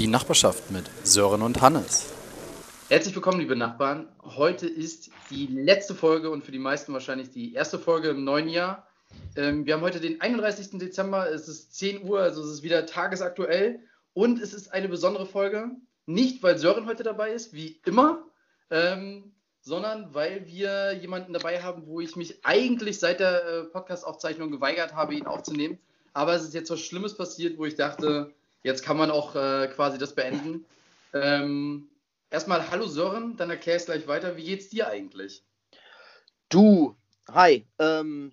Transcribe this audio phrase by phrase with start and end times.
[0.00, 2.10] Die Nachbarschaft mit Sören und Hannes.
[2.88, 4.08] Herzlich willkommen, liebe Nachbarn.
[4.22, 8.48] Heute ist die letzte Folge und für die meisten wahrscheinlich die erste Folge im neuen
[8.48, 8.86] Jahr.
[9.36, 10.78] Ähm, wir haben heute den 31.
[10.78, 13.80] Dezember, es ist 10 Uhr, also es ist wieder tagesaktuell
[14.14, 15.70] und es ist eine besondere Folge.
[16.06, 18.24] Nicht, weil Sören heute dabei ist, wie immer,
[18.70, 24.50] ähm, sondern weil wir jemanden dabei haben, wo ich mich eigentlich seit der äh, Podcast-Aufzeichnung
[24.50, 25.78] geweigert habe, ihn aufzunehmen.
[26.14, 28.32] Aber es ist jetzt was Schlimmes passiert, wo ich dachte,
[28.62, 30.64] jetzt kann man auch äh, quasi das beenden.
[31.12, 31.88] Ähm,
[32.30, 34.36] erstmal Hallo Sören, dann erklär es gleich weiter.
[34.36, 35.44] Wie geht's dir eigentlich?
[36.48, 36.96] Du,
[37.28, 38.32] hi, ähm,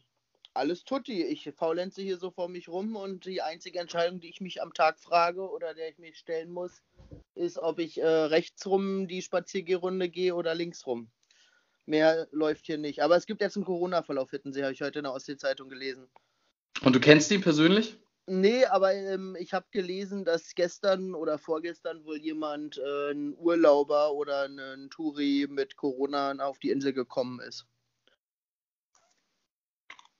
[0.54, 1.24] alles tutti.
[1.24, 4.74] Ich faulenze hier so vor mich rum und die einzige Entscheidung, die ich mich am
[4.74, 6.82] Tag frage oder der ich mich stellen muss,
[7.36, 11.10] ist, ob ich äh, rechts rum die Spaziergehrunde gehe oder links rum.
[11.86, 13.02] Mehr läuft hier nicht.
[13.02, 16.08] Aber es gibt jetzt einen Corona-Verlauf, hätten Sie, habe ich heute in der Ostsee-Zeitung gelesen.
[16.82, 17.98] Und du kennst ihn persönlich?
[18.30, 24.12] Nee, aber ähm, ich habe gelesen, dass gestern oder vorgestern wohl jemand, äh, ein Urlauber
[24.12, 27.66] oder ein Touri mit Corona auf die Insel gekommen ist.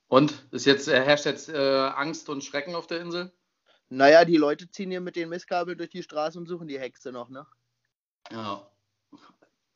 [0.08, 3.30] Und ist jetzt, äh, herrscht jetzt äh, Angst und Schrecken auf der Insel?
[3.90, 7.12] Naja, die Leute ziehen hier mit den Mistkabeln durch die Straße und suchen die Hexe
[7.12, 7.46] noch, ne?
[8.30, 8.66] Ja.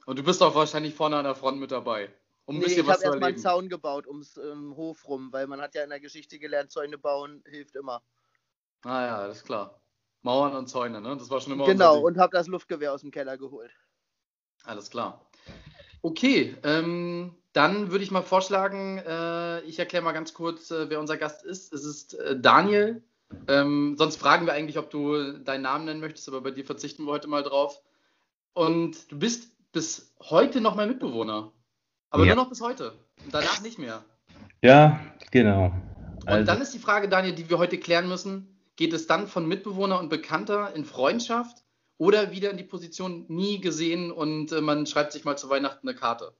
[0.07, 2.11] Und du bist auch wahrscheinlich vorne an der Front mit dabei.
[2.47, 5.75] Um nee, ich habe erstmal einen Zaun gebaut ums ähm, Hof rum, weil man hat
[5.75, 8.03] ja in der Geschichte gelernt, Zäune bauen hilft immer.
[8.85, 9.81] Ah ja, das ist klar.
[10.23, 11.17] Mauern und Zäune, ne?
[11.17, 13.73] Das war schon immer Genau, und habe das Luftgewehr aus dem Keller geholt.
[14.65, 15.27] Alles klar.
[16.03, 21.01] Okay, ähm, dann würde ich mal vorschlagen, äh, ich erkläre mal ganz kurz, äh, wer
[21.01, 21.73] unser Gast ist.
[21.73, 23.03] Es ist äh, Daniel.
[23.49, 27.05] Ähm, sonst fragen wir eigentlich, ob du deinen Namen nennen möchtest, aber bei dir verzichten
[27.05, 27.81] wir heute mal drauf.
[28.53, 31.53] Und du bist bis heute noch mein Mitbewohner.
[32.11, 32.35] Aber ja.
[32.35, 32.93] nur noch bis heute.
[33.25, 34.05] Und danach nicht mehr.
[34.61, 35.73] Ja, genau.
[36.27, 36.41] Also.
[36.41, 38.52] Und dann ist die Frage, Daniel, die wir heute klären müssen:
[38.83, 41.63] Geht es dann von Mitbewohner und Bekannter in Freundschaft
[41.99, 45.87] oder wieder in die Position nie gesehen und äh, man schreibt sich mal zu Weihnachten
[45.87, 46.33] eine Karte?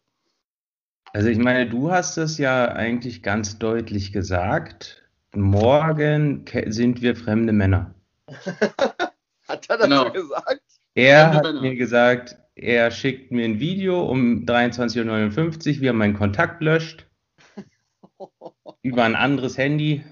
[1.13, 5.09] Also ich meine, du hast es ja eigentlich ganz deutlich gesagt.
[5.37, 7.95] Morgen sind wir fremde Männer.
[8.27, 10.11] hat er das genau.
[10.11, 10.63] gesagt?
[10.95, 11.61] Er fremde hat Männer.
[11.61, 17.07] mir gesagt, er schickt mir ein Video um 23.59 Uhr, wie er meinen Kontakt löscht.
[18.83, 20.05] über ein anderes Handy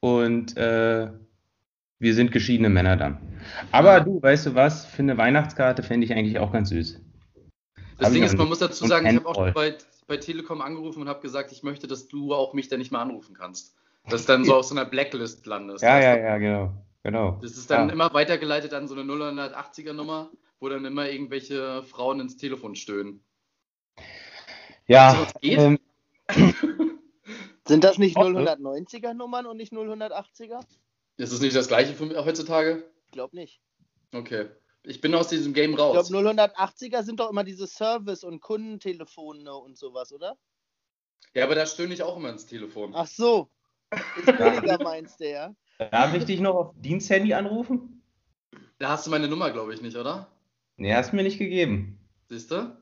[0.00, 1.08] und äh,
[1.98, 3.18] wir sind geschiedene Männer dann.
[3.72, 4.86] Aber du, weißt du was?
[4.86, 7.00] Für eine Weihnachtskarte fände ich eigentlich auch ganz süß.
[7.98, 9.76] Das hab Ding ist, man muss dazu sagen, ich habe auch bei,
[10.06, 13.00] bei Telekom angerufen und habe gesagt, ich möchte, dass du auch mich dann nicht mehr
[13.00, 13.74] anrufen kannst.
[14.08, 15.82] Dass dann so auf so einer Blacklist landest.
[15.82, 16.72] Ja, ja, ja, genau.
[17.02, 17.38] genau.
[17.42, 17.92] Das ist dann ja.
[17.92, 23.20] immer weitergeleitet an so eine 080er Nummer, wo dann immer irgendwelche Frauen ins Telefon stöhnen.
[24.86, 25.26] Ja.
[25.42, 25.78] Ähm,
[27.66, 30.64] Sind das nicht 090er Nummern und nicht 080er?
[31.18, 32.84] Ist das nicht das gleiche für heutzutage?
[33.06, 33.60] Ich glaube nicht.
[34.14, 34.48] Okay.
[34.84, 36.08] Ich bin aus diesem Game raus.
[36.08, 40.38] Ich glaube, 080er sind doch immer diese Service- und Kundentelefone und sowas, oder?
[41.34, 42.92] Ja, aber da stöhne ich auch immer ins Telefon.
[42.94, 43.50] Ach so.
[44.16, 45.54] Ist billiger, meinst du, ja?
[45.90, 48.02] Darf ich dich noch auf Diensthandy anrufen?
[48.78, 50.30] Da hast du meine Nummer, glaube ich, nicht, oder?
[50.76, 51.98] Nee, hast du mir nicht gegeben.
[52.28, 52.76] Siehst du?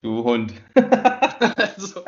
[0.00, 0.54] Du Hund.
[0.74, 2.02] also,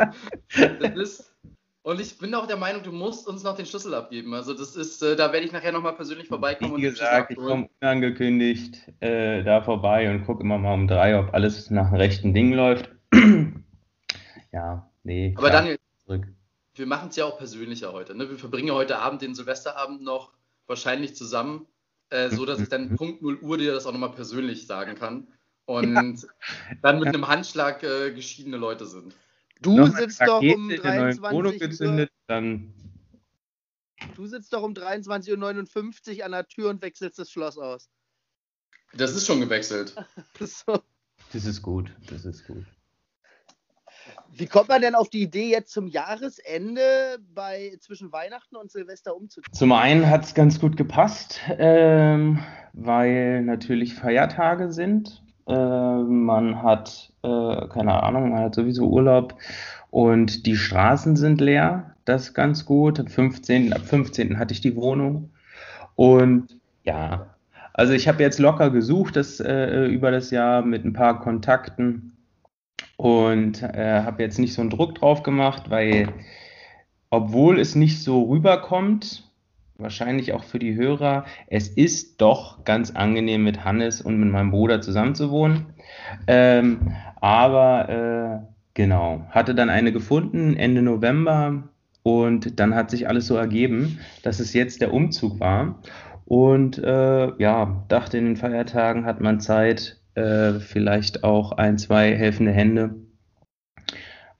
[0.56, 1.36] das ist,
[1.82, 4.34] und ich bin auch der Meinung, du musst uns noch den Schlüssel abgeben.
[4.34, 6.76] Also das ist, äh, da werde ich nachher nochmal persönlich vorbeikommen.
[6.76, 11.32] Wie gesagt, ich komme unangekündigt äh, da vorbei und gucke immer mal um drei, ob
[11.32, 12.90] alles nach dem rechten Ding läuft.
[14.52, 15.34] ja, nee.
[15.38, 16.26] Aber Daniel, zurück.
[16.74, 18.14] wir machen es ja auch persönlicher heute.
[18.14, 18.28] Ne?
[18.28, 20.32] Wir verbringen heute Abend den Silvesterabend noch
[20.66, 21.66] wahrscheinlich zusammen,
[22.10, 22.96] äh, so dass ich dann mhm.
[22.96, 25.28] Punkt 0 Uhr dir das auch nochmal persönlich sagen kann.
[25.64, 26.28] Und ja.
[26.82, 29.14] dann mit einem Handschlag äh, geschiedene Leute sind.
[29.60, 32.72] Du sitzt doch um 23 gezündet, dann
[34.16, 37.88] Du sitzt doch um 23.59 Uhr an der Tür und wechselst das Schloss aus.
[38.94, 39.94] Das ist schon gewechselt.
[40.40, 40.80] so.
[41.32, 42.64] Das ist gut, das ist gut.
[44.32, 49.14] Wie kommt man denn auf die Idee, jetzt zum Jahresende bei zwischen Weihnachten und Silvester
[49.14, 49.52] umzuziehen?
[49.52, 52.42] Zum einen hat es ganz gut gepasst, ähm,
[52.72, 55.22] weil natürlich Feiertage sind.
[55.50, 59.34] Äh, man hat, äh, keine Ahnung, man hat sowieso Urlaub
[59.90, 61.96] und die Straßen sind leer.
[62.04, 63.00] Das ist ganz gut.
[63.00, 63.72] Am 15.
[63.72, 64.38] Ab 15.
[64.38, 65.30] hatte ich die Wohnung.
[65.96, 67.26] Und ja,
[67.74, 72.16] also ich habe jetzt locker gesucht das, äh, über das Jahr mit ein paar Kontakten
[72.96, 76.08] und äh, habe jetzt nicht so einen Druck drauf gemacht, weil
[77.10, 79.29] obwohl es nicht so rüberkommt,
[79.80, 84.50] wahrscheinlich auch für die Hörer, es ist doch ganz angenehm mit Hannes und mit meinem
[84.50, 85.66] Bruder zusammenzuwohnen.
[86.26, 91.68] Ähm, aber äh, genau, hatte dann eine gefunden Ende November
[92.02, 95.80] und dann hat sich alles so ergeben, dass es jetzt der Umzug war.
[96.24, 102.16] Und äh, ja, dachte, in den Feiertagen hat man Zeit, äh, vielleicht auch ein, zwei
[102.16, 102.94] helfende Hände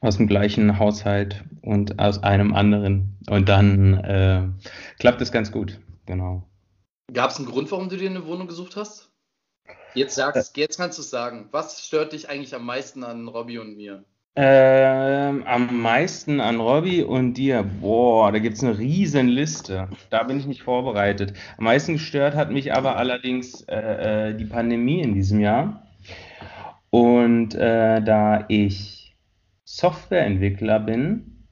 [0.00, 3.18] aus dem gleichen Haushalt und aus einem anderen.
[3.28, 4.42] Und dann äh,
[4.98, 6.42] klappt es ganz gut, genau.
[7.12, 9.10] Gab es einen Grund, warum du dir eine Wohnung gesucht hast?
[9.94, 11.48] Jetzt sagst, jetzt kannst du es sagen.
[11.50, 14.04] Was stört dich eigentlich am meisten an Robby und mir?
[14.36, 17.64] Ähm, am meisten an Robby und dir.
[17.64, 19.88] Boah, da gibt es eine riesen Liste.
[20.08, 21.34] Da bin ich nicht vorbereitet.
[21.58, 25.82] Am meisten gestört hat mich aber allerdings äh, äh, die Pandemie in diesem Jahr.
[26.90, 28.99] Und äh, da ich
[29.76, 31.46] Softwareentwickler bin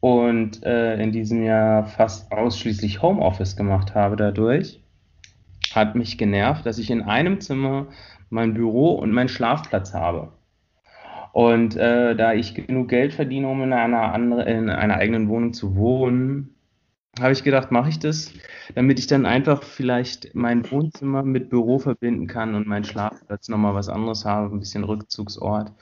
[0.00, 4.82] und äh, in diesem Jahr fast ausschließlich Homeoffice gemacht habe dadurch,
[5.74, 7.88] hat mich genervt, dass ich in einem Zimmer
[8.30, 10.32] mein Büro und meinen Schlafplatz habe.
[11.32, 15.52] Und äh, da ich genug Geld verdiene, um in einer, andere, in einer eigenen Wohnung
[15.52, 16.55] zu wohnen,
[17.20, 18.30] habe ich gedacht, mache ich das,
[18.74, 23.74] damit ich dann einfach vielleicht mein Wohnzimmer mit Büro verbinden kann und meinen Schlafplatz nochmal
[23.74, 25.72] was anderes habe, ein bisschen Rückzugsort.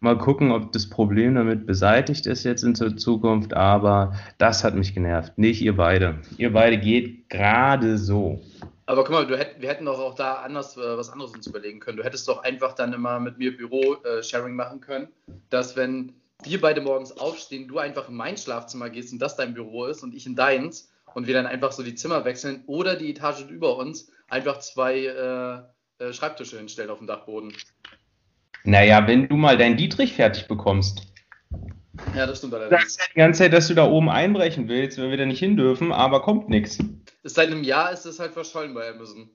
[0.00, 4.74] Mal gucken, ob das Problem damit beseitigt ist jetzt in der Zukunft, aber das hat
[4.74, 5.38] mich genervt.
[5.38, 6.18] Nicht ihr beide.
[6.38, 8.40] Ihr beide geht gerade so.
[8.86, 11.78] Aber guck mal, hätt, wir hätten doch auch da anders äh, was anderes uns überlegen
[11.78, 11.98] können.
[11.98, 15.06] Du hättest doch einfach dann immer mit mir Büro-Sharing äh, machen können,
[15.48, 19.54] dass wenn wir beide morgens aufstehen, du einfach in mein Schlafzimmer gehst und das dein
[19.54, 22.96] Büro ist und ich in deins und wir dann einfach so die Zimmer wechseln oder
[22.96, 27.52] die Etage über uns einfach zwei äh, äh Schreibtische hinstellen auf dem Dachboden.
[28.64, 31.06] Naja, wenn du mal deinen Dietrich fertig bekommst.
[32.14, 32.82] Ja, das stimmt allerdings.
[32.82, 35.38] Das ist die ganze Zeit, dass du da oben einbrechen willst, weil wir da nicht
[35.40, 36.78] hin dürfen, aber kommt nichts
[37.22, 39.30] seit einem Jahr ist es halt verschollen bei Amazon.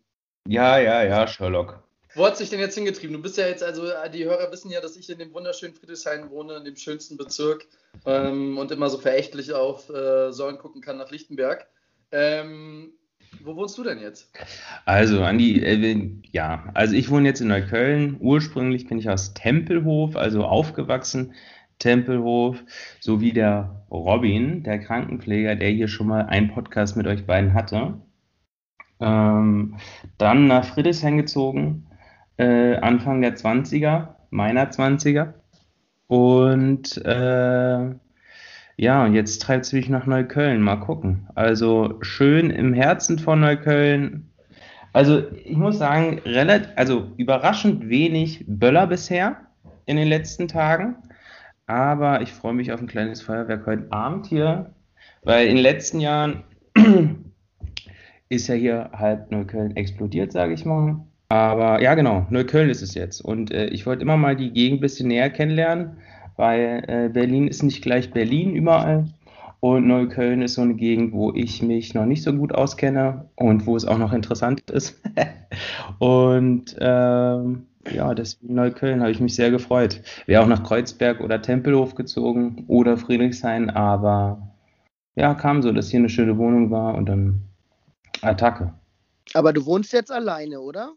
[0.47, 1.83] Ja, ja, ja, Sherlock.
[2.15, 3.13] Wo hat sich denn jetzt hingetrieben?
[3.13, 3.83] Du bist ja jetzt, also
[4.13, 7.67] die Hörer wissen ja, dass ich in dem wunderschönen Friedrichshain wohne, in dem schönsten Bezirk
[8.05, 11.67] ähm, und immer so verächtlich auf äh, Säulen gucken kann nach Lichtenberg.
[12.11, 12.93] Ähm,
[13.43, 14.31] wo wohnst du denn jetzt?
[14.85, 18.15] Also, Andi, äh, ja, also ich wohne jetzt in Neukölln.
[18.19, 21.33] Ursprünglich bin ich aus Tempelhof, also aufgewachsen.
[21.79, 22.63] Tempelhof,
[23.01, 27.99] sowie der Robin, der Krankenpfleger, der hier schon mal einen Podcast mit euch beiden hatte.
[29.01, 29.77] Ähm,
[30.17, 31.87] dann nach Friedrichshain gezogen,
[32.37, 35.33] äh, Anfang der 20er, meiner 20er.
[36.07, 37.95] Und äh,
[38.77, 40.61] ja, jetzt treibt es mich nach Neukölln.
[40.61, 41.27] Mal gucken.
[41.35, 44.29] Also schön im Herzen von Neukölln.
[44.91, 49.37] Also ich muss sagen, relativ, also überraschend wenig Böller bisher
[49.85, 50.95] in den letzten Tagen.
[51.67, 54.73] Aber ich freue mich auf ein kleines Feuerwerk heute Abend hier,
[55.23, 56.43] weil in den letzten Jahren
[58.29, 61.05] ist ja hier halb Neukölln explodiert, sage ich mal.
[61.35, 63.19] Aber ja, genau, Neukölln ist es jetzt.
[63.19, 65.97] Und äh, ich wollte immer mal die Gegend ein bisschen näher kennenlernen,
[66.37, 69.09] weil äh, Berlin ist nicht gleich Berlin überall.
[69.59, 73.65] Und Neukölln ist so eine Gegend, wo ich mich noch nicht so gut auskenne und
[73.65, 75.01] wo es auch noch interessant ist.
[75.99, 80.01] und ähm, ja, deswegen Neukölln habe ich mich sehr gefreut.
[80.27, 84.53] Wäre auch nach Kreuzberg oder Tempelhof gezogen oder Friedrichshain, aber
[85.15, 87.41] ja, kam so, dass hier eine schöne Wohnung war und dann
[88.21, 88.71] Attacke.
[89.35, 90.93] Aber du wohnst jetzt alleine, oder?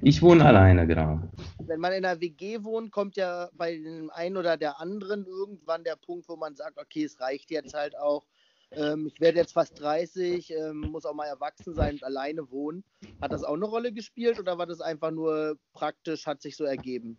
[0.00, 1.18] Ich wohne alleine, genau.
[1.58, 5.82] Wenn man in einer WG wohnt, kommt ja bei dem einen oder der anderen irgendwann
[5.82, 8.24] der Punkt, wo man sagt, okay, es reicht jetzt halt auch
[8.72, 12.84] ähm, ich werde jetzt fast 30, ähm, muss auch mal erwachsen sein und alleine wohnen.
[13.20, 16.62] Hat das auch eine Rolle gespielt oder war das einfach nur praktisch, hat sich so
[16.62, 17.18] ergeben?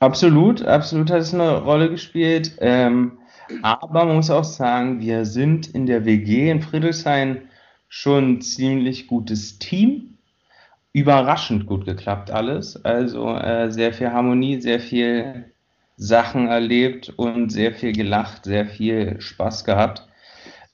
[0.00, 2.56] Absolut, absolut hat es eine Rolle gespielt.
[2.60, 3.18] Ähm,
[3.60, 7.50] aber man muss auch sagen, wir sind in der WG in Friedrichshain
[7.94, 10.16] schon ein ziemlich gutes Team.
[10.94, 12.82] Überraschend gut geklappt alles.
[12.86, 15.52] Also äh, sehr viel Harmonie, sehr viel
[15.98, 20.08] Sachen erlebt und sehr viel gelacht, sehr viel Spaß gehabt.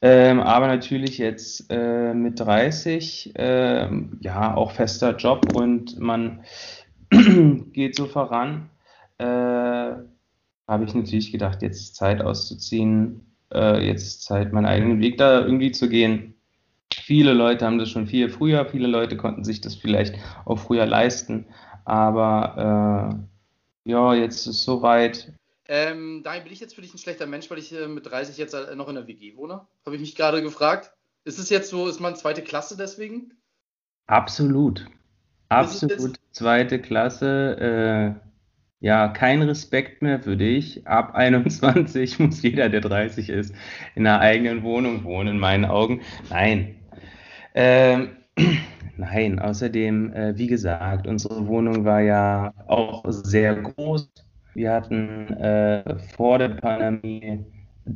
[0.00, 3.88] Ähm, aber natürlich jetzt äh, mit 30, äh,
[4.20, 6.44] ja, auch fester Job und man
[7.72, 8.70] geht so voran.
[9.18, 15.40] Äh, habe ich natürlich gedacht, jetzt Zeit auszuziehen, äh, jetzt Zeit, meinen eigenen Weg da
[15.40, 16.34] irgendwie zu gehen.
[17.08, 20.84] Viele Leute haben das schon viel früher, viele Leute konnten sich das vielleicht auch früher
[20.84, 21.46] leisten,
[21.86, 23.16] aber
[23.86, 25.32] äh, ja, jetzt ist es soweit.
[25.68, 28.36] Ähm, Daniel, bin ich jetzt für dich ein schlechter Mensch, weil ich äh, mit 30
[28.36, 29.62] jetzt äh, noch in der WG wohne?
[29.86, 30.92] Habe ich mich gerade gefragt.
[31.24, 33.32] Ist es jetzt so, ist man zweite Klasse deswegen?
[34.06, 34.84] Absolut.
[35.48, 38.18] Absolut zweite Klasse.
[38.20, 40.86] Äh, ja, kein Respekt mehr für dich.
[40.86, 43.54] Ab 21 muss jeder, der 30 ist,
[43.94, 46.02] in einer eigenen Wohnung wohnen, in meinen Augen.
[46.28, 46.77] Nein.
[47.60, 48.10] Ähm,
[48.96, 54.08] nein, außerdem, äh, wie gesagt, unsere Wohnung war ja auch sehr groß
[54.58, 57.44] wir hatten äh, vor der Pandemie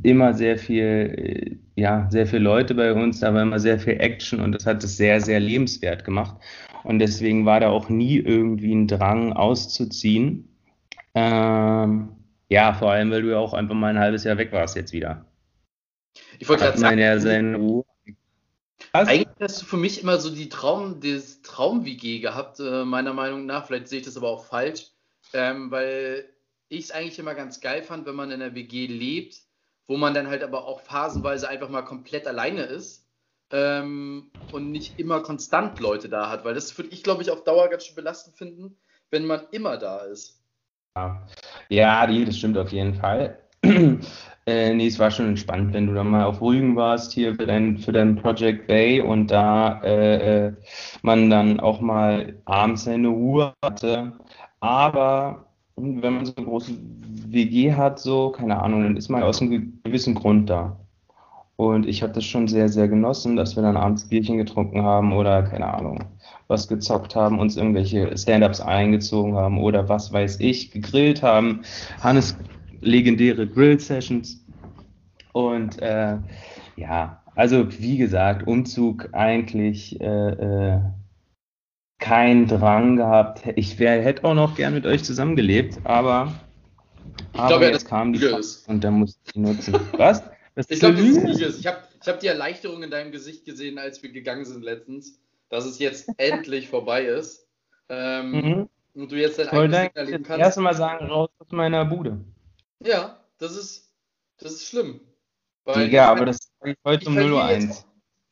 [0.01, 3.99] immer sehr viel, äh, ja, sehr viele Leute bei uns, da war immer sehr viel
[3.99, 6.37] Action und das hat es sehr, sehr lebenswert gemacht.
[6.83, 10.47] Und deswegen war da auch nie irgendwie ein Drang auszuziehen.
[11.15, 12.09] Ähm,
[12.49, 14.93] ja, vor allem, weil du ja auch einfach mal ein halbes Jahr weg warst jetzt
[14.93, 15.25] wieder.
[16.39, 17.83] Ich wollte gerade sagen, ja seine Ruhe.
[18.93, 19.07] Was?
[19.07, 23.47] Eigentlich hast du für mich immer so die Traum, das Traum-WG gehabt, äh, meiner Meinung
[23.47, 23.65] nach.
[23.65, 24.91] Vielleicht sehe ich das aber auch falsch,
[25.33, 26.29] ähm, weil
[26.69, 29.41] ich es eigentlich immer ganz geil fand, wenn man in einer WG lebt,
[29.87, 33.09] wo man dann halt aber auch phasenweise einfach mal komplett alleine ist
[33.51, 37.43] ähm, und nicht immer konstant Leute da hat, weil das würde ich, glaube ich, auf
[37.43, 38.77] Dauer ganz schön belastend finden,
[39.09, 40.39] wenn man immer da ist.
[40.95, 41.25] Ja,
[41.69, 43.42] ja die, das stimmt auf jeden Fall.
[44.45, 47.47] äh, nee, es war schon entspannt, wenn du dann mal auf Rügen warst hier für
[47.47, 50.53] dein, für dein Project Bay und da äh, äh
[51.01, 54.13] man dann auch mal abends seine Ruhe hatte.
[54.59, 56.73] Aber wenn man so eine große
[57.27, 60.77] WG hat, so, keine Ahnung, dann ist man aus einem gewissen Grund da.
[61.55, 65.13] Und ich habe das schon sehr, sehr genossen, dass wir dann abends Bierchen getrunken haben
[65.13, 66.03] oder, keine Ahnung,
[66.47, 71.61] was gezockt haben, uns irgendwelche Stand-Ups eingezogen haben oder was weiß ich, gegrillt haben.
[72.01, 72.35] Hannes
[72.83, 74.45] legendäre Grill-Sessions.
[75.31, 76.17] Und äh,
[76.75, 80.79] ja, also wie gesagt, Umzug eigentlich äh, äh,
[81.99, 83.43] kein Drang gehabt.
[83.55, 86.33] Ich wär, hätte auch noch gern mit euch zusammengelebt, aber,
[87.33, 88.67] ich aber glaube, jetzt kam die ist.
[88.67, 89.79] und dann musste ich nutzen.
[89.97, 90.23] Was?
[90.55, 91.55] Das ich glaube, das ist Lüge.
[91.59, 95.19] Ich habe ich hab die Erleichterung in deinem Gesicht gesehen, als wir gegangen sind letztens,
[95.49, 97.47] dass es jetzt endlich vorbei ist.
[97.89, 98.69] Ähm, mhm.
[98.93, 100.39] Und du jetzt dein eigenes Ding erleben kannst.
[100.39, 102.19] Erst mal sagen, raus aus meiner Bude.
[102.83, 103.93] Ja, das ist,
[104.37, 105.01] das ist schlimm.
[105.65, 107.85] ja, aber das ist heute um 0 Uhr 1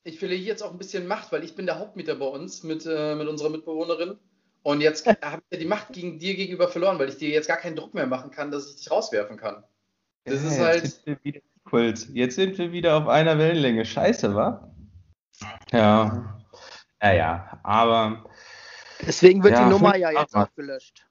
[0.03, 2.85] ich verliere jetzt auch ein bisschen Macht, weil ich bin der Hauptmieter bei uns mit,
[2.85, 4.17] äh, mit unserer Mitbewohnerin.
[4.63, 7.47] Und jetzt habe ich ja die Macht gegen dir gegenüber verloren, weil ich dir jetzt
[7.47, 9.63] gar keinen Druck mehr machen kann, dass ich dich rauswerfen kann.
[10.25, 10.83] Das ja, ist halt.
[10.83, 11.41] Jetzt sind, wir wieder
[12.13, 13.85] jetzt sind wir wieder auf einer Wellenlänge.
[13.85, 14.71] Scheiße, wa?
[15.71, 16.43] Ja.
[16.99, 18.29] Naja, aber.
[19.05, 21.07] Deswegen wird ja, die Nummer ja jetzt auch gelöscht.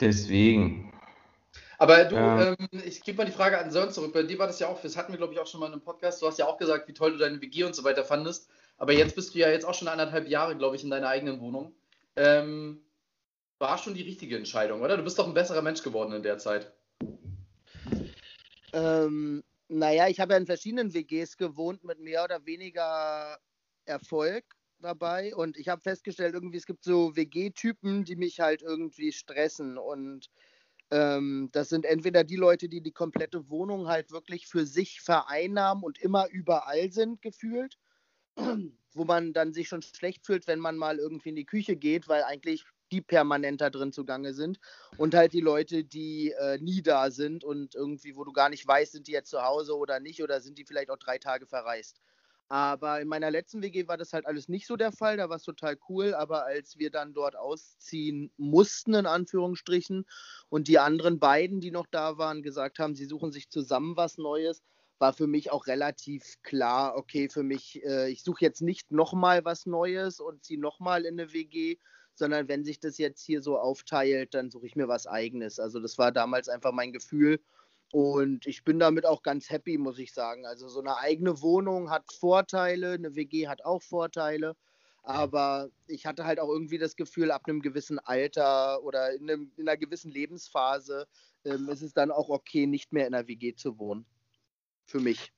[0.00, 0.93] Deswegen.
[1.78, 2.52] Aber du, ja.
[2.52, 4.12] ähm, ich gebe mal die Frage an Sören zurück.
[4.12, 5.72] Bei dir war das ja auch, das hatten wir, glaube ich, auch schon mal in
[5.72, 6.22] einem Podcast.
[6.22, 8.48] Du hast ja auch gesagt, wie toll du deine WG und so weiter fandest.
[8.76, 11.40] Aber jetzt bist du ja jetzt auch schon anderthalb Jahre, glaube ich, in deiner eigenen
[11.40, 11.74] Wohnung.
[12.16, 12.80] Ähm,
[13.58, 14.96] war schon die richtige Entscheidung, oder?
[14.96, 16.72] Du bist doch ein besserer Mensch geworden in der Zeit.
[18.72, 23.38] Ähm, naja, ich habe ja in verschiedenen WGs gewohnt mit mehr oder weniger
[23.84, 24.44] Erfolg
[24.80, 25.34] dabei.
[25.34, 29.78] Und ich habe festgestellt, irgendwie, es gibt so WG-Typen, die mich halt irgendwie stressen.
[29.78, 30.30] Und
[30.90, 35.82] ähm, das sind entweder die Leute, die die komplette Wohnung halt wirklich für sich vereinnahmen
[35.84, 37.78] und immer überall sind, gefühlt,
[38.36, 42.08] wo man dann sich schon schlecht fühlt, wenn man mal irgendwie in die Küche geht,
[42.08, 44.60] weil eigentlich die permanent da drin zugange sind.
[44.96, 48.66] Und halt die Leute, die äh, nie da sind und irgendwie, wo du gar nicht
[48.66, 51.46] weißt, sind die jetzt zu Hause oder nicht oder sind die vielleicht auch drei Tage
[51.46, 52.00] verreist.
[52.48, 55.16] Aber in meiner letzten WG war das halt alles nicht so der Fall.
[55.16, 56.14] Da war es total cool.
[56.14, 60.04] Aber als wir dann dort ausziehen mussten, in Anführungsstrichen,
[60.48, 64.18] und die anderen beiden, die noch da waren, gesagt haben, sie suchen sich zusammen was
[64.18, 64.62] Neues,
[64.98, 69.44] war für mich auch relativ klar, okay, für mich, äh, ich suche jetzt nicht nochmal
[69.44, 71.78] was Neues und ziehe nochmal in eine WG,
[72.14, 75.58] sondern wenn sich das jetzt hier so aufteilt, dann suche ich mir was eigenes.
[75.58, 77.40] Also das war damals einfach mein Gefühl.
[77.94, 80.46] Und ich bin damit auch ganz happy, muss ich sagen.
[80.46, 84.56] Also so eine eigene Wohnung hat Vorteile, eine WG hat auch Vorteile.
[85.04, 89.52] Aber ich hatte halt auch irgendwie das Gefühl, ab einem gewissen Alter oder in, einem,
[89.56, 91.06] in einer gewissen Lebensphase
[91.44, 94.06] ähm, ist es dann auch okay, nicht mehr in einer WG zu wohnen.
[94.86, 95.32] Für mich.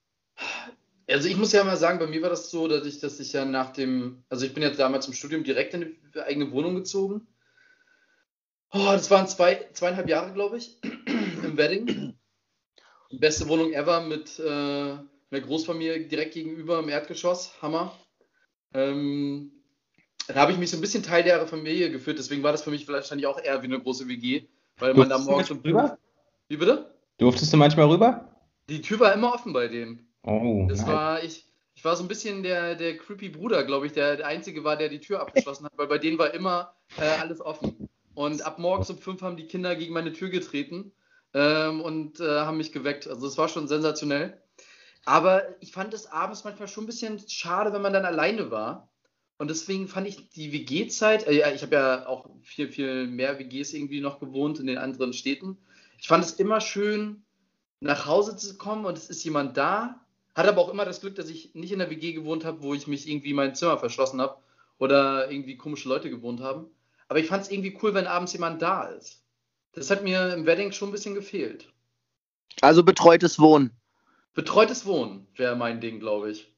[1.11, 3.35] Also ich muss ja mal sagen, bei mir war das so, dass ich, dass ich
[3.35, 6.75] ja nach dem, also ich bin jetzt damals im Studium direkt in eine eigene Wohnung
[6.75, 7.27] gezogen.
[8.73, 10.81] Oh, das waren zwei, zweieinhalb Jahre, glaube ich,
[11.45, 12.17] im Wedding.
[13.13, 17.61] Beste Wohnung ever mit äh, einer Großfamilie direkt gegenüber im Erdgeschoss.
[17.63, 17.93] Hammer.
[18.75, 19.53] Ähm,
[20.29, 22.71] da habe ich mich so ein bisschen Teil der Familie geführt, deswegen war das für
[22.71, 24.47] mich wahrscheinlich auch eher wie eine große WG,
[24.79, 25.61] weil man da morgens schon.
[25.61, 25.99] Rüber?
[26.49, 26.95] Wie bitte?
[27.19, 28.37] Durftest du manchmal rüber?
[28.69, 30.07] Die Tür war immer offen bei denen.
[30.25, 30.67] Oh.
[30.69, 30.89] Das nein.
[30.89, 34.27] war, ich, ich war so ein bisschen der, der creepy Bruder, glaube ich, der, der
[34.27, 37.89] Einzige war, der die Tür abgeschlossen hat, weil bei denen war immer äh, alles offen.
[38.15, 40.93] Und ab morgens um fünf haben die Kinder gegen meine Tür getreten
[41.37, 43.07] ähm, und äh, haben mich geweckt.
[43.07, 44.41] Also es war schon sensationell.
[45.05, 48.89] Aber ich fand es abends manchmal schon ein bisschen schade, wenn man dann alleine war.
[49.37, 53.75] Und deswegen fand ich die WG-Zeit, äh, ich habe ja auch viel, viel mehr WGs
[53.75, 55.59] irgendwie noch gewohnt in den anderen Städten.
[55.99, 57.23] Ich fand es immer schön,
[57.81, 60.01] nach Hause zu kommen und es ist jemand da.
[60.35, 62.73] Hatte aber auch immer das Glück, dass ich nicht in der WG gewohnt habe, wo
[62.73, 64.39] ich mich irgendwie mein Zimmer verschlossen habe
[64.79, 66.67] oder irgendwie komische Leute gewohnt haben.
[67.09, 69.26] Aber ich fand es irgendwie cool, wenn abends jemand da ist.
[69.77, 71.71] Das hat mir im Wedding schon ein bisschen gefehlt.
[72.63, 73.71] Also betreutes Wohnen.
[74.33, 76.51] Betreutes Wohnen wäre mein Ding, glaube ich.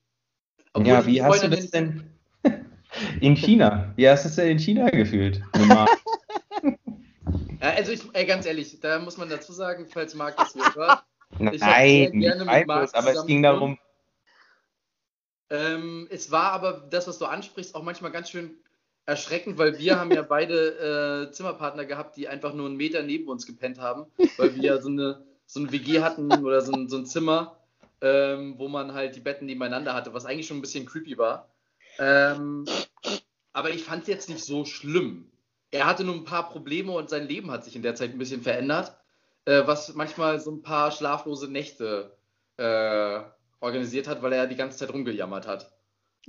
[0.73, 2.11] Obwohl Ja, wie hast du das denn
[3.21, 3.93] in China?
[3.97, 5.43] Wie hast du es denn in China gefühlt?
[7.61, 10.75] Ja, also ich, ey, ganz ehrlich, da muss man dazu sagen, falls Marc das hier
[10.77, 11.03] hört.
[11.53, 13.77] Ich Nein, gerne mit Marc aber es ging darum,
[15.51, 18.59] Ähm, es war aber das, was du ansprichst, auch manchmal ganz schön
[19.09, 23.27] erschreckend, weil wir haben ja beide äh, Zimmerpartner gehabt, die einfach nur einen Meter neben
[23.29, 24.05] uns gepennt haben,
[24.37, 27.57] weil wir ja so eine, so eine WG hatten oder so ein, so ein Zimmer,
[28.03, 31.49] ähm, wo man halt die Betten nebeneinander hatte, was eigentlich schon ein bisschen creepy war.
[31.99, 32.67] Ähm,
[33.55, 35.33] aber ich fand es jetzt nicht so schlimm.
[35.71, 38.19] Er hatte nur ein paar Probleme und sein Leben hat sich in der Zeit ein
[38.19, 38.95] bisschen verändert,
[39.47, 42.15] äh, was manchmal so ein paar schlaflose Nächte
[42.59, 43.21] äh,
[43.61, 45.73] organisiert hat, weil er die ganze Zeit rumgejammert hat.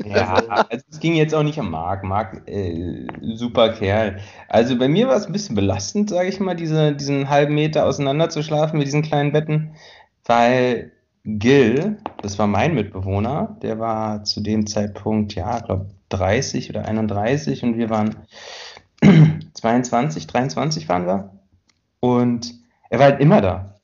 [0.06, 0.34] Ja,
[0.70, 2.04] also es ging jetzt auch nicht um Marc.
[2.04, 4.20] Marc, äh, super Kerl.
[4.48, 7.86] Also bei mir war es ein bisschen belastend, sage ich mal, diese, diesen halben Meter
[7.86, 9.76] auseinander zu schlafen mit diesen kleinen Betten,
[10.26, 10.92] weil
[11.26, 16.86] Gil, das war mein Mitbewohner, der war zu dem Zeitpunkt, ja, ich glaube 30 oder
[16.86, 18.16] 31 und wir waren
[19.54, 21.40] 22, 23 waren wir.
[22.00, 22.54] Und
[22.90, 23.76] er war halt immer da.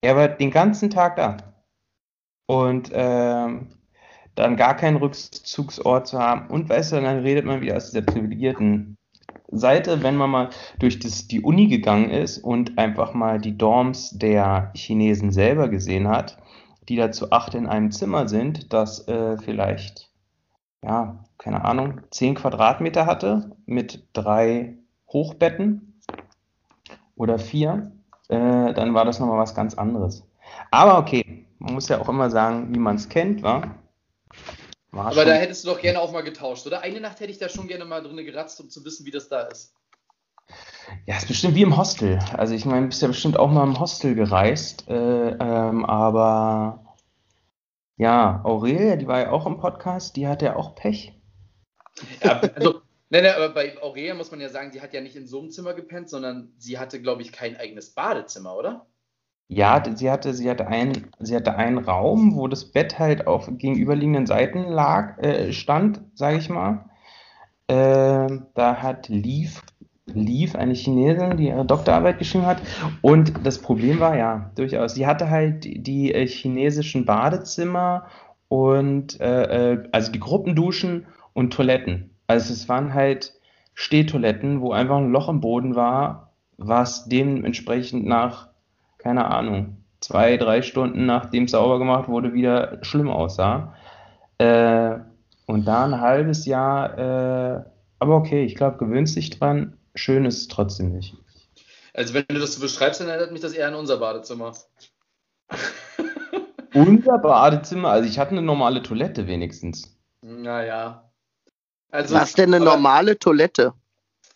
[0.00, 1.36] Er war den ganzen Tag da.
[2.46, 3.68] Und ähm,
[4.40, 6.48] dann gar keinen Rückzugsort zu haben.
[6.48, 8.96] Und weißt du, dann redet man wieder aus dieser privilegierten
[9.52, 14.10] Seite, wenn man mal durch das, die Uni gegangen ist und einfach mal die Dorms
[14.10, 16.38] der Chinesen selber gesehen hat,
[16.88, 20.10] die da zu acht in einem Zimmer sind, das äh, vielleicht,
[20.84, 24.76] ja, keine Ahnung, zehn Quadratmeter hatte mit drei
[25.12, 26.00] Hochbetten
[27.16, 27.92] oder vier,
[28.28, 30.26] äh, dann war das nochmal was ganz anderes.
[30.70, 33.62] Aber okay, man muss ja auch immer sagen, wie man es kennt, wa?
[34.92, 36.80] War Aber schon- da hättest du doch gerne auch mal getauscht, oder?
[36.82, 39.28] Eine Nacht hätte ich da schon gerne mal drin geratzt, um zu wissen, wie das
[39.28, 39.74] da ist.
[41.06, 42.18] Ja, ist bestimmt wie im Hostel.
[42.36, 46.96] Also ich meine, bist ja bestimmt auch mal im Hostel gereist, äh, ähm, aber
[47.96, 51.12] ja, Aurelia, die war ja auch im Podcast, die hatte ja auch Pech.
[52.24, 52.80] Ja, also,
[53.10, 55.38] nein, nein, aber bei Aurelia muss man ja sagen, die hat ja nicht in so
[55.38, 58.86] einem Zimmer gepennt, sondern sie hatte, glaube ich, kein eigenes Badezimmer, oder?
[59.52, 63.50] Ja, sie hatte, sie hatte einen, sie hatte einen Raum, wo das Bett halt auf
[63.50, 66.84] gegenüberliegenden Seiten lag, äh, stand, sage ich mal.
[67.66, 69.60] Ähm, da hat Liv,
[70.06, 72.62] Liv, eine Chinesin, die ihre Doktorarbeit geschrieben hat.
[73.02, 78.06] Und das Problem war ja, durchaus, sie hatte halt die, die äh, chinesischen Badezimmer
[78.46, 82.14] und äh, äh, also die Gruppenduschen und Toiletten.
[82.28, 83.34] Also es waren halt
[83.74, 88.49] Stehtoiletten, wo einfach ein Loch im Boden war, was dementsprechend nach
[89.02, 93.74] keine Ahnung, zwei, drei Stunden nachdem es sauber gemacht wurde, wieder schlimm aussah.
[94.38, 94.98] Äh,
[95.46, 97.64] und da ein halbes Jahr, äh,
[97.98, 99.76] aber okay, ich glaube, gewöhnst dich dran.
[99.94, 101.16] Schön ist es trotzdem nicht.
[101.92, 104.52] Also, wenn du das so beschreibst, dann erinnert mich das eher an unser Badezimmer.
[106.72, 111.10] Unser Badezimmer, also ich hatte eine normale Toilette wenigstens, Naja.
[111.90, 113.72] Also, Was denn eine aber- normale Toilette?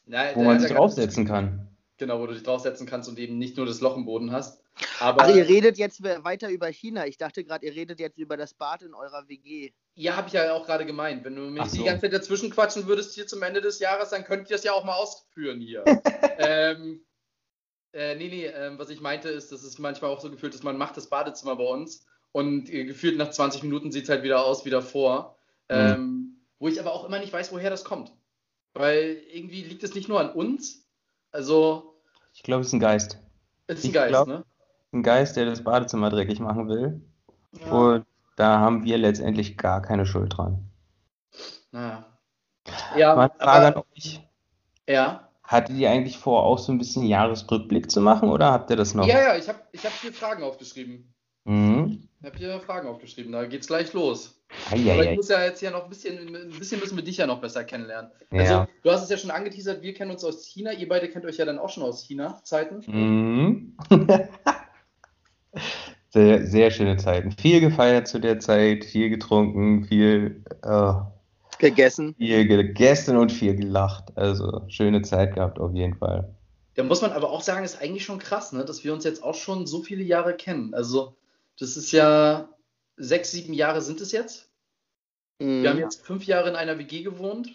[0.07, 1.64] Na, wo da- man sich draufsetzen kann.
[2.05, 4.63] Genau, wo du dich draufsetzen kannst und eben nicht nur das Loch im Boden hast.
[5.01, 7.07] Aber Ach, ihr redet jetzt weiter über China.
[7.07, 9.73] Ich dachte gerade, ihr redet jetzt über das Bad in eurer WG.
[9.95, 11.25] ja, habe ich ja auch gerade gemeint.
[11.25, 11.79] Wenn du mich so.
[11.79, 14.65] die ganze Zeit dazwischen quatschen würdest hier zum Ende des Jahres, dann könnte ich das
[14.65, 15.83] ja auch mal ausführen hier.
[16.39, 17.07] ähm,
[17.95, 20.63] äh, nee, nee, ähm, was ich meinte ist, dass es manchmal auch so gefühlt ist,
[20.63, 24.25] man macht das Badezimmer bei uns und äh, gefühlt nach 20 Minuten sieht es halt
[24.25, 25.39] wieder aus wie davor.
[25.71, 28.13] Ähm, wo ich aber auch immer nicht weiß, woher das kommt.
[28.75, 30.87] Weil irgendwie liegt es nicht nur an uns,
[31.31, 31.94] also
[32.35, 33.19] Ich glaube, es ist ein Geist.
[33.69, 34.45] es ist ein Ich Geist, glaub- ne?
[34.93, 37.01] Ein Geist, der das Badezimmer dreckig machen will.
[37.59, 37.73] Ja.
[37.73, 40.69] Und da haben wir letztendlich gar keine Schuld dran.
[41.73, 42.05] Naja.
[42.97, 44.21] Ja, Mal eine Frage aber, an euch.
[44.89, 45.29] ja.
[45.43, 48.95] Hattet ihr eigentlich vor, auch so ein bisschen Jahresrückblick zu machen oder habt ihr das
[48.95, 49.07] noch?
[49.07, 51.14] Ja, ja, ich habe ich hab hier Fragen aufgeschrieben.
[51.45, 52.09] Mhm.
[52.21, 54.41] Ich habe hier Fragen aufgeschrieben, da geht's gleich los.
[54.71, 55.11] Aber Eieiei.
[55.11, 57.41] ich muss ja jetzt hier noch ein bisschen, ein bisschen müssen wir dich ja noch
[57.41, 58.11] besser kennenlernen.
[58.31, 58.69] Also, Ja.
[58.83, 61.37] du hast es ja schon angeteasert, wir kennen uns aus China, ihr beide kennt euch
[61.37, 62.83] ja dann auch schon aus China-Zeiten.
[62.87, 63.77] Mhm.
[66.11, 67.33] Sehr, sehr schöne Zeiten.
[67.33, 70.93] Viel gefeiert zu der Zeit, viel getrunken, viel, äh,
[71.59, 72.15] Gegessen.
[72.15, 74.17] viel gegessen und viel gelacht.
[74.17, 76.33] Also schöne Zeit gehabt auf jeden Fall.
[76.77, 79.25] Da muss man aber auch sagen, ist eigentlich schon krass, ne, dass wir uns jetzt
[79.25, 80.73] auch schon so viele Jahre kennen.
[80.73, 81.17] Also,
[81.59, 82.49] das ist ja
[82.97, 84.51] sechs, sieben Jahre sind es jetzt.
[85.39, 85.83] Wir haben Mhm.
[85.83, 87.51] jetzt fünf Jahre in einer WG gewohnt.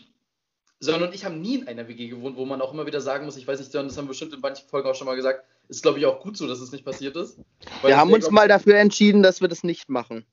[0.81, 3.25] Sören und ich haben nie in einer WG gewohnt, wo man auch immer wieder sagen
[3.25, 5.15] muss, ich weiß nicht, Sören, das haben wir bestimmt in manchen Folgen auch schon mal
[5.15, 7.37] gesagt, ist glaube ich auch gut so, dass es nicht passiert ist.
[7.83, 10.25] Wir haben uns mal dafür entschieden, dass wir das nicht machen.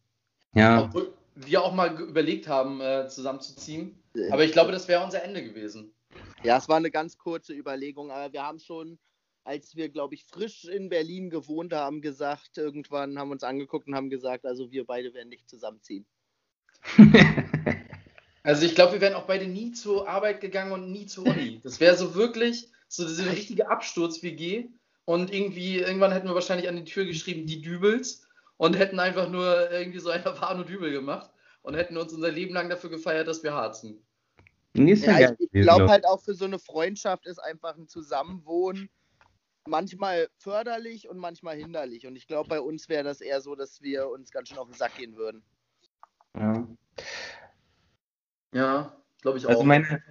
[0.55, 4.01] Ja, obwohl wir auch mal überlegt haben, äh, zusammenzuziehen.
[4.31, 5.93] Aber ich glaube, das wäre unser Ende gewesen.
[6.43, 8.99] Ja, es war eine ganz kurze Überlegung, aber wir haben schon
[9.47, 13.87] als wir, glaube ich, frisch in Berlin gewohnt haben, gesagt, irgendwann haben wir uns angeguckt
[13.87, 16.07] und haben gesagt, also wir beide werden nicht zusammenziehen.
[18.43, 21.61] Also ich glaube, wir wären auch beide nie zur Arbeit gegangen und nie zur Uni.
[21.65, 24.69] Das wäre so wirklich so diese richtige Absturz-WG.
[25.05, 28.25] Und irgendwie, irgendwann hätten wir wahrscheinlich an die Tür geschrieben, die Dübels
[28.57, 31.29] und hätten einfach nur irgendwie so einer Fahne Dübel gemacht
[31.63, 34.07] und hätten uns unser Leben lang dafür gefeiert, dass wir harzen.
[34.75, 38.89] Ja, ich, ich glaube halt auch für so eine Freundschaft ist einfach ein Zusammenwohnen
[39.67, 42.07] manchmal förderlich und manchmal hinderlich.
[42.07, 44.69] Und ich glaube, bei uns wäre das eher so, dass wir uns ganz schön auf
[44.69, 45.43] den Sack gehen würden.
[46.37, 46.67] Ja.
[48.53, 49.51] Ja, glaube ich auch.
[49.51, 50.03] Also meine,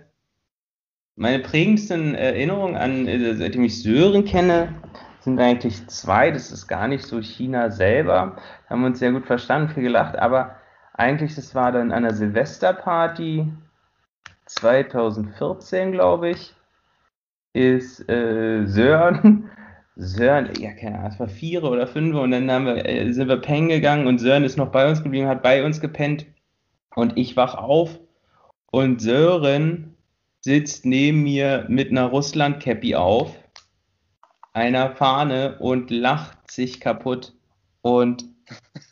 [1.15, 4.82] meine prägendsten Erinnerungen an, äh, seitdem ich Sören kenne,
[5.22, 6.32] sind eigentlich zwei.
[6.32, 8.38] Das ist gar nicht so China selber.
[8.63, 10.15] Da haben wir uns sehr gut verstanden, viel gelacht.
[10.18, 10.56] Aber
[10.94, 13.52] eigentlich, das war dann an einer Silvesterparty
[14.46, 16.55] 2014, glaube ich,
[17.56, 19.50] ist äh, Sören.
[19.96, 23.30] Sören, ja, keine Ahnung, es war vier oder fünf und dann haben wir, äh, sind
[23.30, 26.26] wir pennen gegangen und Sören ist noch bei uns geblieben, hat bei uns gepennt
[26.96, 27.98] und ich wach auf
[28.72, 29.96] und Sören
[30.41, 33.32] sitzt neben mir mit einer Russland-Cappy auf,
[34.52, 37.34] einer Fahne und lacht sich kaputt
[37.82, 38.26] und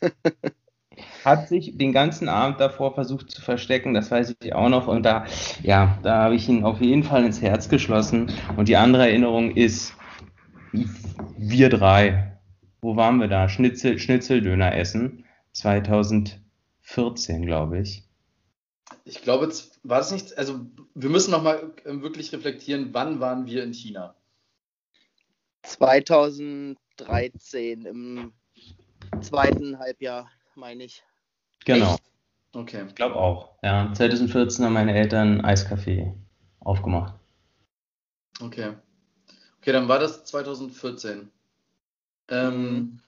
[1.24, 4.86] hat sich den ganzen Abend davor versucht zu verstecken, das weiß ich auch noch.
[4.86, 5.24] Und da,
[5.62, 8.30] ja, da habe ich ihn auf jeden Fall ins Herz geschlossen.
[8.56, 9.94] Und die andere Erinnerung ist,
[11.36, 12.38] wir drei,
[12.80, 13.48] wo waren wir da?
[13.48, 18.04] Schnitzel, Schnitzeldöner essen, 2014, glaube ich.
[19.04, 19.50] Ich glaube,
[19.82, 20.60] war es nicht, also
[20.94, 24.14] wir müssen nochmal wirklich reflektieren, wann waren wir in China?
[25.62, 28.32] 2013 im
[29.22, 31.02] zweiten Halbjahr, meine ich.
[31.64, 31.94] Genau.
[31.94, 32.02] Echt?
[32.52, 32.84] Okay.
[32.88, 33.50] Ich glaube auch.
[33.62, 36.12] Ja, 2014 haben meine Eltern Eiscafé
[36.60, 37.14] aufgemacht.
[38.40, 38.74] Okay.
[39.60, 41.30] Okay, dann war das 2014.
[42.28, 43.00] Ähm,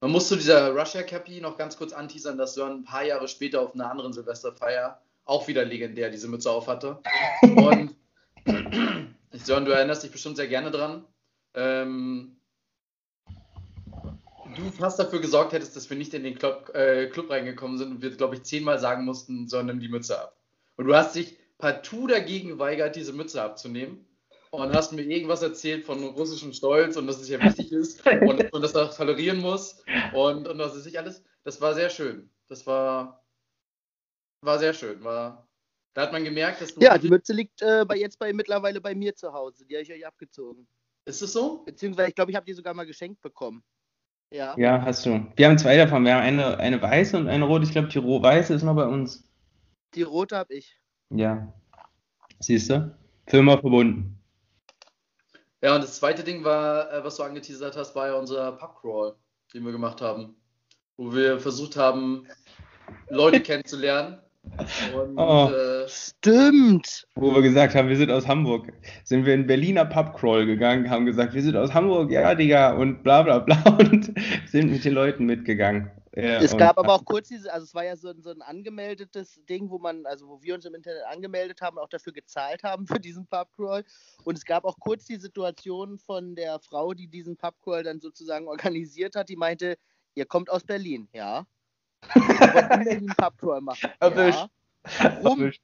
[0.00, 3.28] man muss zu dieser Russia Cappy noch ganz kurz anteasern, dass Sören ein paar Jahre
[3.28, 6.98] später auf einer anderen Silvesterfeier auch wieder legendär diese Mütze auf hatte.
[7.42, 7.94] Und
[9.32, 11.04] Sören, du erinnerst dich bestimmt sehr gerne dran.
[11.54, 12.36] Ähm,
[14.54, 17.90] du fast dafür gesorgt hättest, dass wir nicht in den Club, äh, Club reingekommen sind
[17.92, 20.36] und wir, glaube ich, zehnmal sagen mussten, sondern die Mütze ab.
[20.76, 24.06] Und du hast dich partout dagegen geweigert, diese Mütze abzunehmen
[24.50, 28.52] und hast mir irgendwas erzählt von russischem Stolz und dass es ja wichtig ist und,
[28.52, 31.22] und dass er das tolerieren muss und, und das ist nicht alles.
[31.44, 32.30] Das war sehr schön.
[32.48, 33.24] Das war,
[34.40, 35.02] war sehr schön.
[35.02, 35.48] War,
[35.94, 36.80] da hat man gemerkt, dass du.
[36.80, 39.64] Ja, die Mütze liegt äh, bei, jetzt bei, mittlerweile bei mir zu Hause.
[39.66, 40.66] Die habe ich euch abgezogen.
[41.04, 41.64] Ist es so?
[41.64, 43.62] Beziehungsweise, ich glaube, ich habe die sogar mal geschenkt bekommen.
[44.34, 44.52] Ja.
[44.58, 45.24] Ja, hast du.
[45.36, 46.04] Wir haben zwei davon.
[46.04, 47.62] Wir haben eine, eine weiße und eine rote.
[47.62, 49.22] Ich glaube, die weiße ist noch bei uns.
[49.94, 50.76] Die rote habe ich.
[51.10, 51.54] Ja.
[52.40, 52.98] Siehst du?
[53.28, 54.18] Firma verbunden.
[55.62, 59.14] Ja, und das zweite Ding war, äh, was du angeteasert hast, war ja unser Pubcrawl,
[59.54, 60.34] den wir gemacht haben.
[60.96, 62.26] Wo wir versucht haben,
[63.08, 64.18] Leute kennenzulernen.
[64.94, 65.50] Und, Oh.
[65.50, 67.06] äh, Stimmt.
[67.16, 68.72] Wo wir gesagt haben, wir sind aus Hamburg.
[69.04, 73.02] Sind wir in Berliner Pubcrawl gegangen, haben gesagt, wir sind aus Hamburg, ja, Digga, und
[73.02, 74.12] bla bla bla und
[74.46, 75.90] sind mit den Leuten mitgegangen.
[76.16, 78.30] Ja, Es und- gab aber auch kurz diese, also es war ja so, ein- so
[78.30, 82.12] ein angemeldetes Ding, wo man, also wo wir uns im Internet angemeldet haben, auch dafür
[82.12, 83.82] gezahlt haben für diesen Pubcrawl.
[84.22, 88.46] Und es gab auch kurz die Situation von der Frau, die diesen Pubcrawl dann sozusagen
[88.46, 89.76] organisiert hat, die meinte,
[90.14, 91.44] ihr kommt aus Berlin, ja.
[92.14, 93.90] Ihr wollt in Berlin Pubcrawl machen.
[94.00, 94.46] Erwischt.
[95.00, 95.08] Ja.
[95.08, 95.62] Erwischt.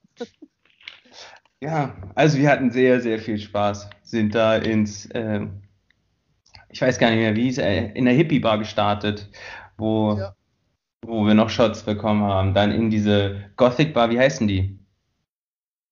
[1.63, 3.91] Ja, also wir hatten sehr, sehr viel Spaß.
[4.03, 5.47] Sind da ins, äh,
[6.71, 9.29] ich weiß gar nicht mehr, wie es, äh, in der Hippie-Bar gestartet,
[9.77, 10.35] wo, Ja.
[11.03, 12.55] wo wir noch Shots bekommen haben.
[12.55, 14.77] Dann in diese Gothic-Bar, wie heißen die?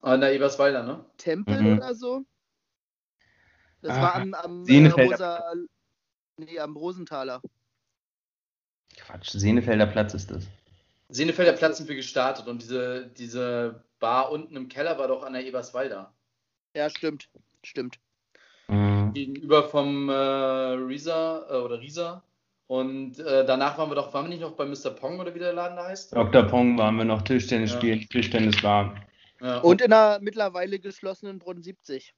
[0.00, 1.04] an der Eberswalder, ne?
[1.18, 1.76] Tempel Mhm.
[1.78, 2.24] oder so?
[3.82, 5.52] Das Ah, war am, am, äh, Rosa,
[6.38, 7.42] nee, am Rosenthaler.
[8.98, 10.44] Quatsch, Senefelder Platz ist das.
[11.08, 15.32] Senefelder Platz sind wir gestartet und diese, diese Bar unten im Keller war doch an
[15.32, 16.12] der Eberswalder.
[16.74, 17.28] Ja, stimmt.
[17.64, 17.98] Stimmt.
[18.68, 19.12] Mhm.
[19.14, 22.22] Gegenüber vom äh, Risa äh, oder Risa.
[22.66, 24.90] Und äh, danach waren wir doch, waren wir nicht noch bei Mr.
[24.90, 26.14] Pong oder wie der Laden da heißt?
[26.14, 26.42] Dr.
[26.42, 27.78] Pong waren wir noch Tischtennis Ja.
[27.78, 28.94] spielen, Tischtennis war.
[29.40, 29.58] Ja.
[29.60, 32.12] Und in der mittlerweile geschlossenen Brunnen 70.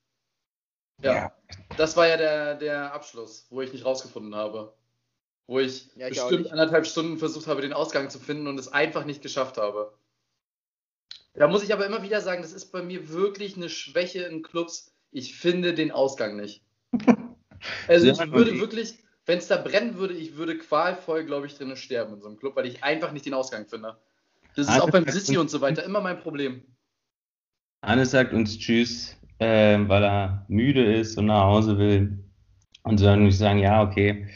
[1.03, 1.33] ja.
[1.77, 4.75] Das war ja der, der Abschluss, wo ich nicht rausgefunden habe.
[5.47, 9.05] Wo ich, Ja, bestimmt anderthalb Stunden versucht habe, den Ausgang zu finden und es einfach
[9.05, 9.93] nicht geschafft habe.
[11.35, 14.43] Da muss ich aber immer wieder sagen, das ist bei mir wirklich eine Schwäche in
[14.43, 14.93] Clubs.
[15.13, 16.63] Ich finde den Ausgang nicht.
[17.89, 18.95] Also Ja, ich würde ich- wirklich,
[19.27, 22.39] wenn es da brennen würde, ich würde qualvoll, glaube ich, drinnen sterben in so einem
[22.39, 23.99] Club, weil ich einfach nicht den Ausgang finde.
[24.57, 26.63] Das ist Ah, auch beim Sissi und so weiter immer mein Problem.
[27.85, 32.25] Hannes sagt uns Tschüss, äh, weil er müde ist und nach Hause will.
[32.85, 34.27] Und dann würde ich sagen, ja, okay,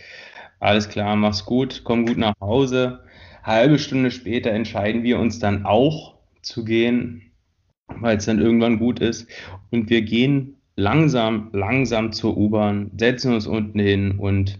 [0.64, 3.00] alles klar, mach's gut, komm gut nach Hause.
[3.42, 7.32] Halbe Stunde später entscheiden wir uns dann auch zu gehen,
[7.88, 9.28] weil es dann irgendwann gut ist.
[9.70, 14.58] Und wir gehen langsam, langsam zur U-Bahn, setzen uns unten hin und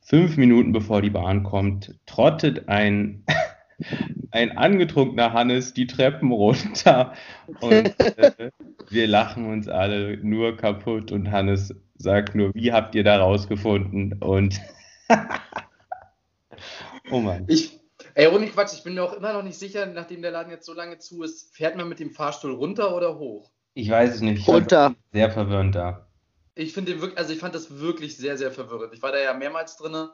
[0.00, 3.24] fünf Minuten bevor die Bahn kommt, trottet ein,
[4.32, 7.12] ein angetrunkener Hannes die Treppen runter
[7.60, 8.50] und äh,
[8.90, 14.14] wir lachen uns alle nur kaputt und Hannes sagt nur, wie habt ihr da rausgefunden?
[14.14, 14.60] Und
[17.10, 17.44] oh Mann.
[17.48, 17.80] Ich,
[18.14, 20.66] ey, ohne Quatsch, ich bin mir auch immer noch nicht sicher, nachdem der Laden jetzt
[20.66, 23.50] so lange zu ist, fährt man mit dem Fahrstuhl runter oder hoch?
[23.74, 24.40] Ich weiß es nicht.
[24.40, 24.94] Ich runter.
[25.12, 26.06] Sehr verwirrend da.
[26.54, 28.94] Ich finde den wirklich, also ich fand das wirklich sehr, sehr verwirrend.
[28.94, 30.08] Ich war da ja mehrmals drin,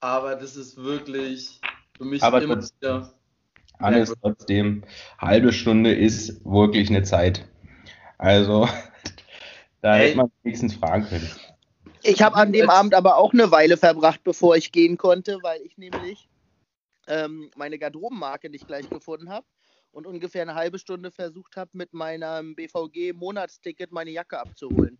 [0.00, 1.60] aber das ist wirklich
[1.96, 3.12] für mich aber immer wieder.
[3.78, 4.84] Alles trotzdem,
[5.18, 7.46] halbe Stunde ist wirklich eine Zeit.
[8.16, 8.68] Also,
[9.82, 10.06] da hey.
[10.06, 11.28] hätte man wenigstens fragen können.
[12.02, 15.60] Ich habe an dem Abend aber auch eine Weile verbracht, bevor ich gehen konnte, weil
[15.62, 16.28] ich nämlich
[17.06, 19.46] ähm, meine Garderobenmarke nicht gleich gefunden habe
[19.92, 24.98] und ungefähr eine halbe Stunde versucht habe, mit meinem BVG-Monatsticket meine Jacke abzuholen.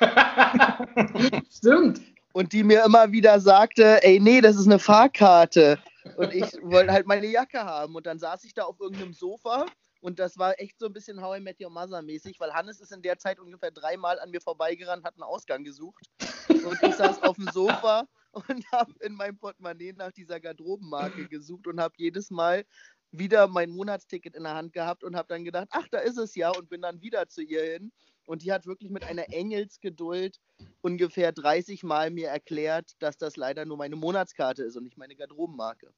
[1.50, 2.00] Stimmt.
[2.32, 5.78] Und die mir immer wieder sagte, ey, nee, das ist eine Fahrkarte.
[6.16, 7.94] Und ich wollte halt meine Jacke haben.
[7.94, 9.66] Und dann saß ich da auf irgendeinem Sofa
[10.04, 12.78] und das war echt so ein bisschen How I Met Your Mother mäßig, weil Hannes
[12.78, 16.10] ist in der Zeit ungefähr dreimal an mir vorbeigerannt, hat einen Ausgang gesucht.
[16.50, 21.66] Und ich saß auf dem Sofa und habe in meinem Portemonnaie nach dieser Garderobenmarke gesucht
[21.66, 22.66] und habe jedes Mal
[23.12, 26.34] wieder mein Monatsticket in der Hand gehabt und habe dann gedacht, ach, da ist es
[26.34, 27.90] ja und bin dann wieder zu ihr hin.
[28.26, 30.38] Und die hat wirklich mit einer Engelsgeduld
[30.82, 35.16] ungefähr 30 Mal mir erklärt, dass das leider nur meine Monatskarte ist und nicht meine
[35.16, 35.94] Garderobenmarke.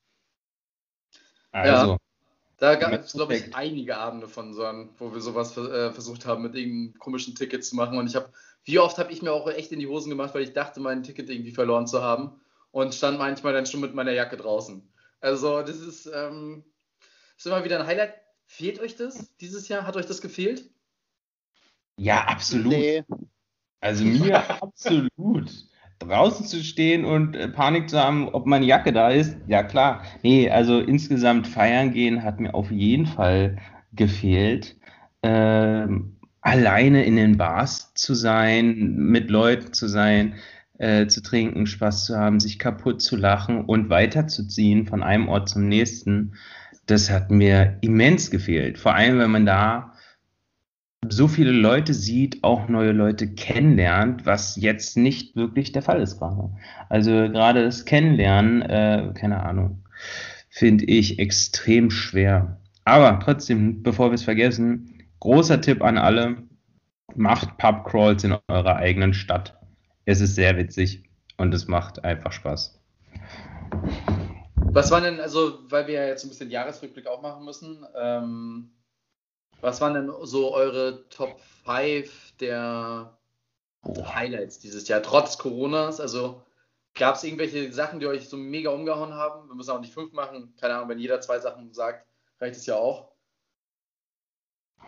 [1.51, 1.99] Also, ja,
[2.59, 4.63] da gab es, glaube ich, einige Abende von so,
[4.99, 7.99] wo wir sowas äh, versucht haben, mit irgendeinem komischen Ticket zu machen.
[7.99, 8.31] Und ich habe,
[8.65, 11.03] wie oft habe ich mir auch echt in die Hosen gemacht, weil ich dachte, mein
[11.03, 12.41] Ticket irgendwie verloren zu haben
[12.71, 14.83] und stand manchmal dann schon mit meiner Jacke draußen.
[15.21, 16.65] Also, das ist, ähm,
[17.37, 18.15] ist immer wieder ein Highlight.
[18.47, 19.87] Fehlt euch das dieses Jahr?
[19.87, 20.71] Hat euch das gefehlt?
[21.97, 22.73] Ja, absolut.
[22.73, 23.05] Nee.
[23.81, 25.51] Also mir absolut.
[25.99, 30.03] Draußen zu stehen und äh, Panik zu haben, ob meine Jacke da ist, ja klar.
[30.23, 33.57] Nee, also insgesamt feiern gehen hat mir auf jeden Fall
[33.93, 34.77] gefehlt.
[35.23, 40.35] Ähm, alleine in den Bars zu sein, mit Leuten zu sein,
[40.79, 45.49] äh, zu trinken, Spaß zu haben, sich kaputt zu lachen und weiterzuziehen von einem Ort
[45.49, 46.35] zum nächsten,
[46.87, 48.79] das hat mir immens gefehlt.
[48.79, 49.96] Vor allem, wenn man da
[51.11, 56.19] so viele Leute sieht, auch neue Leute kennenlernt, was jetzt nicht wirklich der Fall ist
[56.19, 56.51] gerade.
[56.89, 59.83] Also gerade das Kennenlernen, äh, keine Ahnung,
[60.49, 62.61] finde ich extrem schwer.
[62.85, 66.37] Aber trotzdem, bevor wir es vergessen, großer Tipp an alle,
[67.15, 69.59] macht Pubcrawls in eurer eigenen Stadt.
[70.05, 71.03] Es ist sehr witzig
[71.37, 72.81] und es macht einfach Spaß.
[74.73, 78.71] Was waren denn, also, weil wir ja jetzt ein bisschen Jahresrückblick auch machen müssen, ähm,
[79.67, 83.19] was waren denn so eure Top 5 der
[83.85, 85.99] Highlights dieses Jahr, trotz Coronas?
[85.99, 86.41] Also
[86.95, 89.49] gab es irgendwelche Sachen, die euch so mega umgehauen haben?
[89.49, 90.55] Wir müssen auch nicht fünf machen.
[90.61, 92.07] Keine Ahnung, wenn jeder zwei Sachen sagt,
[92.41, 93.11] reicht es ja auch.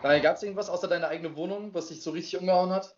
[0.01, 2.95] Gab es irgendwas außer deiner eigenen Wohnung, was dich so richtig umgehauen hat?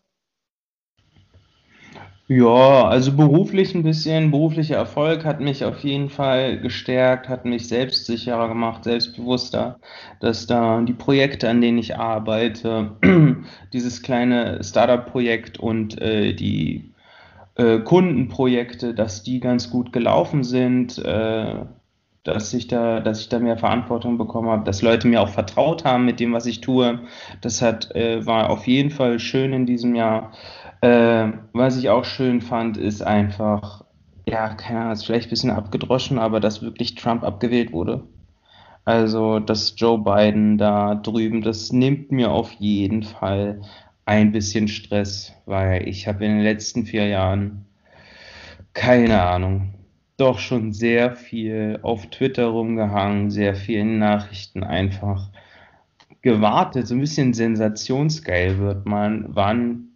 [2.27, 7.67] Ja, also beruflich ein bisschen, beruflicher Erfolg hat mich auf jeden Fall gestärkt, hat mich
[7.67, 9.79] selbstsicherer gemacht, selbstbewusster,
[10.21, 12.95] dass da die Projekte, an denen ich arbeite,
[13.73, 16.93] dieses kleine Startup-Projekt und äh, die
[17.55, 21.65] äh, Kundenprojekte, dass die ganz gut gelaufen sind, äh,
[22.23, 25.86] dass ich da, dass ich da mehr Verantwortung bekommen habe, dass Leute mir auch vertraut
[25.86, 26.99] haben mit dem, was ich tue.
[27.41, 30.31] Das hat, äh, war auf jeden Fall schön in diesem Jahr.
[30.82, 33.86] Äh, was ich auch schön fand, ist einfach,
[34.28, 38.04] ja, keine Ahnung, ist vielleicht ein bisschen abgedroschen, aber dass wirklich Trump abgewählt wurde.
[38.86, 43.62] Also, dass Joe Biden da drüben, das nimmt mir auf jeden Fall
[44.06, 47.65] ein bisschen Stress, weil ich habe in den letzten vier Jahren
[48.74, 49.74] keine Ahnung,
[50.17, 55.30] doch schon sehr viel auf Twitter rumgehangen, sehr vielen Nachrichten einfach
[56.22, 59.90] gewartet, so ein bisschen sensationsgeil wird man, wann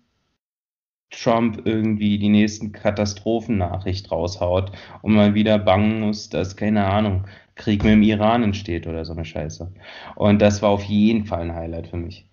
[1.22, 7.26] Trump irgendwie die nächsten Katastrophennachricht raushaut und mal wieder bangen muss, dass, keine Ahnung,
[7.56, 9.72] Krieg mit dem Iran entsteht oder so eine Scheiße.
[10.16, 12.28] Und das war auf jeden Fall ein Highlight für mich.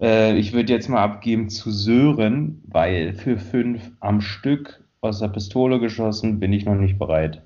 [0.00, 5.28] Äh, ich würde jetzt mal abgeben zu Sören, weil für fünf am Stück aus der
[5.28, 7.42] Pistole geschossen bin ich noch nicht bereit.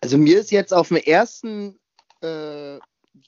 [0.00, 1.78] Also mir ist jetzt auf dem ersten
[2.22, 2.78] äh,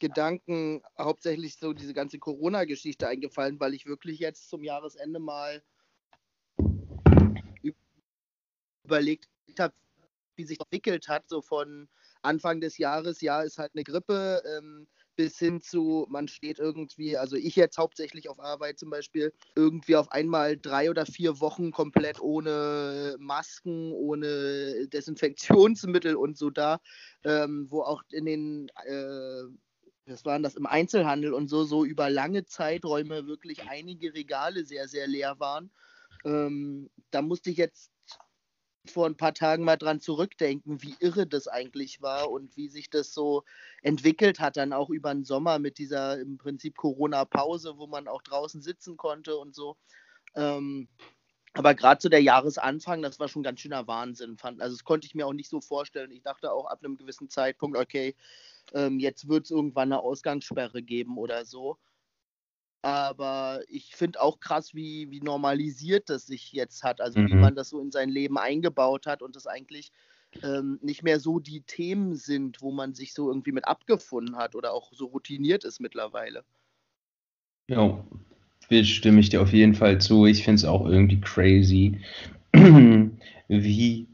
[0.03, 5.63] Gedanken hauptsächlich so diese ganze Corona-Geschichte eingefallen, weil ich wirklich jetzt zum Jahresende mal
[8.85, 9.29] überlegt
[9.61, 9.75] habe,
[10.35, 11.89] wie sich entwickelt hat, so von
[12.23, 17.17] Anfang des Jahres, ja, ist halt eine Grippe, ähm, bis hin zu, man steht irgendwie,
[17.17, 21.71] also ich jetzt hauptsächlich auf Arbeit zum Beispiel, irgendwie auf einmal drei oder vier Wochen
[21.71, 26.81] komplett ohne Masken, ohne Desinfektionsmittel und so da,
[27.23, 29.45] ähm, wo auch in den, äh,
[30.13, 34.89] das waren das im Einzelhandel und so, so über lange Zeiträume wirklich einige Regale sehr,
[34.89, 35.71] sehr leer waren.
[36.25, 37.91] Ähm, da musste ich jetzt
[38.87, 42.91] vor ein paar Tagen mal dran zurückdenken, wie irre das eigentlich war und wie sich
[42.91, 43.45] das so
[43.83, 48.23] entwickelt hat, dann auch über den Sommer mit dieser im Prinzip Corona-Pause, wo man auch
[48.23, 49.77] draußen sitzen konnte und so.
[50.35, 50.89] Ähm,
[51.55, 54.39] aber gerade zu der Jahresanfang, das war schon ganz schöner Wahnsinn.
[54.39, 54.61] Fand.
[54.61, 56.11] Also das konnte ich mir auch nicht so vorstellen.
[56.11, 58.17] Ich dachte auch ab einem gewissen Zeitpunkt, okay,
[58.75, 61.79] ähm, jetzt wird es irgendwann eine Ausgangssperre geben oder so.
[62.83, 67.29] Aber ich finde auch krass, wie, wie normalisiert das sich jetzt hat, also mhm.
[67.29, 69.93] wie man das so in sein Leben eingebaut hat und das eigentlich
[70.43, 74.57] ähm, nicht mehr so die Themen sind, wo man sich so irgendwie mit abgefunden hat
[74.57, 76.45] oder auch so routiniert ist mittlerweile.
[77.69, 78.05] Ja,
[78.83, 80.27] stimme ich dir auf jeden Fall zu.
[80.27, 82.01] Ich finde es auch irgendwie crazy,
[83.49, 84.09] wie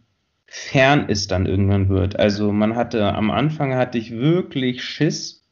[0.49, 2.19] fern es dann irgendwann wird.
[2.19, 5.45] Also man hatte am Anfang hatte ich wirklich Schiss,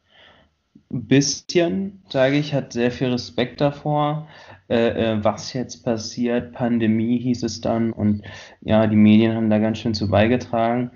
[0.89, 4.29] bisschen, sage ich, hat sehr viel Respekt davor,
[4.69, 6.53] äh, äh, was jetzt passiert.
[6.53, 8.23] Pandemie hieß es dann und
[8.63, 10.91] ja, die Medien haben da ganz schön zu beigetragen.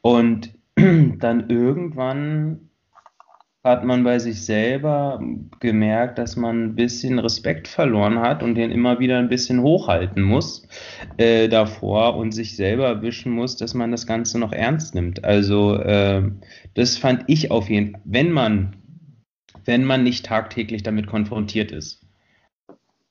[0.00, 2.65] Und dann irgendwann
[3.66, 5.20] hat man bei sich selber
[5.60, 10.22] gemerkt, dass man ein bisschen Respekt verloren hat und den immer wieder ein bisschen hochhalten
[10.22, 10.66] muss
[11.18, 15.24] äh, davor und sich selber erwischen muss, dass man das Ganze noch ernst nimmt.
[15.24, 16.22] Also äh,
[16.74, 18.76] das fand ich auf jeden Fall, wenn man
[19.66, 22.06] wenn man nicht tagtäglich damit konfrontiert ist.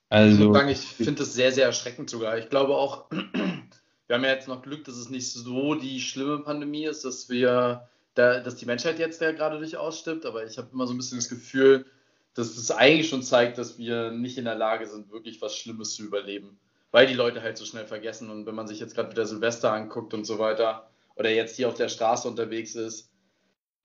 [0.08, 2.38] Also, ich, ich finde das sehr, sehr erschreckend sogar.
[2.38, 3.10] Ich glaube auch,
[4.06, 7.28] wir haben ja jetzt noch Glück, dass es nicht so die schlimme Pandemie ist, dass
[7.28, 10.94] wir, da, dass die Menschheit jetzt ja gerade durch ausstirbt, aber ich habe immer so
[10.94, 11.86] ein bisschen das Gefühl,
[12.34, 15.94] dass das eigentlich schon zeigt, dass wir nicht in der Lage sind, wirklich was Schlimmes
[15.94, 16.58] zu überleben,
[16.90, 19.72] weil die Leute halt so schnell vergessen und wenn man sich jetzt gerade wieder Silvester
[19.72, 23.10] anguckt und so weiter oder jetzt hier auf der Straße unterwegs ist,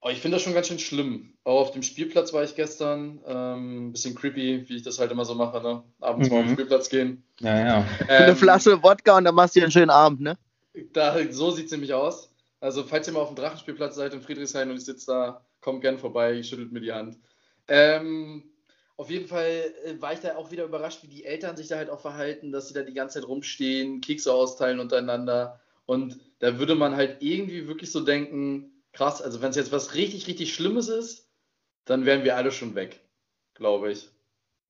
[0.01, 1.33] aber oh, ich finde das schon ganz schön schlimm.
[1.43, 3.19] Auch auf dem Spielplatz war ich gestern.
[3.23, 5.83] Ähm, ein bisschen creepy, wie ich das halt immer so mache, ne?
[5.99, 6.33] Abends mhm.
[6.33, 6.55] mal auf den mhm.
[6.55, 7.23] Spielplatz gehen.
[7.39, 7.85] Ja, ja.
[8.09, 10.39] Ähm, Eine Flasche Wodka und dann machst du dir einen schönen Abend, ne?
[10.93, 12.30] Da, so sieht es nämlich aus.
[12.61, 15.81] Also, falls ihr mal auf dem Drachenspielplatz seid in Friedrichshain und ich sitze da, kommt
[15.81, 17.17] gern vorbei, schüttelt mir die Hand.
[17.67, 18.43] Ähm,
[18.97, 21.77] auf jeden Fall äh, war ich da auch wieder überrascht, wie die Eltern sich da
[21.77, 25.59] halt auch verhalten, dass sie da die ganze Zeit rumstehen, Kekse austeilen untereinander.
[25.87, 29.21] Und da würde man halt irgendwie wirklich so denken, krass.
[29.21, 31.27] Also wenn es jetzt was richtig, richtig Schlimmes ist,
[31.85, 33.01] dann wären wir alle schon weg,
[33.55, 34.09] glaube ich.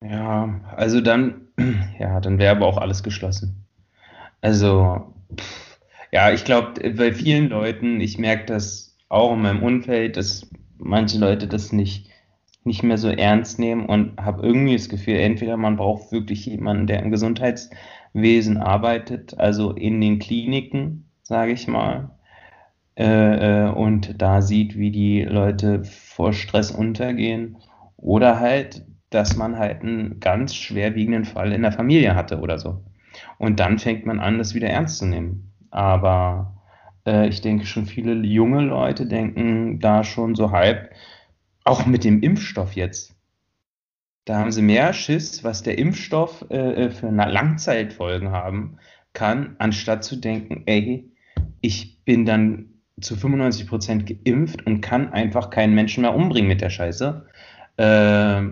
[0.02, 1.48] Ja, also dann,
[1.98, 3.66] ja, dann wäre aber auch alles geschlossen.
[4.40, 5.14] Also,
[6.12, 10.48] ja, ich glaube, bei vielen Leuten, ich merke das auch in meinem Umfeld, dass
[10.78, 12.10] manche Leute das nicht,
[12.64, 16.86] nicht mehr so ernst nehmen und habe irgendwie das Gefühl, entweder man braucht wirklich jemanden,
[16.86, 22.10] der im Gesundheitswesen arbeitet, also in den Kliniken, sage ich mal,
[22.96, 27.56] äh, äh, und da sieht, wie die Leute vor Stress untergehen.
[27.96, 32.84] Oder halt, dass man halt einen ganz schwerwiegenden Fall in der Familie hatte oder so.
[33.38, 35.51] Und dann fängt man an, das wieder ernst zu nehmen.
[35.72, 36.62] Aber
[37.06, 40.90] äh, ich denke schon viele junge Leute denken da schon so halb,
[41.64, 43.16] auch mit dem Impfstoff jetzt.
[44.24, 48.78] Da haben sie mehr Schiss, was der Impfstoff äh, äh für Langzeitfolgen haben
[49.14, 51.10] kann, anstatt zu denken, ey,
[51.60, 52.68] ich bin dann
[53.00, 57.26] zu 95 Prozent geimpft und kann einfach keinen Menschen mehr umbringen mit der Scheiße.
[57.78, 58.42] Äh,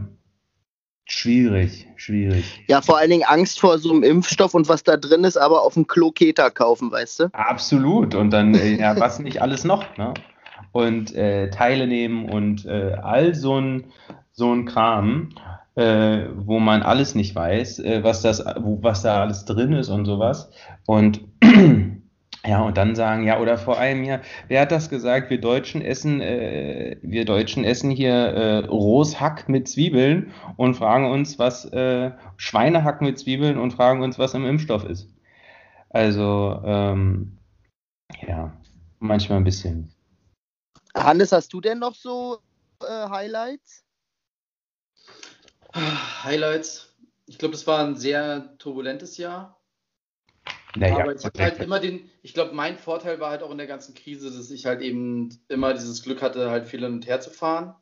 [1.13, 2.63] schwierig, schwierig.
[2.69, 5.63] Ja, vor allen Dingen Angst vor so einem Impfstoff und was da drin ist, aber
[5.63, 7.25] auf dem Klo Keta kaufen, weißt du?
[7.33, 8.15] Absolut.
[8.15, 10.15] Und dann, äh, ja, was nicht alles noch, ne?
[10.73, 13.87] Und äh, Teile nehmen und äh, all so ein,
[14.31, 15.31] so ein Kram,
[15.75, 19.89] äh, wo man alles nicht weiß, äh, was, das, wo, was da alles drin ist
[19.89, 20.51] und sowas.
[20.87, 21.23] Und
[22.47, 25.29] Ja, und dann sagen, ja, oder vor allem ja, wer hat das gesagt?
[25.29, 31.11] Wir Deutschen essen, äh, wir Deutschen essen hier äh, rohes Hack mit Zwiebeln und fragen
[31.11, 35.09] uns, was äh, Schweinehack mit Zwiebeln und fragen uns, was im Impfstoff ist.
[35.91, 37.37] Also, ähm,
[38.27, 38.57] ja,
[39.01, 39.93] manchmal ein bisschen.
[40.95, 42.39] Hannes, hast du denn noch so
[42.83, 43.85] äh, Highlights?
[45.75, 46.97] Highlights.
[47.27, 49.60] Ich glaube, das war ein sehr turbulentes Jahr.
[50.77, 53.59] Naja, aber ich habe halt immer den, ich glaube, mein Vorteil war halt auch in
[53.59, 57.07] der ganzen Krise, dass ich halt eben immer dieses Glück hatte, halt viel hin und
[57.07, 57.75] her zu fahren.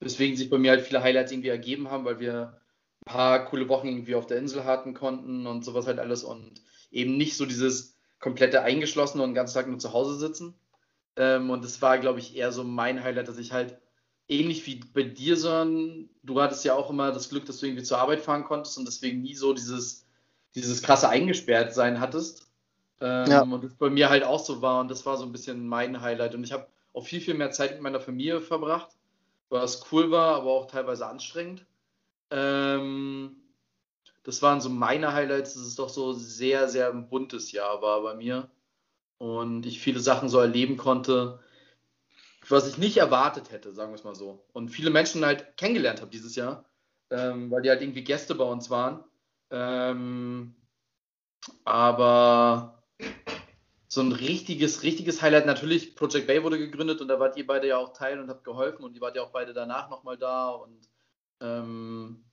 [0.00, 2.60] Weswegen sich bei mir halt viele Highlights irgendwie ergeben haben, weil wir
[3.00, 6.62] ein paar coole Wochen irgendwie auf der Insel hatten konnten und sowas halt alles und
[6.90, 10.54] eben nicht so dieses komplette Eingeschlossene und den ganzen Tag nur zu Hause sitzen.
[11.16, 13.80] Ähm, und das war, glaube ich, eher so mein Highlight, dass ich halt
[14.28, 17.82] ähnlich wie bei dir, sondern du hattest ja auch immer das Glück, dass du irgendwie
[17.82, 20.07] zur Arbeit fahren konntest und deswegen nie so dieses,
[20.60, 22.48] dieses krasse Eingesperrtsein hattest.
[23.00, 23.42] Ähm, ja.
[23.42, 26.00] Und das bei mir halt auch so war und das war so ein bisschen mein
[26.00, 26.34] Highlight.
[26.34, 28.90] Und ich habe auch viel, viel mehr Zeit mit meiner Familie verbracht,
[29.50, 31.64] was cool war, aber auch teilweise anstrengend.
[32.30, 33.36] Ähm,
[34.24, 38.02] das waren so meine Highlights, dass es doch so sehr, sehr ein buntes Jahr war
[38.02, 38.50] bei mir
[39.18, 41.40] und ich viele Sachen so erleben konnte,
[42.48, 44.44] was ich nicht erwartet hätte, sagen wir es mal so.
[44.52, 46.64] Und viele Menschen halt kennengelernt habe dieses Jahr,
[47.10, 49.04] ähm, weil die halt irgendwie Gäste bei uns waren.
[49.50, 50.54] Ähm,
[51.64, 52.82] aber
[53.88, 57.68] so ein richtiges, richtiges Highlight, natürlich, Project Bay wurde gegründet und da wart ihr beide
[57.68, 60.50] ja auch Teil und habt geholfen und ihr wart ja auch beide danach nochmal da
[60.50, 60.88] und
[61.40, 62.24] ähm,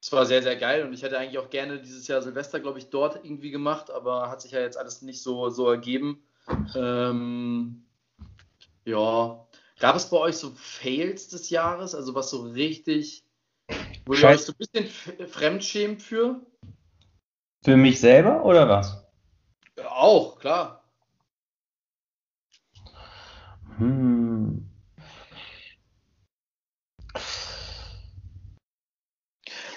[0.00, 2.78] es war sehr, sehr geil und ich hätte eigentlich auch gerne dieses Jahr Silvester, glaube
[2.78, 6.22] ich, dort irgendwie gemacht, aber hat sich ja jetzt alles nicht so, so ergeben.
[6.76, 7.86] Ähm,
[8.84, 9.46] ja,
[9.80, 13.23] gab es bei euch so Fails des Jahres, also was so richtig,
[14.06, 16.40] wo euch so ein bisschen fremdschämt für?
[17.64, 19.04] Für mich selber oder was?
[19.78, 20.84] Ja, auch, klar.
[23.78, 24.70] Hm.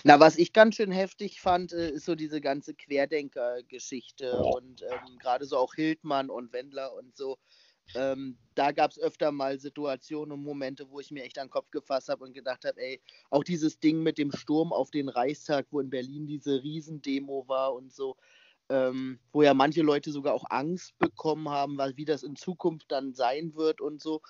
[0.04, 5.18] Na, was ich ganz schön heftig fand, äh, ist so diese ganze Querdenker-Geschichte und ähm,
[5.20, 7.38] gerade so auch Hildmann und Wendler und so.
[7.96, 11.52] Ähm, da gab es öfter mal Situationen und Momente, wo ich mir echt an den
[11.52, 15.10] Kopf gefasst habe und gedacht habe, ey, auch dieses Ding mit dem Sturm auf den
[15.10, 18.18] Reichstag, wo in Berlin diese Riesendemo war und so,
[18.70, 22.92] ähm, wo ja manche Leute sogar auch Angst bekommen haben, weil wie das in Zukunft
[22.92, 24.22] dann sein wird und so.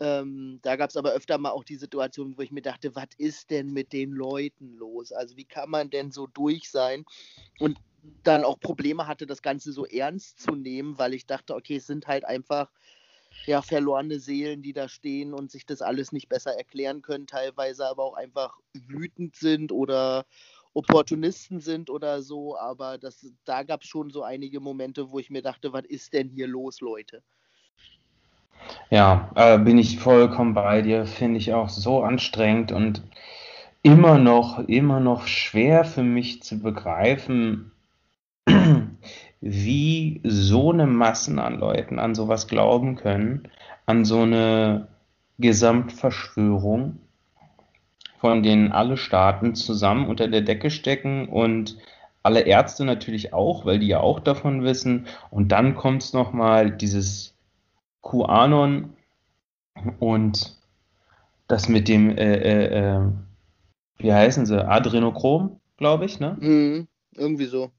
[0.00, 3.08] Ähm, da gab es aber öfter mal auch die Situation, wo ich mir dachte, was
[3.16, 5.10] ist denn mit den Leuten los?
[5.12, 7.04] Also wie kann man denn so durch sein?
[7.58, 7.78] Und
[8.22, 11.86] dann auch Probleme hatte, das Ganze so ernst zu nehmen, weil ich dachte, okay, es
[11.86, 12.70] sind halt einfach
[13.46, 17.86] ja, verlorene Seelen, die da stehen und sich das alles nicht besser erklären können, teilweise
[17.86, 20.26] aber auch einfach wütend sind oder
[20.74, 22.58] Opportunisten sind oder so.
[22.58, 26.12] Aber das, da gab es schon so einige Momente, wo ich mir dachte, was ist
[26.12, 27.22] denn hier los, Leute?
[28.90, 31.06] Ja, äh, bin ich vollkommen bei dir.
[31.06, 33.02] Finde ich auch so anstrengend und
[33.82, 37.72] immer noch, immer noch schwer für mich zu begreifen,
[39.40, 43.48] wie so eine Massen an Leuten an sowas glauben können,
[43.86, 44.88] an so eine
[45.38, 46.98] Gesamtverschwörung,
[48.18, 51.76] von denen alle Staaten zusammen unter der Decke stecken und
[52.22, 55.06] alle Ärzte natürlich auch, weil die ja auch davon wissen.
[55.30, 57.34] Und dann kommt es nochmal dieses
[58.02, 58.92] QAnon
[60.00, 60.58] und
[61.46, 63.12] das mit dem, äh, äh, äh,
[63.98, 66.36] wie heißen sie, Adrenochrom, glaube ich, ne?
[66.40, 67.70] Mhm, irgendwie so.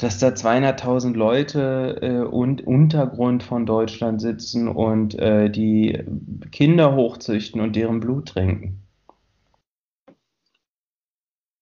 [0.00, 6.04] Dass da 200.000 Leute äh, und Untergrund von Deutschland sitzen und äh, die
[6.52, 8.82] Kinder hochzüchten und deren Blut trinken.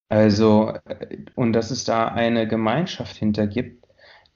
[0.09, 3.85] Also, äh, und dass es da eine Gemeinschaft hinter gibt,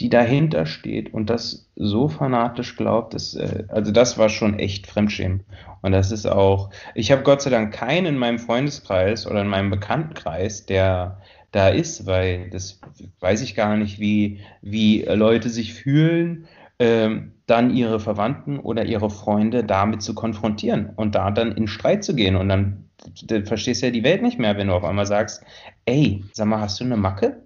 [0.01, 4.87] die dahinter steht und das so fanatisch glaubt, ist, äh, also das war schon echt
[4.87, 5.45] Fremdschämen.
[5.83, 9.49] Und das ist auch, ich habe Gott sei Dank keinen in meinem Freundeskreis oder in
[9.49, 11.21] meinem Bekanntenkreis, der
[11.53, 12.81] da ist, weil das
[13.21, 16.47] weiß ich gar nicht, wie, wie Leute sich fühlen,
[16.79, 22.05] ähm, dann ihre Verwandten oder ihre Freunde damit zu konfrontieren und da dann in Streit
[22.05, 22.37] zu gehen.
[22.37, 22.85] Und dann,
[23.25, 25.43] dann verstehst du ja die Welt nicht mehr, wenn du auf einmal sagst,
[25.87, 27.43] ey, sag mal, hast du eine Macke?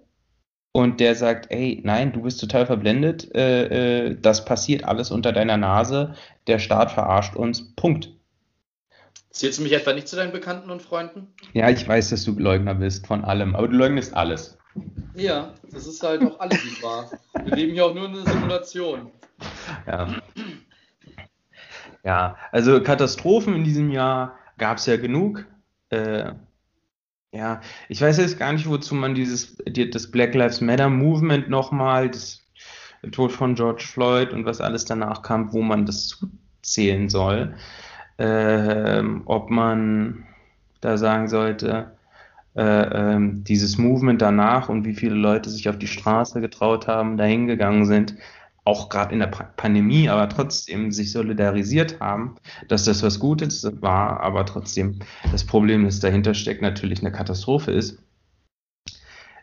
[0.72, 5.32] und der sagt, ey, nein, du bist total verblendet, äh, äh, das passiert alles unter
[5.32, 6.14] deiner Nase,
[6.46, 8.11] der Staat verarscht uns, Punkt.
[9.32, 11.28] Zählst du mich etwa nicht zu deinen Bekannten und Freunden?
[11.54, 14.58] Ja, ich weiß, dass du Leugner bist von allem, aber du leugnest alles.
[15.14, 17.10] Ja, das ist halt auch alles nicht wahr.
[17.44, 19.10] Wir leben hier auch nur in einer Simulation.
[19.86, 20.14] Ja.
[22.04, 25.46] Ja, also Katastrophen in diesem Jahr gab es ja genug.
[25.90, 26.32] Äh,
[27.32, 32.10] ja, ich weiß jetzt gar nicht, wozu man dieses das Black Lives Matter Movement nochmal,
[32.10, 32.42] das
[33.12, 36.20] Tod von George Floyd und was alles danach kam, wo man das
[36.62, 37.54] zuzählen soll.
[38.24, 40.22] Ähm, ob man
[40.80, 41.90] da sagen sollte,
[42.54, 47.16] äh, ähm, dieses Movement danach und wie viele Leute sich auf die Straße getraut haben,
[47.16, 48.14] dahin gegangen sind,
[48.64, 52.36] auch gerade in der Pandemie, aber trotzdem sich solidarisiert haben,
[52.68, 55.00] dass das was Gutes war, aber trotzdem
[55.32, 58.04] das Problem, das dahinter steckt, natürlich eine Katastrophe ist.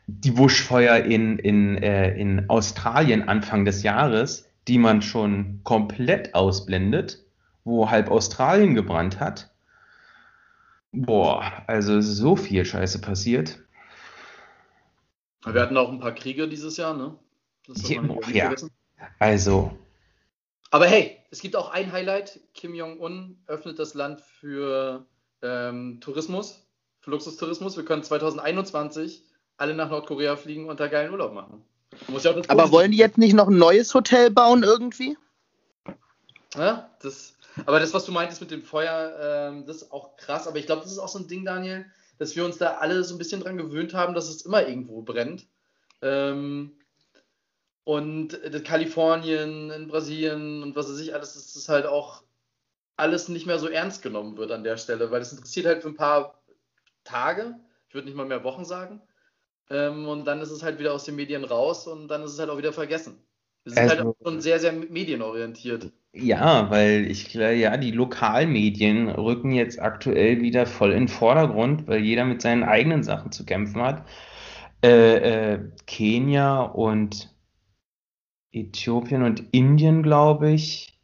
[0.08, 7.26] Die Buschfeuer in, in, äh, in Australien Anfang des Jahres, die man schon komplett ausblendet,
[7.70, 9.50] wo halb Australien gebrannt hat.
[10.92, 13.60] Boah, also so viel Scheiße passiert.
[15.46, 17.16] Wir hatten auch ein paar Kriege dieses Jahr, ne?
[17.68, 18.46] Man Ja, nicht ja.
[18.46, 18.72] vergessen.
[19.20, 19.78] Also,
[20.72, 22.40] Aber hey, es gibt auch ein Highlight.
[22.54, 25.06] Kim Jong-un öffnet das Land für
[25.42, 26.68] ähm, Tourismus,
[27.00, 27.78] für Luxustourismus.
[27.78, 29.24] Wir können 2021
[29.58, 31.64] alle nach Nordkorea fliegen und da geilen Urlaub machen.
[32.08, 35.18] Muss ja Aber wollen die jetzt nicht noch ein neues Hotel bauen irgendwie?
[36.56, 37.36] Ja, das,
[37.66, 40.48] aber das, was du meintest mit dem Feuer, ähm, das ist auch krass.
[40.48, 41.86] Aber ich glaube, das ist auch so ein Ding, Daniel,
[42.18, 45.02] dass wir uns da alle so ein bisschen dran gewöhnt haben, dass es immer irgendwo
[45.02, 45.48] brennt.
[46.02, 46.78] Ähm,
[47.84, 52.24] und Kalifornien, in Brasilien und was weiß ich alles, das halt auch
[52.98, 55.88] alles nicht mehr so ernst genommen wird an der Stelle, weil es interessiert halt für
[55.88, 56.44] ein paar
[57.04, 57.56] Tage,
[57.88, 59.02] ich würde nicht mal mehr Wochen sagen.
[59.70, 62.40] Ähm, und dann ist es halt wieder aus den Medien raus und dann ist es
[62.40, 63.24] halt auch wieder vergessen.
[63.70, 65.92] Wir sind halt Also- auch schon sehr, sehr medienorientiert.
[66.14, 71.88] ja, weil ich glaube, ja, die Lokalmedien rücken jetzt aktuell wieder voll in den Vordergrund,
[71.88, 74.06] weil jeder mit seinen eigenen Sachen zu kämpfen hat.
[74.84, 77.34] Äh, äh, Kenia und
[78.52, 81.00] Äthiopien und Indien, glaube ich,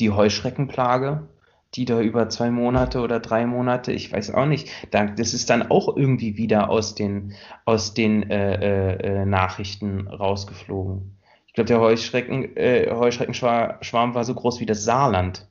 [0.00, 1.28] die Heuschreckenplage,
[1.74, 5.48] die da über zwei Monate oder drei Monate, ich weiß auch nicht, da, das ist
[5.48, 7.32] dann auch irgendwie wieder aus den,
[7.64, 8.56] aus den äh,
[8.92, 11.16] äh, äh, Nachrichten rausgeflogen.
[11.52, 15.46] Ich glaube, der Heuschrecken, äh, Heuschreckenschwarm war so groß wie das Saarland,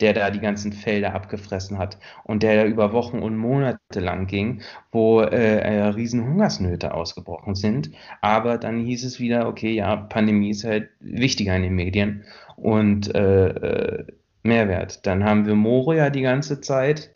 [0.00, 4.26] der da die ganzen Felder abgefressen hat und der da über Wochen und Monate lang
[4.26, 7.92] ging, wo äh, äh, riesen Hungersnöte ausgebrochen sind.
[8.20, 12.24] Aber dann hieß es wieder, okay, ja, Pandemie ist halt wichtiger in den Medien
[12.56, 14.06] und äh, äh,
[14.42, 15.06] Mehrwert.
[15.06, 17.14] Dann haben wir Moria die ganze Zeit.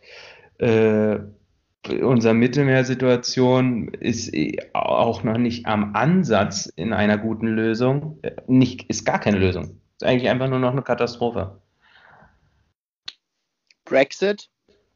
[0.58, 1.18] Äh,
[1.88, 8.18] unsere Mittelmeersituation ist eh auch noch nicht am Ansatz in einer guten Lösung.
[8.22, 9.80] Äh, Nicht, ist gar keine Lösung.
[9.96, 11.60] Ist eigentlich einfach nur noch eine Katastrophe.
[13.84, 14.48] Brexit?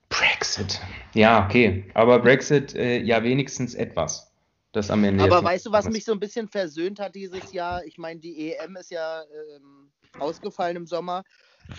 [0.09, 0.81] Brexit.
[1.15, 1.91] Ja, okay.
[1.95, 4.33] Aber Brexit, äh, ja, wenigstens etwas.
[4.73, 5.25] Das am Ende.
[5.25, 5.93] Aber weißt du, was was.
[5.93, 7.85] mich so ein bisschen versöhnt hat dieses Jahr?
[7.85, 9.23] Ich meine, die EM ist ja
[9.57, 11.25] ähm, ausgefallen im Sommer.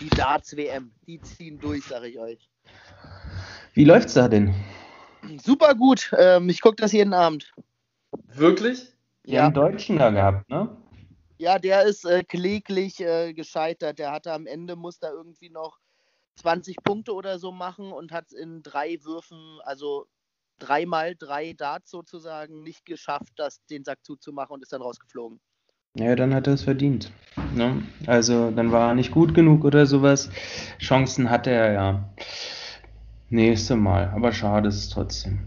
[0.00, 2.48] Die Darts-WM, die ziehen durch, sage ich euch.
[3.74, 4.54] Wie läuft's da denn?
[5.38, 6.12] Super gut.
[6.18, 7.52] Ähm, ich gucke das jeden Abend.
[8.34, 8.92] Wirklich?
[9.26, 10.76] Die Ja, haben Deutschen da gehabt, ne?
[11.38, 13.98] ja der ist äh, kläglich äh, gescheitert.
[13.98, 15.78] Der hatte am Ende, muss da irgendwie noch
[16.36, 20.06] 20 Punkte oder so machen und hat es in drei Würfen, also
[20.58, 25.40] dreimal drei Darts sozusagen, nicht geschafft, das, den Sack zuzumachen und ist dann rausgeflogen.
[25.96, 27.10] Ja, dann hat er es verdient.
[27.54, 27.82] Ne?
[28.06, 30.30] Also, dann war er nicht gut genug oder sowas.
[30.78, 32.14] Chancen hatte er ja.
[33.30, 34.08] Nächste Mal.
[34.08, 35.38] Aber schade ist es trotzdem.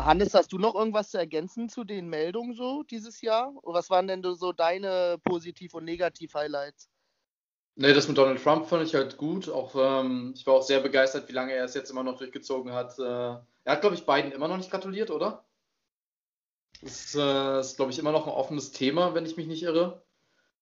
[0.00, 3.52] Hannes, hast du noch irgendwas zu ergänzen zu den Meldungen so dieses Jahr?
[3.62, 6.88] Oder was waren denn so deine Positiv- und Negativ-Highlights?
[7.76, 9.48] Nee, das mit Donald Trump fand ich halt gut.
[9.48, 12.72] Auch, ähm, ich war auch sehr begeistert, wie lange er es jetzt immer noch durchgezogen
[12.72, 12.98] hat.
[12.98, 15.44] Äh, er hat, glaube ich, Biden immer noch nicht gratuliert, oder?
[16.82, 20.02] Das äh, ist, glaube ich, immer noch ein offenes Thema, wenn ich mich nicht irre.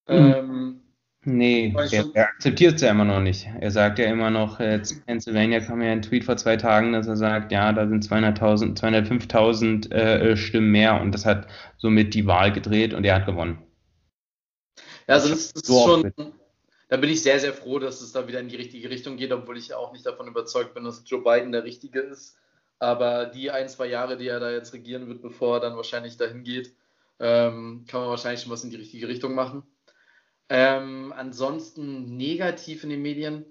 [0.08, 0.14] Mhm.
[0.14, 0.85] Ähm,
[1.28, 2.14] Nee, Weiß er, schon.
[2.14, 3.48] er akzeptiert es ja immer noch nicht.
[3.58, 6.56] Er sagt ja immer noch, äh, jetzt in Pennsylvania kam ja ein Tweet vor zwei
[6.56, 11.26] Tagen, dass er sagt, ja, da sind 200.000, 205.000 äh, äh, Stimmen mehr und das
[11.26, 11.48] hat
[11.78, 13.58] somit die Wahl gedreht und er hat gewonnen.
[15.08, 16.32] ja, also das, das ist So schon.
[16.88, 19.32] Da bin ich sehr, sehr froh, dass es da wieder in die richtige Richtung geht,
[19.32, 22.36] obwohl ich auch nicht davon überzeugt bin, dass Joe Biden der Richtige ist.
[22.78, 26.16] Aber die ein, zwei Jahre, die er da jetzt regieren wird, bevor er dann wahrscheinlich
[26.16, 26.72] dahin geht,
[27.18, 29.64] ähm, kann man wahrscheinlich schon was in die richtige Richtung machen.
[30.48, 33.44] Ähm, ansonsten negativ in den Medien.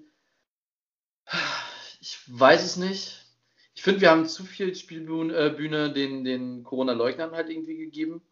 [2.00, 3.26] Ich weiß es nicht.
[3.74, 8.22] Ich finde, wir haben zu viel Spielbühne äh, den, den Corona-Leugnern halt irgendwie gegeben.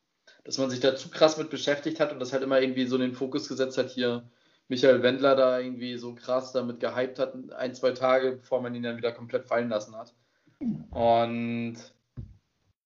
[0.45, 2.99] Dass man sich da zu krass mit beschäftigt hat und das halt immer irgendwie so
[2.99, 4.31] den Fokus gesetzt hat, hier
[4.69, 8.83] Michael Wendler da irgendwie so krass damit gehypt hat, ein, zwei Tage, bevor man ihn
[8.83, 10.15] dann wieder komplett fallen lassen hat.
[10.91, 11.77] Und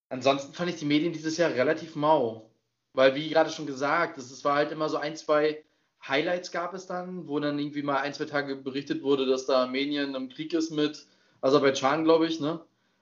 [0.09, 2.51] ansonsten fand ich die Medien dieses Jahr relativ mau.
[2.95, 5.62] Weil, wie gerade schon gesagt, es es war halt immer so ein, zwei
[6.07, 9.62] Highlights gab es dann, wo dann irgendwie mal ein, zwei Tage berichtet wurde, dass da
[9.62, 11.07] Armenien im Krieg ist mit
[11.40, 12.61] Aserbaidschan, glaube ich, ne?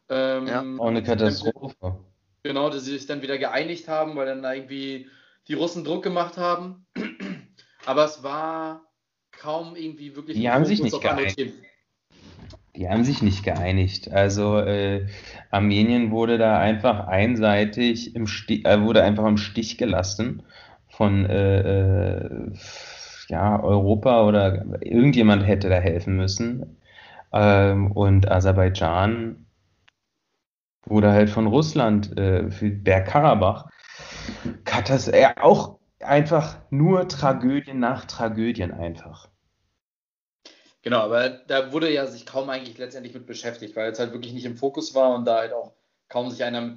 [0.09, 1.99] Ähm, Ja, Auch eine Katastrophe.
[2.42, 5.09] Genau, dass sie sich dann wieder geeinigt haben, weil dann da irgendwie
[5.49, 6.86] die Russen Druck gemacht haben.
[7.86, 8.82] Aber es war
[9.32, 11.55] kaum irgendwie wirklich Die haben sich Fokus nicht auf andere geeinigt.
[12.76, 14.11] Die haben sich nicht geeinigt.
[14.11, 15.07] Also äh,
[15.51, 20.42] Armenien wurde da einfach einseitig im Stich, äh, wurde einfach im Stich gelassen
[20.97, 22.53] von äh, äh,
[23.28, 26.78] ja, Europa oder irgendjemand hätte da helfen müssen.
[27.32, 29.47] Ähm, und Aserbaidschan
[30.84, 33.66] wurde halt von Russland äh, für Bergkarabach
[34.64, 39.28] Katas äh, auch einfach nur Tragödien nach Tragödien einfach.
[40.82, 44.32] Genau, aber da wurde ja sich kaum eigentlich letztendlich mit beschäftigt, weil es halt wirklich
[44.32, 45.72] nicht im Fokus war und da halt auch
[46.09, 46.76] kaum sich einer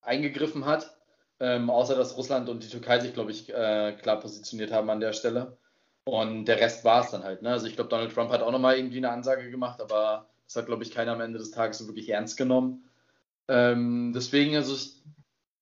[0.00, 0.96] eingegriffen hat.
[1.42, 5.00] Ähm, außer dass Russland und die Türkei sich, glaube ich, äh, klar positioniert haben an
[5.00, 5.58] der Stelle.
[6.04, 7.42] Und der Rest war es dann halt.
[7.42, 7.50] Ne?
[7.50, 10.66] Also ich glaube, Donald Trump hat auch nochmal irgendwie eine Ansage gemacht, aber das hat,
[10.66, 12.88] glaube ich, keiner am Ende des Tages so wirklich ernst genommen.
[13.48, 14.76] Ähm, deswegen, also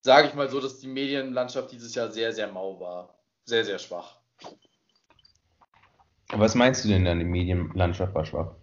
[0.03, 3.15] sage ich mal so, dass die Medienlandschaft dieses Jahr sehr, sehr mau war.
[3.45, 4.19] Sehr, sehr schwach.
[6.31, 8.53] Was meinst du denn dann, die Medienlandschaft war schwach?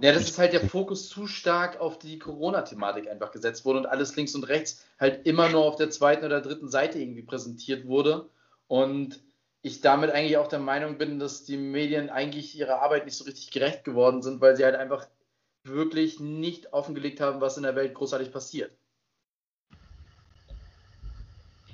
[0.00, 3.86] Ja, das ist halt der Fokus zu stark auf die Corona-Thematik einfach gesetzt wurde und
[3.86, 7.86] alles links und rechts halt immer nur auf der zweiten oder dritten Seite irgendwie präsentiert
[7.86, 8.28] wurde.
[8.68, 9.20] Und
[9.60, 13.24] ich damit eigentlich auch der Meinung bin, dass die Medien eigentlich ihrer Arbeit nicht so
[13.24, 15.06] richtig gerecht geworden sind, weil sie halt einfach
[15.64, 18.72] wirklich nicht offengelegt haben, was in der Welt großartig passiert.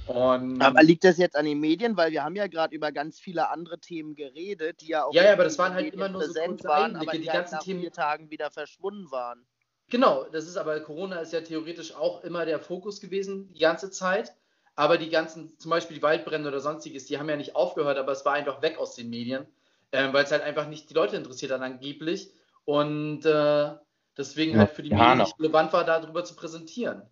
[0.08, 1.96] Und aber liegt das jetzt an den Medien?
[1.96, 5.24] Weil wir haben ja gerade über ganz viele andere Themen geredet, die ja auch ja,
[5.24, 7.54] ja aber das waren halt immer nur so kurze waren, aber die, die halt ganzen
[7.56, 9.46] nach Themen vier Tagen wieder verschwunden waren.
[9.90, 13.90] Genau, das ist aber Corona ist ja theoretisch auch immer der Fokus gewesen die ganze
[13.90, 14.34] Zeit.
[14.74, 18.12] Aber die ganzen, zum Beispiel die Waldbrände oder sonstiges, die haben ja nicht aufgehört, aber
[18.12, 19.44] es war einfach weg aus den Medien,
[19.90, 22.32] äh, weil es halt einfach nicht die Leute interessiert hat angeblich.
[22.64, 23.70] Und äh,
[24.16, 27.02] deswegen ja, halt für die Medien nicht relevant war, darüber zu präsentieren.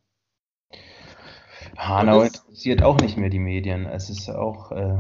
[1.77, 3.87] Hanau interessiert auch nicht mehr die Medien.
[3.87, 4.99] Es ist auch, äh,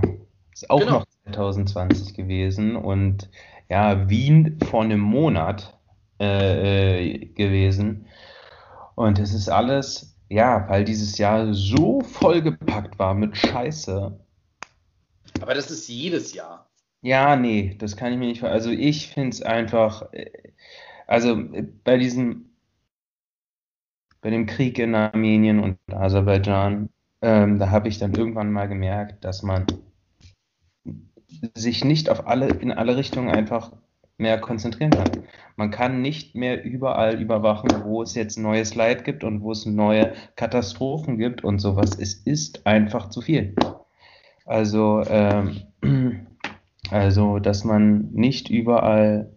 [0.53, 0.93] ist auch genau.
[1.01, 3.31] noch 2020 gewesen und
[3.69, 5.79] ja, Wien vor einem Monat
[6.21, 8.07] äh, äh, gewesen.
[8.95, 14.19] Und es ist alles, ja, weil dieses Jahr so vollgepackt war mit Scheiße.
[15.41, 16.71] Aber das ist jedes Jahr.
[17.03, 18.43] Ja, nee, das kann ich mir nicht.
[18.43, 20.31] Also ich finde es einfach, äh,
[21.07, 21.39] also
[21.85, 22.56] bei diesem
[24.27, 26.89] bei dem Krieg in Armenien und Aserbaidschan,
[27.23, 29.67] ähm, da habe ich dann irgendwann mal gemerkt, dass man
[31.55, 33.71] sich nicht auf alle, in alle Richtungen einfach
[34.19, 35.09] mehr konzentrieren kann.
[35.55, 39.65] Man kann nicht mehr überall überwachen, wo es jetzt neues Leid gibt und wo es
[39.65, 41.97] neue Katastrophen gibt und sowas.
[41.97, 43.55] Es ist einfach zu viel.
[44.45, 45.61] Also, ähm,
[46.91, 49.36] also, dass man nicht überall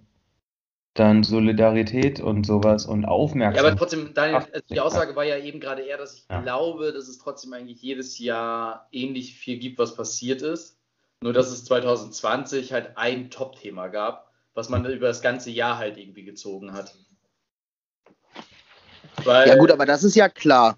[0.99, 3.63] dann Solidarität und sowas und Aufmerksamkeit.
[3.63, 6.41] Ja, aber trotzdem, Daniel, also die Aussage war ja eben gerade eher, dass ich ja.
[6.41, 10.77] glaube, dass es trotzdem eigentlich jedes Jahr ähnlich viel gibt, was passiert ist.
[11.21, 15.97] Nur, dass es 2020 halt ein Top-Thema gab, was man über das ganze Jahr halt
[15.97, 16.95] irgendwie gezogen hat.
[19.23, 20.77] Weil, ja, gut, aber das ist ja klar.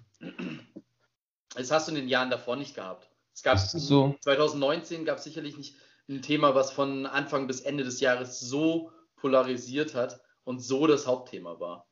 [1.54, 3.08] Das hast du in den Jahren davor nicht gehabt.
[3.34, 4.16] Es gab so.
[4.20, 5.76] 2019 gab es sicherlich nicht
[6.08, 8.90] ein Thema, was von Anfang bis Ende des Jahres so
[9.22, 11.86] polarisiert hat und so das Hauptthema war.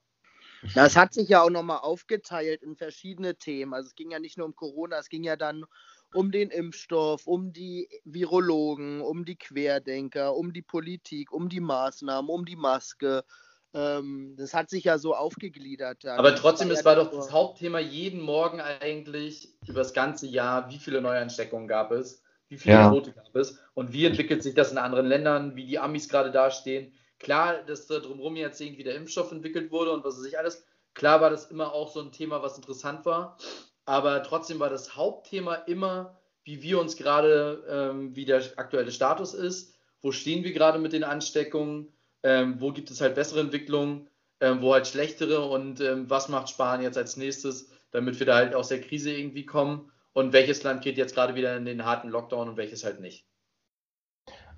[0.75, 3.73] Das hat sich ja auch nochmal aufgeteilt in verschiedene Themen.
[3.73, 5.65] Also es ging ja nicht nur um Corona, es ging ja dann
[6.13, 12.29] um den Impfstoff, um die Virologen, um die Querdenker, um die Politik, um die Maßnahmen,
[12.29, 13.25] um die Maske.
[13.73, 16.05] Ähm, das hat sich ja so aufgegliedert.
[16.05, 16.19] Dann.
[16.19, 20.69] Aber trotzdem, war es war doch das Hauptthema jeden Morgen eigentlich über das ganze Jahr,
[20.69, 22.91] wie viele Neuansteckungen gab es, wie viele ja.
[22.91, 26.33] Tote gab es und wie entwickelt sich das in anderen Ländern, wie die Amis gerade
[26.33, 30.39] dastehen, Klar, dass da drumherum jetzt irgendwie der Impfstoff entwickelt wurde und was weiß ich
[30.39, 30.65] alles.
[30.95, 33.37] Klar war das immer auch so ein Thema, was interessant war.
[33.85, 39.35] Aber trotzdem war das Hauptthema immer, wie wir uns gerade, ähm, wie der aktuelle Status
[39.35, 39.75] ist.
[40.01, 41.93] Wo stehen wir gerade mit den Ansteckungen?
[42.23, 44.09] Ähm, wo gibt es halt bessere Entwicklungen?
[44.41, 45.43] Ähm, wo halt schlechtere?
[45.43, 49.13] Und ähm, was macht Spanien jetzt als nächstes, damit wir da halt aus der Krise
[49.13, 49.93] irgendwie kommen?
[50.15, 53.27] Und welches Land geht jetzt gerade wieder in den harten Lockdown und welches halt nicht?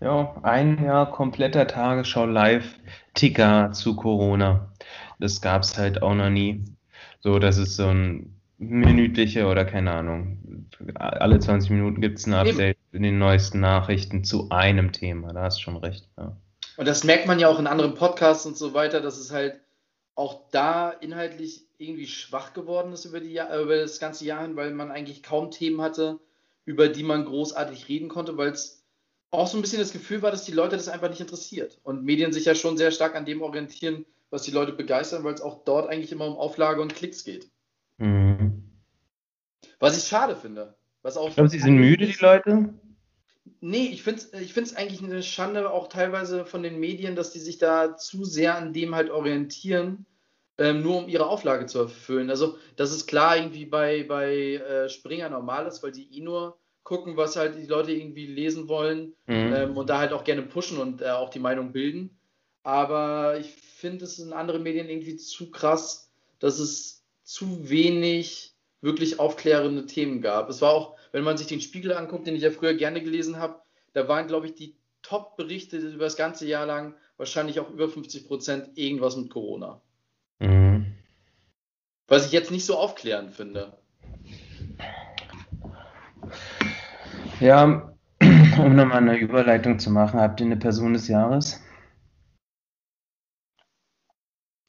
[0.02, 4.72] Ja, ein Jahr kompletter Tagesschau Live-Ticker zu Corona.
[5.20, 6.64] Das gab es halt auch noch nie.
[7.20, 10.66] So, das ist so ein minütliche oder keine Ahnung.
[10.96, 15.32] Alle 20 Minuten gibt es ein Update in den neuesten Nachrichten zu einem Thema.
[15.32, 16.08] Da hast du schon recht.
[16.18, 16.36] Ja.
[16.76, 19.60] Und das merkt man ja auch in anderen Podcasts und so weiter, dass es halt
[20.16, 24.72] auch da inhaltlich irgendwie schwach geworden ist über, die, über das ganze Jahr hin, weil
[24.72, 26.18] man eigentlich kaum Themen hatte,
[26.64, 28.81] über die man großartig reden konnte, weil es
[29.32, 31.80] auch so ein bisschen das Gefühl war, dass die Leute das einfach nicht interessiert.
[31.82, 35.34] Und Medien sich ja schon sehr stark an dem orientieren, was die Leute begeistern, weil
[35.34, 37.50] es auch dort eigentlich immer um Auflage und Klicks geht.
[37.96, 38.62] Mhm.
[39.80, 40.76] Was ich schade finde.
[41.00, 42.74] Was auch ich glaube, sie sind müde, die Leute.
[43.60, 47.40] Nee, ich finde es ich eigentlich eine Schande, auch teilweise von den Medien, dass die
[47.40, 50.06] sich da zu sehr an dem halt orientieren,
[50.58, 52.30] ähm, nur um ihre Auflage zu erfüllen.
[52.30, 56.58] Also, das ist klar irgendwie bei, bei äh, Springer normal ist, weil die eh nur
[56.84, 59.52] gucken, was halt die Leute irgendwie lesen wollen mhm.
[59.54, 62.18] ähm, und da halt auch gerne pushen und äh, auch die Meinung bilden.
[62.62, 69.20] Aber ich finde es in anderen Medien irgendwie zu krass, dass es zu wenig wirklich
[69.20, 70.48] aufklärende Themen gab.
[70.48, 73.38] Es war auch, wenn man sich den Spiegel anguckt, den ich ja früher gerne gelesen
[73.38, 73.60] habe,
[73.92, 78.26] da waren, glaube ich, die Top-Berichte über das ganze Jahr lang wahrscheinlich auch über 50
[78.26, 79.80] Prozent irgendwas mit Corona.
[80.40, 80.94] Mhm.
[82.08, 83.78] Was ich jetzt nicht so aufklärend finde.
[87.42, 91.60] Ja, um nochmal eine Überleitung zu machen, habt ihr eine Person des Jahres?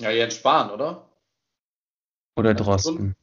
[0.01, 1.07] Ja, Jens Spahn, oder?
[2.35, 3.15] Oder Drosten?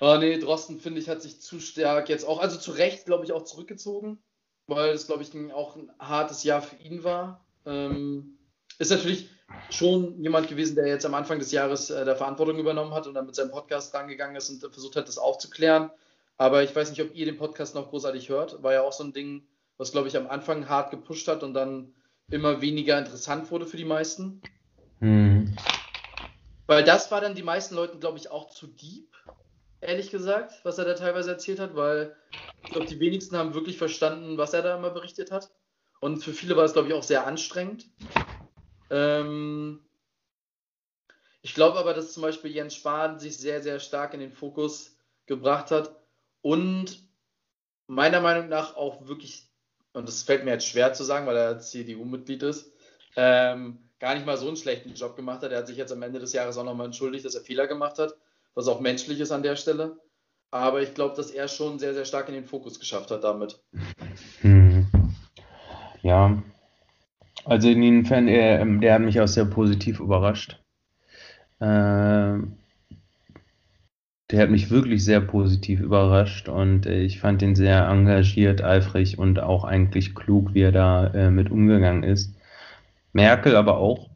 [0.00, 3.26] Oh nee, Drosten, finde ich, hat sich zu stark jetzt auch, also zu Recht, glaube
[3.26, 4.22] ich, auch zurückgezogen,
[4.68, 7.44] weil es, glaube ich, auch ein hartes Jahr für ihn war.
[7.66, 8.38] Ähm,
[8.78, 9.28] ist natürlich
[9.68, 13.12] schon jemand gewesen, der jetzt am Anfang des Jahres äh, der Verantwortung übernommen hat und
[13.12, 15.90] dann mit seinem Podcast rangegangen ist und versucht hat, das aufzuklären.
[16.38, 18.62] Aber ich weiß nicht, ob ihr den Podcast noch großartig hört.
[18.62, 21.52] War ja auch so ein Ding, was, glaube ich, am Anfang hart gepusht hat und
[21.52, 21.92] dann
[22.30, 24.40] immer weniger interessant wurde für die meisten.
[25.00, 25.56] Hm.
[26.66, 29.12] Weil das war dann die meisten Leuten, glaube ich, auch zu deep,
[29.80, 32.14] ehrlich gesagt, was er da teilweise erzählt hat, weil
[32.62, 35.50] ich glaube, die wenigsten haben wirklich verstanden, was er da immer berichtet hat.
[36.00, 37.90] Und für viele war es, glaube ich, auch sehr anstrengend.
[38.90, 39.80] Ähm
[41.42, 44.96] ich glaube aber, dass zum Beispiel Jens Spahn sich sehr, sehr stark in den Fokus
[45.26, 45.97] gebracht hat
[46.42, 47.02] und
[47.86, 49.48] meiner Meinung nach auch wirklich,
[49.92, 52.72] und das fällt mir jetzt schwer zu sagen, weil er CDU-Mitglied ist,
[53.16, 55.50] ähm, gar nicht mal so einen schlechten Job gemacht hat.
[55.50, 57.98] Er hat sich jetzt am Ende des Jahres auch nochmal entschuldigt, dass er Fehler gemacht
[57.98, 58.14] hat,
[58.54, 59.98] was auch menschlich ist an der Stelle.
[60.50, 63.60] Aber ich glaube, dass er schon sehr, sehr stark in den Fokus geschafft hat damit.
[64.40, 64.86] Hm.
[66.00, 66.40] Ja,
[67.44, 70.62] also insofern, er, ähm, der hat mich auch sehr positiv überrascht.
[71.60, 72.56] Ähm,
[74.30, 79.18] der hat mich wirklich sehr positiv überrascht und äh, ich fand ihn sehr engagiert, eifrig
[79.18, 82.34] und auch eigentlich klug, wie er da äh, mit umgegangen ist.
[83.12, 84.10] Merkel aber auch.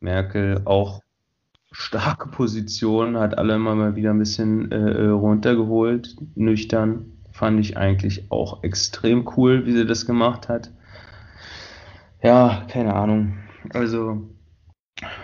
[0.00, 1.02] Merkel auch
[1.72, 7.12] starke Position, hat alle immer mal wieder ein bisschen äh, runtergeholt, nüchtern.
[7.32, 10.72] Fand ich eigentlich auch extrem cool, wie sie das gemacht hat.
[12.22, 13.38] Ja, keine Ahnung.
[13.72, 14.28] Also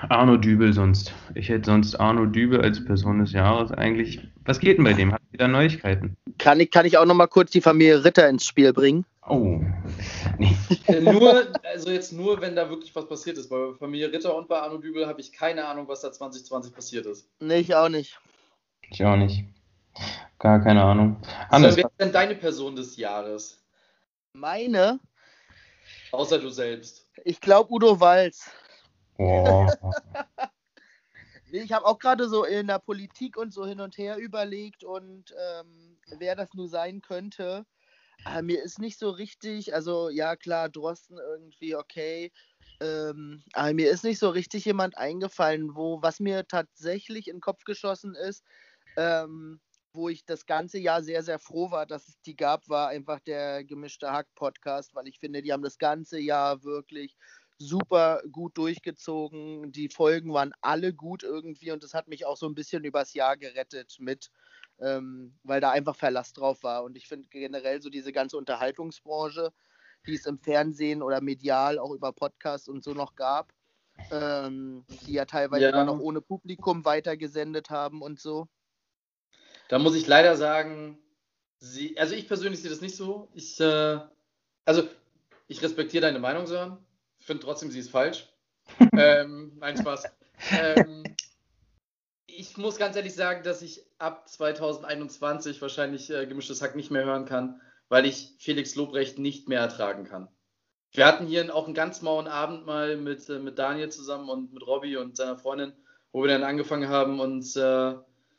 [0.08, 1.12] Arno Dübel sonst.
[1.34, 4.20] Ich hätte sonst Arno Dübel als Person des Jahres eigentlich.
[4.44, 5.12] Was geht denn bei dem?
[5.12, 6.16] Hat wieder Neuigkeiten?
[6.38, 9.04] Kann ich, kann ich auch noch mal kurz die Familie Ritter ins Spiel bringen?
[9.26, 9.60] Oh.
[10.36, 10.56] Nee.
[11.00, 13.48] nur, also jetzt nur, wenn da wirklich was passiert ist.
[13.48, 17.06] Bei Familie Ritter und bei Arno Dübel habe ich keine Ahnung, was da 2020 passiert
[17.06, 17.28] ist.
[17.38, 18.18] Nee, ich auch nicht.
[18.90, 19.44] Ich auch nicht.
[20.38, 21.16] Gar keine Ahnung.
[21.50, 23.62] Hannes, wer ist denn deine Person des Jahres?
[24.32, 24.98] Meine?
[26.10, 27.06] Außer du selbst.
[27.24, 28.50] Ich glaube Udo Walz.
[29.18, 29.66] Oh.
[31.52, 35.34] ich habe auch gerade so in der Politik und so hin und her überlegt und
[35.38, 37.64] ähm, wer das nur sein könnte.
[38.24, 42.32] Aber mir ist nicht so richtig, also ja klar, Drosten irgendwie okay.
[42.80, 47.40] Ähm, aber mir ist nicht so richtig jemand eingefallen, wo, was mir tatsächlich in den
[47.40, 48.44] Kopf geschossen ist,
[48.96, 49.60] ähm,
[49.92, 53.20] wo ich das ganze Jahr sehr, sehr froh war, dass es die gab, war einfach
[53.20, 57.16] der gemischte Hack-Podcast, weil ich finde, die haben das ganze Jahr wirklich
[57.58, 59.72] super gut durchgezogen.
[59.72, 63.14] Die Folgen waren alle gut irgendwie und das hat mich auch so ein bisschen übers
[63.14, 64.30] Jahr gerettet mit,
[64.80, 66.84] ähm, weil da einfach Verlass drauf war.
[66.84, 69.52] Und ich finde generell so diese ganze Unterhaltungsbranche,
[70.06, 73.52] die es im Fernsehen oder medial auch über Podcasts und so noch gab,
[74.10, 75.84] ähm, die ja teilweise ja.
[75.84, 78.48] noch ohne Publikum weitergesendet haben und so.
[79.68, 80.98] Da muss ich leider sagen,
[81.58, 83.28] sie, also ich persönlich sehe das nicht so.
[83.32, 84.00] Ich, äh,
[84.66, 84.86] also
[85.46, 86.84] ich respektiere deine Meinung, Sören
[87.24, 88.28] finde trotzdem, sie ist falsch.
[88.96, 90.04] ähm, nein, Spaß.
[90.50, 91.04] Ähm,
[92.26, 97.04] ich muss ganz ehrlich sagen, dass ich ab 2021 wahrscheinlich äh, gemischtes Hack nicht mehr
[97.04, 100.28] hören kann, weil ich Felix Lobrecht nicht mehr ertragen kann.
[100.92, 104.52] Wir hatten hier auch einen ganz mauen Abend mal mit, äh, mit Daniel zusammen und
[104.52, 105.72] mit Robby und seiner Freundin,
[106.12, 107.94] wo wir dann angefangen haben, uns äh,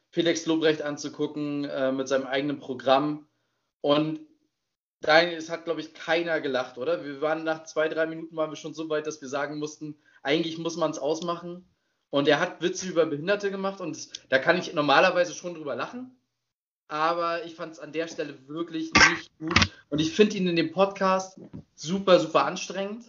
[0.10, 3.28] Felix Lobrecht anzugucken äh, mit seinem eigenen Programm.
[3.82, 4.22] Und
[5.08, 7.04] Nein, es hat, glaube ich, keiner gelacht, oder?
[7.06, 9.96] Wir waren nach zwei, drei Minuten waren wir schon so weit, dass wir sagen mussten,
[10.24, 11.66] eigentlich muss man es ausmachen.
[12.10, 16.16] Und er hat Witze über Behinderte gemacht und da kann ich normalerweise schon drüber lachen.
[16.88, 19.72] Aber ich fand es an der Stelle wirklich nicht gut.
[19.90, 21.40] Und ich finde ihn in dem Podcast
[21.76, 23.06] super, super anstrengend,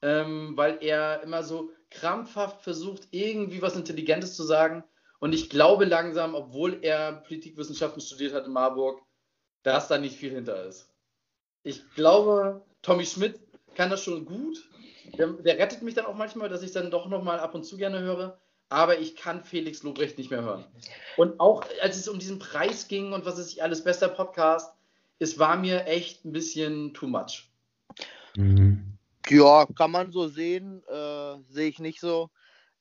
[0.00, 4.82] ähm, weil er immer so krampfhaft versucht, irgendwie was Intelligentes zu sagen.
[5.20, 9.02] Und ich glaube langsam, obwohl er Politikwissenschaften studiert hat in Marburg,
[9.62, 10.91] dass da nicht viel hinter ist.
[11.64, 13.40] Ich glaube, Tommy Schmidt
[13.74, 14.68] kann das schon gut.
[15.18, 17.76] Der, der rettet mich dann auch manchmal, dass ich dann doch nochmal ab und zu
[17.76, 18.38] gerne höre.
[18.68, 20.64] Aber ich kann Felix Lobrecht nicht mehr hören.
[21.16, 24.74] Und auch als es um diesen Preis ging und was ist alles bester Podcast,
[25.18, 27.50] es war mir echt ein bisschen too much.
[28.34, 28.98] Mhm.
[29.28, 32.30] Ja, kann man so sehen, äh, sehe ich nicht so.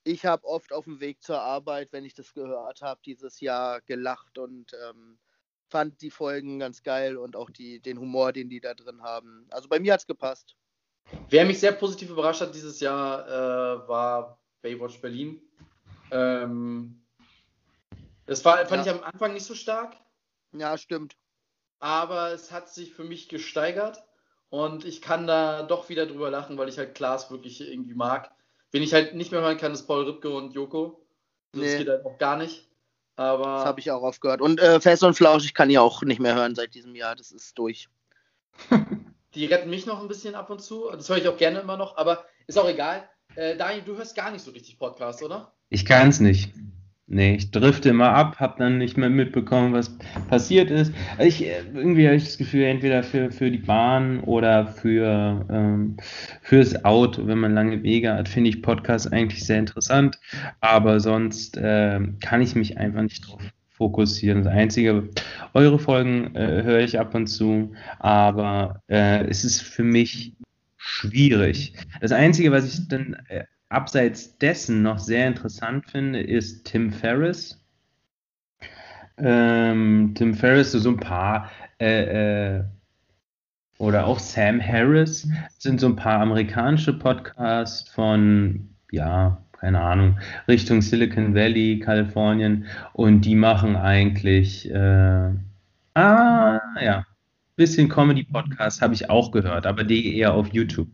[0.03, 3.81] Ich habe oft auf dem Weg zur Arbeit, wenn ich das gehört habe, dieses Jahr
[3.81, 5.19] gelacht und ähm,
[5.71, 9.47] fand die Folgen ganz geil und auch die, den Humor, den die da drin haben.
[9.49, 10.55] Also bei mir hat es gepasst.
[11.29, 15.41] Wer mich sehr positiv überrascht hat dieses Jahr, äh, war Baywatch Berlin.
[16.11, 17.01] Ähm,
[18.25, 18.93] das war, fand ja.
[18.93, 19.95] ich am Anfang nicht so stark.
[20.53, 21.15] Ja, stimmt.
[21.79, 24.03] aber es hat sich für mich gesteigert
[24.49, 28.31] und ich kann da doch wieder drüber lachen, weil ich halt Klaas wirklich irgendwie mag.
[28.71, 31.05] Wen ich halt nicht mehr hören kann, ist Paul Ripke und Joko.
[31.53, 31.77] Das Nee.
[31.79, 32.69] geht halt auch gar nicht.
[33.21, 34.41] Aber Das habe ich auch aufgehört.
[34.41, 37.15] Und äh, Fest und Flauschig kann ich auch nicht mehr hören seit diesem Jahr.
[37.15, 37.87] Das ist durch.
[39.35, 40.89] die retten mich noch ein bisschen ab und zu.
[40.91, 43.07] Das höre ich auch gerne immer noch, aber ist auch egal.
[43.35, 45.53] Äh, Daniel, du hörst gar nicht so richtig Podcast, oder?
[45.69, 46.51] Ich kann es nicht.
[47.13, 49.97] Nee, ich drifte immer ab, habe dann nicht mehr mitbekommen, was
[50.29, 50.93] passiert ist.
[51.19, 55.97] Ich, äh, irgendwie habe ich das Gefühl, entweder für, für die Bahn oder für, ähm,
[56.41, 60.21] fürs Auto, wenn man lange Wege hat, finde ich Podcasts eigentlich sehr interessant.
[60.61, 63.41] Aber sonst ähm, kann ich mich einfach nicht drauf
[63.71, 64.45] fokussieren.
[64.45, 65.09] Das Einzige,
[65.53, 70.37] eure Folgen äh, höre ich ab und zu, aber äh, es ist für mich
[70.77, 71.73] schwierig.
[71.99, 77.57] Das Einzige, was ich dann äh, abseits dessen noch sehr interessant finde, ist Tim Ferriss.
[79.17, 81.49] Ähm, Tim Ferriss, so ein paar,
[81.79, 82.63] äh, äh,
[83.77, 90.81] oder auch Sam Harris, sind so ein paar amerikanische Podcasts von, ja, keine Ahnung, Richtung
[90.81, 95.29] Silicon Valley, Kalifornien, und die machen eigentlich, äh,
[95.95, 97.05] ah, ja,
[97.55, 100.89] bisschen Comedy-Podcast habe ich auch gehört, aber die eher auf YouTube.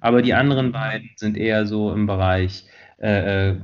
[0.00, 2.64] Aber die anderen beiden sind eher so im Bereich,
[2.98, 3.56] äh, äh,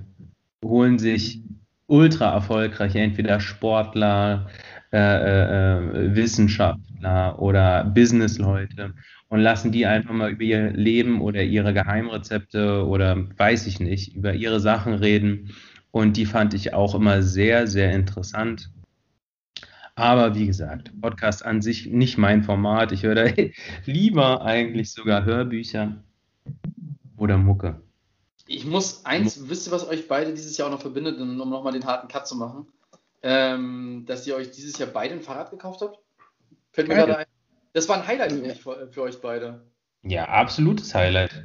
[0.64, 1.42] holen sich
[1.86, 4.48] ultra erfolgreich entweder Sportler,
[4.92, 8.94] äh, äh, Wissenschaftler oder Businessleute
[9.28, 14.14] und lassen die einfach mal über ihr Leben oder ihre Geheimrezepte oder weiß ich nicht,
[14.14, 15.50] über ihre Sachen reden.
[15.90, 18.70] Und die fand ich auch immer sehr, sehr interessant.
[19.94, 22.92] Aber wie gesagt, Podcast an sich nicht mein Format.
[22.92, 23.24] Ich höre da
[23.84, 26.02] lieber eigentlich sogar Hörbücher
[27.16, 27.80] oder Mucke.
[28.46, 31.72] Ich muss eins, wisst ihr, was euch beide dieses Jahr auch noch verbindet, um nochmal
[31.72, 32.66] den harten Cut zu machen?
[33.22, 35.98] Ähm, dass ihr euch dieses Jahr beide ein Fahrrad gekauft habt?
[36.72, 37.26] Fällt mir gerade ein.
[37.72, 39.62] Das war ein Highlight für, mich, für, für euch beide.
[40.02, 41.44] Ja, absolutes Highlight.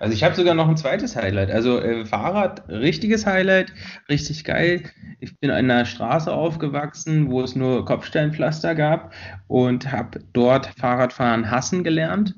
[0.00, 1.50] Also ich habe sogar noch ein zweites Highlight.
[1.50, 3.72] Also äh, Fahrrad, richtiges Highlight,
[4.08, 4.82] richtig geil.
[5.20, 9.12] Ich bin an einer Straße aufgewachsen, wo es nur Kopfsteinpflaster gab
[9.48, 12.36] und habe dort Fahrradfahren hassen gelernt.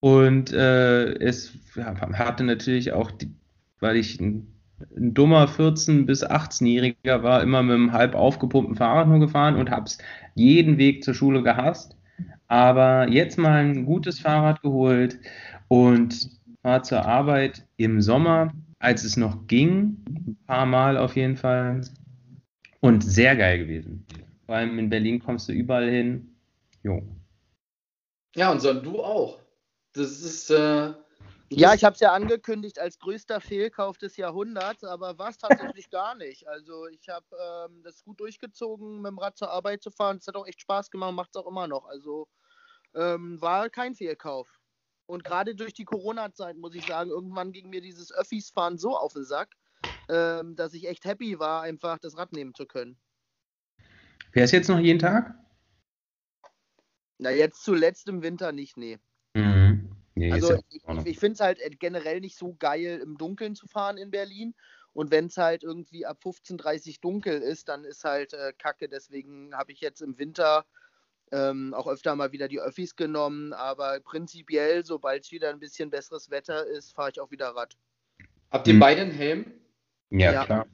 [0.00, 3.30] Und äh, es hatte natürlich auch, die,
[3.80, 4.46] weil ich ein,
[4.96, 9.70] ein dummer 14- bis 18-Jähriger war, immer mit einem halb aufgepumpten Fahrrad nur gefahren und
[9.70, 9.98] habe es
[10.34, 11.96] jeden Weg zur Schule gehasst.
[12.48, 15.18] Aber jetzt mal ein gutes Fahrrad geholt
[15.68, 21.36] und war zur Arbeit im Sommer, als es noch ging, ein paar Mal auf jeden
[21.36, 21.82] Fall.
[22.80, 24.06] Und sehr geil gewesen.
[24.46, 26.34] Vor allem in Berlin kommst du überall hin.
[26.82, 27.02] Jo.
[28.34, 29.38] Ja, und so du auch.
[29.92, 30.50] Das ist.
[30.50, 30.94] Äh,
[31.50, 35.90] Ja, ich habe es ja angekündigt als größter Fehlkauf des Jahrhunderts, aber war es tatsächlich
[35.90, 36.46] gar nicht.
[36.48, 37.26] Also ich habe
[37.68, 40.18] ähm, das gut durchgezogen, mit dem Rad zur Arbeit zu fahren.
[40.18, 41.86] Es hat auch echt Spaß gemacht, macht es auch immer noch.
[41.86, 42.28] Also
[42.94, 44.59] ähm, war kein Fehlkauf.
[45.10, 49.12] Und gerade durch die Corona-Zeit muss ich sagen, irgendwann ging mir dieses Öffis-Fahren so auf
[49.12, 49.56] den Sack,
[50.08, 52.96] ähm, dass ich echt happy war, einfach das Rad nehmen zu können.
[54.32, 55.34] Fährst jetzt noch jeden Tag?
[57.18, 58.98] Na, jetzt zuletzt im Winter nicht, nee.
[59.34, 59.90] Mhm.
[60.14, 63.66] Nee, Also ist ich, ich finde es halt generell nicht so geil, im Dunkeln zu
[63.66, 64.54] fahren in Berlin.
[64.92, 68.88] Und wenn es halt irgendwie ab 15.30 dunkel ist, dann ist halt äh, Kacke.
[68.88, 70.66] Deswegen habe ich jetzt im Winter
[71.32, 73.52] ähm, auch öfter mal wieder die Öffis genommen.
[73.52, 77.76] Aber prinzipiell, sobald es wieder ein bisschen besseres Wetter ist, fahre ich auch wieder Rad.
[78.50, 78.80] Habt ihr Hm.
[78.80, 79.52] beide einen Helm?
[80.10, 80.44] ja, ja.
[80.44, 80.66] klar.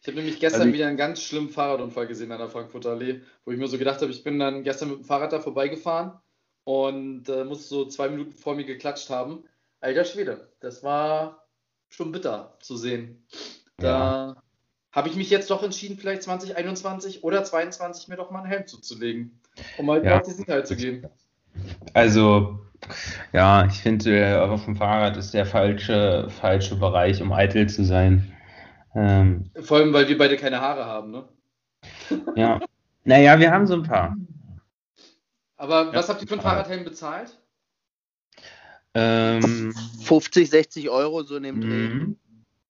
[0.00, 3.22] Ich habe nämlich gestern Also wieder einen ganz schlimmen Fahrradunfall gesehen an der Frankfurter Allee,
[3.44, 6.18] wo ich mir so gedacht habe, ich bin dann gestern mit dem Fahrrad da vorbeigefahren
[6.64, 9.44] und äh, muss so zwei Minuten vor mir geklatscht haben.
[9.80, 11.48] Alter Schwede, das war
[11.88, 13.26] schon bitter zu sehen.
[13.76, 14.42] Da
[14.94, 18.66] habe ich mich jetzt doch entschieden, vielleicht 2021 oder 22 mir doch mal einen Helm
[18.66, 19.40] zuzulegen,
[19.76, 20.18] um halt Ja.
[20.18, 21.06] auf die Sicherheit zu gehen.
[21.94, 22.60] Also,
[23.32, 27.84] ja, ich finde, äh, auf dem Fahrrad ist der falsche, falsche Bereich, um eitel zu
[27.84, 28.32] sein.
[28.94, 31.28] Ähm, Vor allem, weil wir beide keine Haare haben, ne?
[32.36, 32.60] ja.
[33.06, 34.16] Naja, wir haben so ein paar.
[35.56, 36.14] Aber was Ja.
[36.14, 37.38] habt ihr für einen Fahrradhelm bezahlt?
[38.94, 39.74] Ähm,
[40.04, 41.90] 50, 60 Euro so in dem Dreh.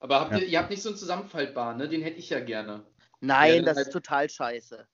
[0.05, 0.39] Aber habt Ja.
[0.39, 1.89] ihr, ihr habt nicht so einen zusammenfaltbaren, ne?
[1.89, 2.85] Den hätte ich ja gerne.
[3.21, 4.87] Nein, Ja, das halt- ist total scheiße.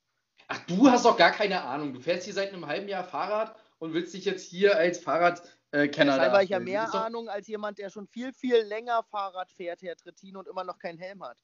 [0.46, 1.92] Ach, du hast doch gar keine Ahnung.
[1.92, 5.52] Du fährst hier seit einem halben Jahr Fahrrad und willst dich jetzt hier als Fahrradkenner
[5.72, 9.02] äh, Deshalb habe ich ja mehr doch- Ahnung als jemand, der schon viel, viel länger
[9.10, 11.38] Fahrrad fährt, Herr Trittin, und immer noch keinen Helm hat.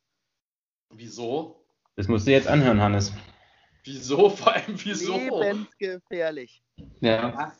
[0.90, 1.66] Wieso?
[1.96, 3.12] Das musst du jetzt anhören, Hannes.
[3.82, 4.30] Wieso?
[4.30, 5.16] Vor allem wieso?
[5.40, 6.62] Lebensgefährlich.
[7.00, 7.52] Ja.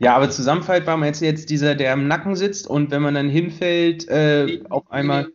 [0.00, 3.28] Ja, aber zusammenfaltbar meinst du jetzt dieser, der im Nacken sitzt und wenn man dann
[3.28, 5.24] hinfällt, äh, Nee, auf einmal.
[5.24, 5.34] nee.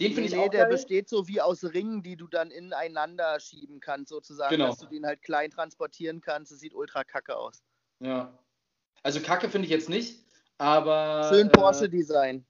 [0.00, 0.72] Den finde Nee, ich nee, auch der geil.
[0.72, 4.68] besteht so wie aus Ringen, die du dann ineinander schieben kannst, sozusagen, Genau.
[4.68, 6.52] dass du den halt klein transportieren kannst.
[6.52, 7.62] Das sieht ultra kacke aus.
[8.00, 8.32] Ja.
[9.02, 10.24] Also Kacke finde ich jetzt nicht,
[10.56, 12.44] aber Schön äh, Porsche-Design.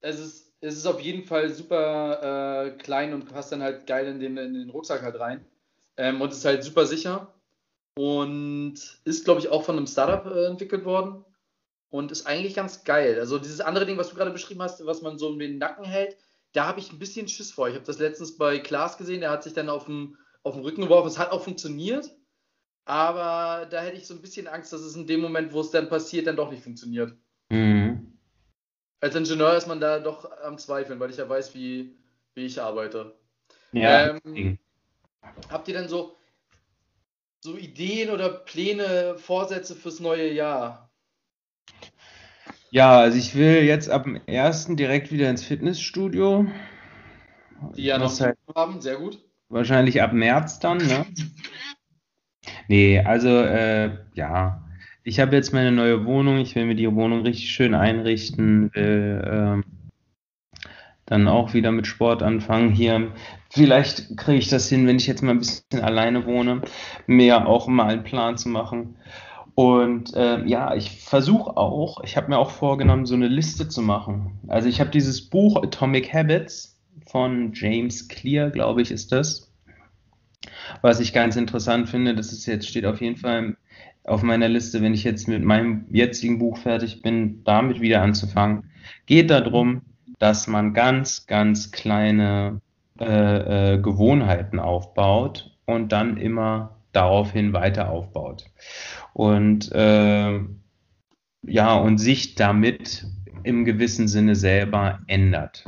[0.00, 4.06] es, ist, es ist auf jeden Fall super äh, klein und passt dann halt geil
[4.08, 5.44] in den, in den Rucksack halt rein.
[5.96, 7.32] Ähm, und ist halt super sicher
[7.98, 8.74] und
[9.04, 11.24] ist, glaube ich, auch von einem Startup äh, entwickelt worden
[11.90, 13.18] und ist eigentlich ganz geil.
[13.18, 15.84] Also dieses andere Ding, was du gerade beschrieben hast, was man so um den Nacken
[15.84, 16.16] hält,
[16.52, 17.68] da habe ich ein bisschen Schiss vor.
[17.68, 20.62] Ich habe das letztens bei Klaas gesehen, der hat sich dann auf den, auf den
[20.62, 21.08] Rücken geworfen.
[21.08, 22.14] Es hat auch funktioniert,
[22.84, 25.72] aber da hätte ich so ein bisschen Angst, dass es in dem Moment, wo es
[25.72, 27.16] dann passiert, dann doch nicht funktioniert.
[27.48, 28.16] Mhm.
[29.00, 31.96] Als Ingenieur ist man da doch am Zweifeln, weil ich ja weiß, wie,
[32.34, 33.16] wie ich arbeite.
[33.72, 34.56] Ja, Ähm,
[35.50, 36.17] Habt ihr denn so,
[37.40, 40.90] so Ideen oder Pläne, Vorsätze fürs neue Jahr?
[42.70, 44.76] ja, also ich will jetzt ab dem 1.
[44.76, 46.46] direkt wieder ins Fitnessstudio.
[47.76, 48.80] Die ja noch halt haben?
[48.80, 49.18] Sehr gut.
[49.48, 51.06] wahrscheinlich ab März dann, ne?
[52.68, 54.62] Nee, also äh, ja,
[55.02, 56.38] ich habe jetzt meine neue Wohnung.
[56.38, 59.64] Ich will mir die Wohnung richtig schön einrichten, will ähm,
[61.08, 63.12] dann auch wieder mit Sport anfangen hier.
[63.50, 66.62] Vielleicht kriege ich das hin, wenn ich jetzt mal ein bisschen alleine wohne,
[67.06, 68.96] mir auch mal einen Plan zu machen.
[69.54, 73.82] Und äh, ja, ich versuche auch, ich habe mir auch vorgenommen, so eine Liste zu
[73.82, 74.38] machen.
[74.46, 79.50] Also ich habe dieses Buch Atomic Habits von James Clear, glaube ich, ist das.
[80.82, 83.56] Was ich ganz interessant finde, das ist jetzt, steht auf jeden Fall
[84.04, 88.70] auf meiner Liste, wenn ich jetzt mit meinem jetzigen Buch fertig bin, damit wieder anzufangen.
[89.06, 89.82] Geht darum,
[90.18, 92.60] dass man ganz, ganz kleine
[93.00, 98.46] äh, äh, Gewohnheiten aufbaut und dann immer daraufhin weiter aufbaut.
[99.12, 100.40] Und äh,
[101.42, 103.06] ja, und sich damit
[103.44, 105.64] im gewissen Sinne selber ändert.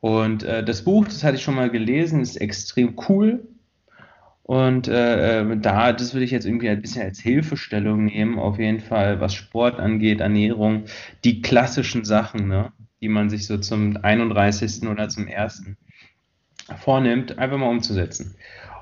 [0.00, 3.46] Und äh, das Buch, das hatte ich schon mal gelesen, ist extrem cool.
[4.42, 8.58] Und äh, äh, da, das würde ich jetzt irgendwie ein bisschen als Hilfestellung nehmen, auf
[8.58, 10.84] jeden Fall, was Sport angeht, Ernährung,
[11.22, 14.86] die klassischen Sachen, ne, die man sich so zum 31.
[14.88, 15.64] oder zum 1.
[16.78, 18.36] vornimmt, einfach mal umzusetzen.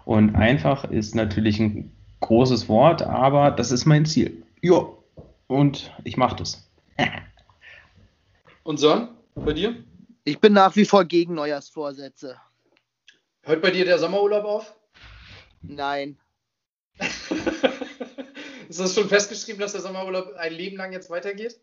[0.04, 4.42] Und einfach ist natürlich ein großes Wort, aber das ist mein Ziel.
[4.60, 5.02] Jo,
[5.46, 6.68] und ich mache das.
[8.64, 9.76] Und Son, bei dir?
[10.24, 12.36] Ich bin nach wie vor gegen Neujahrsvorsätze.
[13.42, 14.76] Hört bei dir der Sommerurlaub auf?
[15.62, 16.18] Nein.
[18.68, 21.58] ist das schon festgeschrieben, dass der Sommerurlaub ein Leben lang jetzt weitergeht?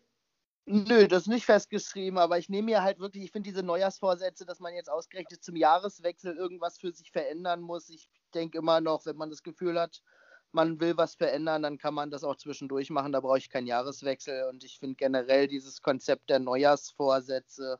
[0.68, 4.44] Nö, das ist nicht festgeschrieben, aber ich nehme mir halt wirklich, ich finde diese Neujahrsvorsätze,
[4.44, 7.88] dass man jetzt ausgerechnet zum Jahreswechsel irgendwas für sich verändern muss.
[7.88, 10.02] Ich denke immer noch, wenn man das Gefühl hat,
[10.50, 13.68] man will was verändern, dann kann man das auch zwischendurch machen, da brauche ich keinen
[13.68, 14.48] Jahreswechsel.
[14.48, 17.78] Und ich finde generell dieses Konzept der Neujahrsvorsätze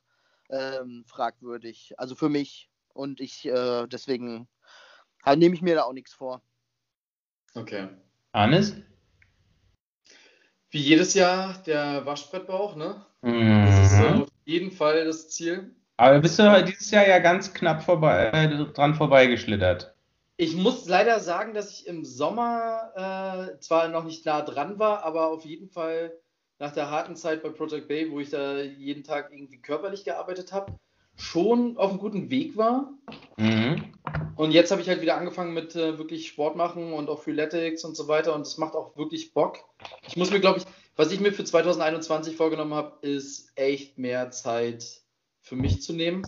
[0.51, 1.95] ähm, fragwürdig.
[1.99, 2.70] Also für mich.
[2.93, 4.49] Und ich, äh, deswegen
[5.24, 6.41] halt, nehme ich mir da auch nichts vor.
[7.55, 7.89] Okay.
[8.32, 8.76] Hannes?
[10.77, 13.03] Wie jedes Jahr der Waschbrettbauch, ne?
[13.22, 13.66] Das Mhm.
[13.66, 15.74] ist äh, auf jeden Fall das Ziel.
[15.97, 19.95] Aber bist du dieses Jahr ja ganz knapp vorbei, äh, dran vorbeigeschlittert.
[20.37, 25.03] Ich muss leider sagen, dass ich im Sommer äh, zwar noch nicht nah dran war,
[25.03, 26.12] aber auf jeden Fall
[26.59, 30.53] nach der harten Zeit bei Project Bay, wo ich da jeden Tag irgendwie körperlich gearbeitet
[30.53, 30.79] habe,
[31.17, 32.93] schon auf einem guten Weg war.
[33.37, 33.93] Mhm.
[34.37, 37.85] Und jetzt habe ich halt wieder angefangen mit äh, wirklich Sport machen und auch Freeletics
[37.85, 38.35] und so weiter.
[38.35, 39.59] Und das macht auch wirklich Bock.
[40.07, 40.64] Ich muss mir, glaube ich,
[40.95, 45.03] was ich mir für 2021 vorgenommen habe, ist echt mehr Zeit
[45.41, 46.23] für mich zu nehmen.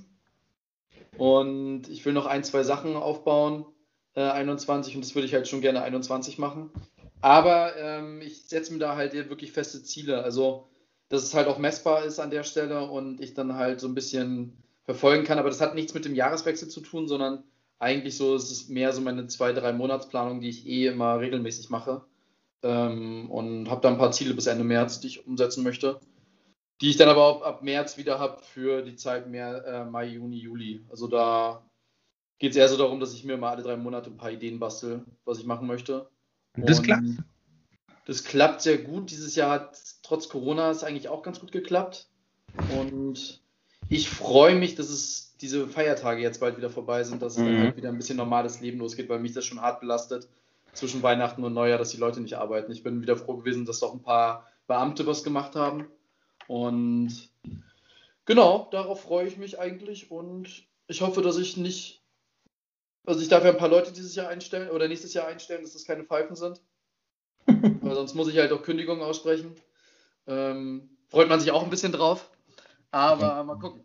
[1.17, 3.67] Und ich will noch ein, zwei Sachen aufbauen,
[4.15, 6.71] äh, 21, und das würde ich halt schon gerne 21 machen.
[7.21, 10.23] Aber ähm, ich setze mir da halt wirklich feste Ziele.
[10.23, 10.69] Also,
[11.09, 13.95] dass es halt auch messbar ist an der Stelle und ich dann halt so ein
[13.95, 15.39] bisschen verfolgen kann.
[15.39, 17.45] Aber das hat nichts mit dem Jahreswechsel zu tun, sondern
[17.79, 21.69] eigentlich so ist es mehr so meine zwei, drei Monatsplanung, die ich eh immer regelmäßig
[21.69, 22.07] mache.
[22.63, 26.01] Ähm, und habe da ein paar Ziele bis Ende März, die ich umsetzen möchte.
[26.81, 30.07] Die ich dann aber auch ab März wieder habe für die Zeit mehr äh, Mai,
[30.07, 30.83] Juni, Juli.
[30.89, 31.69] Also da
[32.39, 34.59] geht es eher so darum, dass ich mir mal alle drei Monate ein paar Ideen
[34.59, 36.09] bastel, was ich machen möchte.
[36.57, 37.05] Und das klappt.
[38.07, 39.11] Das klappt sehr gut.
[39.11, 42.09] Dieses Jahr hat trotz Corona es eigentlich auch ganz gut geklappt.
[42.81, 43.43] Und
[43.89, 47.55] ich freue mich, dass es diese Feiertage jetzt bald wieder vorbei sind, dass es dann
[47.55, 47.59] Mhm.
[47.61, 50.29] halt wieder ein bisschen normales Leben losgeht, weil mich das schon hart belastet
[50.73, 52.73] zwischen Weihnachten und Neujahr, dass die Leute nicht arbeiten.
[52.73, 55.87] Ich bin wieder froh gewesen, dass doch ein paar Beamte was gemacht haben.
[56.47, 57.31] Und
[58.25, 62.03] genau, darauf freue ich mich eigentlich und ich hoffe, dass ich nicht,
[63.07, 65.73] also ich darf ja ein paar Leute dieses Jahr einstellen oder nächstes Jahr einstellen, dass
[65.73, 66.61] das keine Pfeifen sind.
[67.47, 69.55] Weil sonst muss ich halt auch Kündigungen aussprechen.
[70.27, 72.31] Ähm, freut man sich auch ein bisschen drauf.
[72.91, 73.83] Aber mal gucken.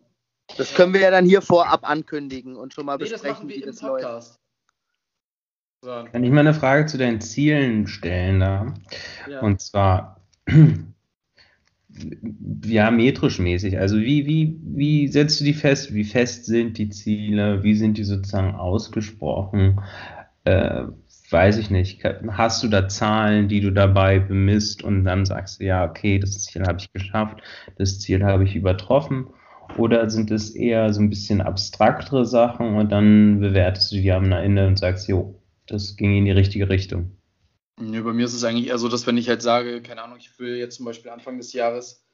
[0.56, 3.56] Das können wir ja dann hier vorab ankündigen und schon mal Nee, das besprechen, wir
[3.56, 4.38] wie das läuft.
[5.82, 8.74] So, Kann ich mal eine Frage zu deinen Zielen stellen da?
[9.28, 9.40] ja.
[9.40, 10.20] Und zwar,
[12.64, 13.78] ja, metrisch mäßig.
[13.78, 15.92] Also wie, wie, wie setzt du die fest?
[15.92, 17.62] Wie fest sind die Ziele?
[17.62, 19.80] Wie sind die sozusagen ausgesprochen?
[20.44, 20.84] Äh,
[21.30, 22.04] weiß ich nicht.
[22.04, 26.44] Hast du da Zahlen, die du dabei bemisst und dann sagst du, ja, okay, das
[26.44, 27.42] Ziel habe ich geschafft,
[27.76, 29.28] das Ziel habe ich übertroffen?
[29.78, 34.30] Oder sind es eher so ein bisschen abstraktere Sachen und dann bewertest du die am
[34.30, 37.16] Ende und sagst, jo, das ging in die richtige Richtung?
[37.80, 40.18] Nee, bei mir ist es eigentlich eher so, dass wenn ich halt sage, keine Ahnung,
[40.18, 42.06] ich will jetzt zum Beispiel Anfang des Jahres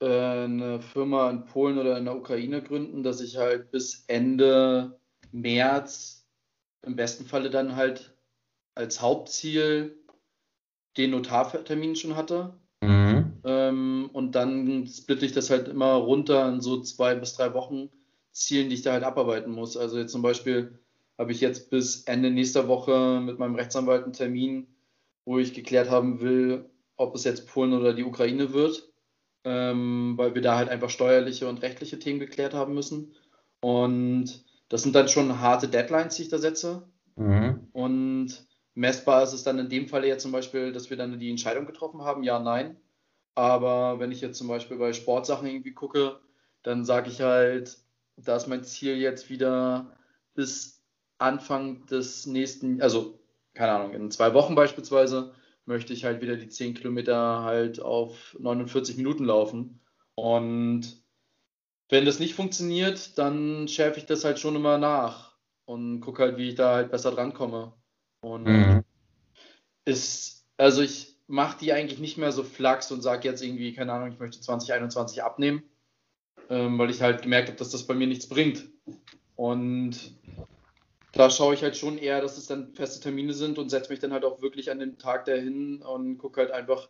[0.00, 5.00] äh, eine Firma in Polen oder in der Ukraine gründen, dass ich halt bis Ende
[5.32, 6.28] März
[6.82, 8.13] im besten Falle dann halt
[8.74, 9.96] als Hauptziel
[10.96, 12.54] den Notartermin schon hatte.
[12.80, 13.40] Mhm.
[13.44, 17.90] Ähm, und dann splitte ich das halt immer runter in so zwei bis drei Wochen
[18.32, 19.76] Zielen, die ich da halt abarbeiten muss.
[19.76, 20.78] Also jetzt zum Beispiel
[21.18, 24.66] habe ich jetzt bis Ende nächster Woche mit meinem Rechtsanwalt einen Termin,
[25.24, 28.90] wo ich geklärt haben will, ob es jetzt Polen oder die Ukraine wird,
[29.44, 33.14] ähm, weil wir da halt einfach steuerliche und rechtliche Themen geklärt haben müssen.
[33.60, 36.88] Und das sind dann schon harte Deadlines, die ich da setze.
[37.16, 37.68] Mhm.
[37.72, 41.30] Und messbar ist es dann in dem Fall jetzt zum Beispiel, dass wir dann die
[41.30, 42.76] Entscheidung getroffen haben, ja, nein.
[43.34, 46.20] Aber wenn ich jetzt zum Beispiel bei Sportsachen irgendwie gucke,
[46.62, 47.78] dann sage ich halt,
[48.16, 49.96] da ist mein Ziel jetzt wieder
[50.34, 50.84] bis
[51.18, 53.20] Anfang des nächsten, also
[53.54, 55.34] keine Ahnung, in zwei Wochen beispielsweise,
[55.66, 59.80] möchte ich halt wieder die 10 Kilometer halt auf 49 Minuten laufen.
[60.14, 61.02] Und
[61.88, 66.36] wenn das nicht funktioniert, dann schärfe ich das halt schon immer nach und gucke halt,
[66.38, 67.72] wie ich da halt besser drankomme.
[68.24, 68.84] Und Mhm.
[69.84, 73.92] ist, also ich mache die eigentlich nicht mehr so flachs und sage jetzt irgendwie, keine
[73.92, 75.62] Ahnung, ich möchte 2021 abnehmen,
[76.48, 78.66] ähm, weil ich halt gemerkt habe, dass das bei mir nichts bringt.
[79.36, 79.98] Und
[81.12, 84.00] da schaue ich halt schon eher, dass es dann feste Termine sind und setze mich
[84.00, 86.88] dann halt auch wirklich an den Tag dahin und gucke halt einfach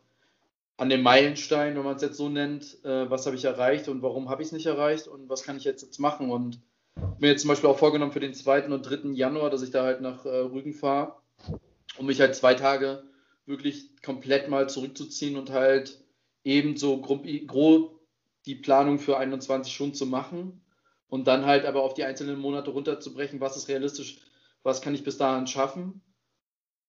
[0.76, 4.02] an den Meilenstein, wenn man es jetzt so nennt, äh, was habe ich erreicht und
[4.02, 6.30] warum habe ich es nicht erreicht und was kann ich jetzt, jetzt machen.
[6.30, 6.60] Und
[7.18, 8.72] mir jetzt zum Beispiel auch vorgenommen für den 2.
[8.72, 9.10] und 3.
[9.14, 11.16] Januar, dass ich da halt nach äh, Rügen fahre,
[11.98, 13.04] um mich halt zwei Tage
[13.46, 16.02] wirklich komplett mal zurückzuziehen und halt
[16.44, 18.00] eben so grob, grob
[18.46, 20.60] die Planung für 21 Stunden zu machen
[21.08, 24.18] und dann halt aber auf die einzelnen Monate runterzubrechen, was ist realistisch,
[24.62, 26.02] was kann ich bis dahin schaffen.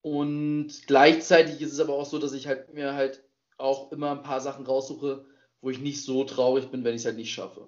[0.02, 3.24] Und gleichzeitig ist es aber auch so, dass ich halt mir halt
[3.58, 5.26] auch immer ein paar Sachen raussuche,
[5.62, 7.68] wo ich nicht so traurig bin, wenn ich es halt nicht schaffe.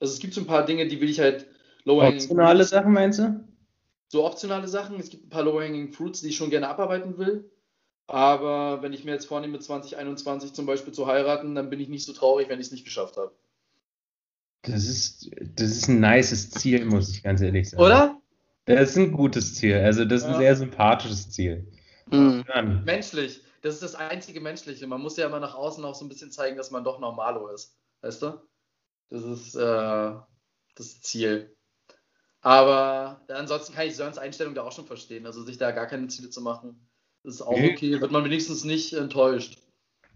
[0.00, 1.46] Also es gibt so ein paar Dinge, die will ich halt
[1.84, 3.44] lower Optionale Sachen meinst du?
[4.14, 4.98] So optionale Sachen.
[5.00, 7.50] Es gibt ein paar Low-Hanging Fruits, die ich schon gerne abarbeiten will.
[8.06, 12.06] Aber wenn ich mir jetzt vornehme, 2021 zum Beispiel zu heiraten, dann bin ich nicht
[12.06, 13.32] so traurig, wenn ich es nicht geschafft habe.
[14.62, 17.82] Das ist, das ist ein nices Ziel, muss ich ganz ehrlich sagen.
[17.82, 18.20] Oder?
[18.66, 19.76] Das ist ein gutes Ziel.
[19.76, 20.38] Also, das ist ein Ja.
[20.38, 21.66] sehr sympathisches Ziel.
[22.10, 22.44] Mhm.
[22.84, 23.42] Menschlich.
[23.62, 24.86] Das ist das einzige Menschliche.
[24.86, 27.48] Man muss ja immer nach außen auch so ein bisschen zeigen, dass man doch normalo
[27.48, 27.76] ist.
[28.02, 28.40] Weißt du?
[29.10, 30.12] Das ist äh,
[30.76, 31.56] das Ziel.
[32.44, 35.24] Aber ansonsten kann ich Sörens Einstellung da auch schon verstehen.
[35.24, 36.76] Also sich da gar keine Ziele zu machen,
[37.24, 38.02] ist auch okay.
[38.02, 39.56] Wird man wenigstens nicht enttäuscht.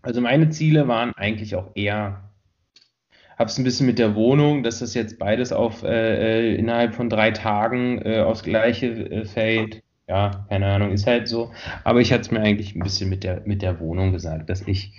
[0.03, 2.31] also meine Ziele waren eigentlich auch eher,
[3.39, 7.09] hab's ein bisschen mit der Wohnung, dass das jetzt beides auf äh, äh, innerhalb von
[7.09, 9.82] drei Tagen äh, aufs Gleiche äh, fällt.
[10.07, 11.51] Ja, keine Ahnung, ist halt so.
[11.85, 14.69] Aber ich hatte es mir eigentlich ein bisschen mit der, mit der Wohnung gesagt, dass
[14.69, 14.93] ich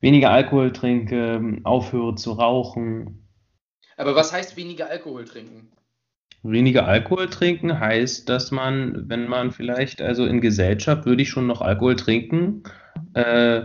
[0.00, 3.26] weniger Alkohol trinke, aufhöre zu rauchen.
[3.96, 5.72] Aber was heißt weniger Alkohol trinken?
[6.50, 11.46] Weniger Alkohol trinken heißt, dass man, wenn man vielleicht, also in Gesellschaft würde ich schon
[11.46, 12.62] noch Alkohol trinken,
[13.14, 13.62] äh,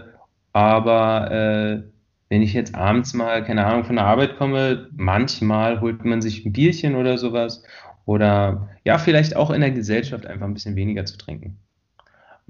[0.54, 1.84] aber äh,
[2.30, 6.46] wenn ich jetzt abends mal, keine Ahnung, von der Arbeit komme, manchmal holt man sich
[6.46, 7.64] ein Bierchen oder sowas
[8.06, 11.58] oder ja, vielleicht auch in der Gesellschaft einfach ein bisschen weniger zu trinken.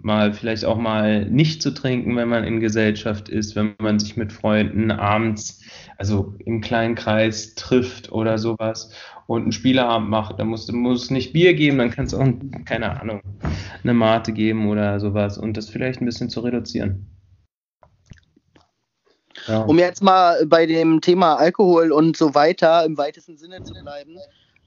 [0.03, 4.17] Mal vielleicht auch mal nicht zu trinken, wenn man in Gesellschaft ist, wenn man sich
[4.17, 5.61] mit Freunden abends,
[5.97, 8.91] also im kleinen Kreis trifft oder sowas
[9.27, 12.27] und einen Spieleabend macht, dann muss, muss es nicht Bier geben, dann kann es auch,
[12.65, 13.21] keine Ahnung,
[13.83, 17.07] eine Mate geben oder sowas und das vielleicht ein bisschen zu reduzieren.
[19.47, 19.61] Ja.
[19.61, 24.17] Um jetzt mal bei dem Thema Alkohol und so weiter im weitesten Sinne zu bleiben,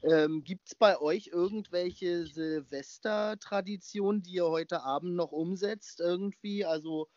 [0.09, 6.65] ähm, gibt es bei euch irgendwelche Silvestertraditionen, die ihr heute Abend noch umsetzt irgendwie?
[6.65, 7.07] Also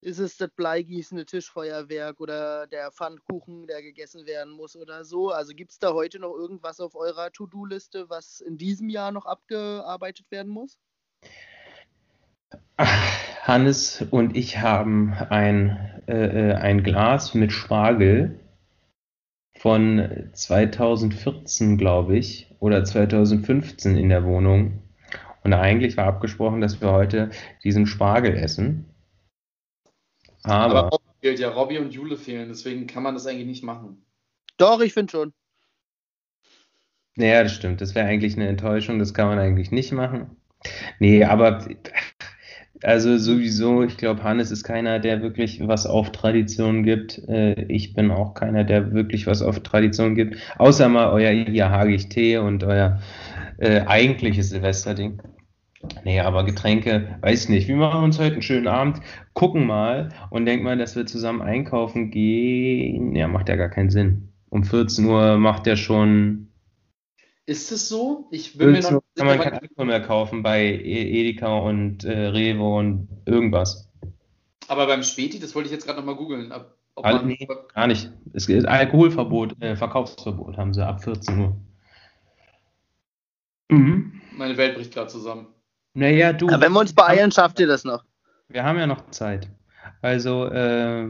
[0.00, 5.30] ist es das bleigießende Tischfeuerwerk oder der Pfannkuchen, der gegessen werden muss oder so?
[5.30, 9.26] Also gibt es da heute noch irgendwas auf eurer To-Do-Liste, was in diesem Jahr noch
[9.26, 10.78] abgearbeitet werden muss?
[12.78, 18.38] Hannes und ich haben ein, äh, äh, ein Glas mit Spargel
[19.58, 24.82] von 2014, glaube ich, oder 2015 in der Wohnung.
[25.42, 27.30] Und eigentlich war abgesprochen, dass wir heute
[27.64, 28.86] diesen Spargel essen.
[30.42, 33.64] Aber, Aber, Robby fehlt ja, Robby und Jule fehlen, deswegen kann man das eigentlich nicht
[33.64, 34.04] machen.
[34.56, 35.32] Doch, ich finde schon.
[37.16, 37.80] naja, das stimmt.
[37.80, 38.98] Das wäre eigentlich eine Enttäuschung.
[38.98, 40.36] Das kann man eigentlich nicht machen.
[40.98, 41.68] Nee, aber
[42.82, 47.18] also sowieso, ich glaube, Hannes ist keiner, der wirklich was auf Tradition gibt.
[47.28, 50.36] Äh, ich bin auch keiner, der wirklich was auf Tradition gibt.
[50.58, 53.00] Außer mal euer hier hagig Tee und euer
[53.58, 55.20] äh, eigentliches Silvesterding.
[56.04, 57.68] Nee, aber Getränke, weiß nicht.
[57.68, 59.00] Wir machen uns heute einen schönen Abend,
[59.32, 63.14] gucken mal und denken mal, dass wir zusammen einkaufen gehen.
[63.14, 64.32] Ja, macht ja gar keinen Sinn.
[64.50, 66.47] Um 14 Uhr macht ja schon.
[67.48, 68.28] Ist es so?
[68.30, 72.04] Ich bin mir 14 noch kann man kein Alkohol mehr kaufen bei E- Edeka und
[72.04, 73.88] äh, Rewe und irgendwas.
[74.68, 76.52] aber beim Späti, das wollte ich jetzt gerade nochmal googeln.
[77.00, 78.10] Man, nee, gar nicht.
[78.34, 81.56] Es ist Alkoholverbot, äh, Verkaufsverbot haben sie ab 14 Uhr.
[83.70, 84.20] Mhm.
[84.32, 85.46] Meine Welt bricht gerade zusammen.
[85.94, 86.48] Naja, du.
[86.48, 88.04] Aber wenn wir uns beeilen, schafft ihr das noch.
[88.48, 89.48] Wir haben ja noch Zeit.
[90.02, 91.08] Also, äh,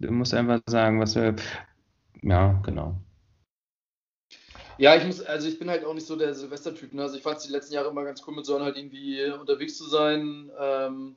[0.00, 1.34] du musst einfach sagen, was wir.
[2.22, 3.00] Ja, genau.
[4.78, 6.94] Ja, ich muss, also ich bin halt auch nicht so der Silvestertyp.
[6.94, 7.02] Ne?
[7.02, 9.76] Also ich fand es die letzten Jahre immer ganz cool, mit Sören halt irgendwie unterwegs
[9.76, 10.50] zu sein.
[10.58, 11.16] Ähm,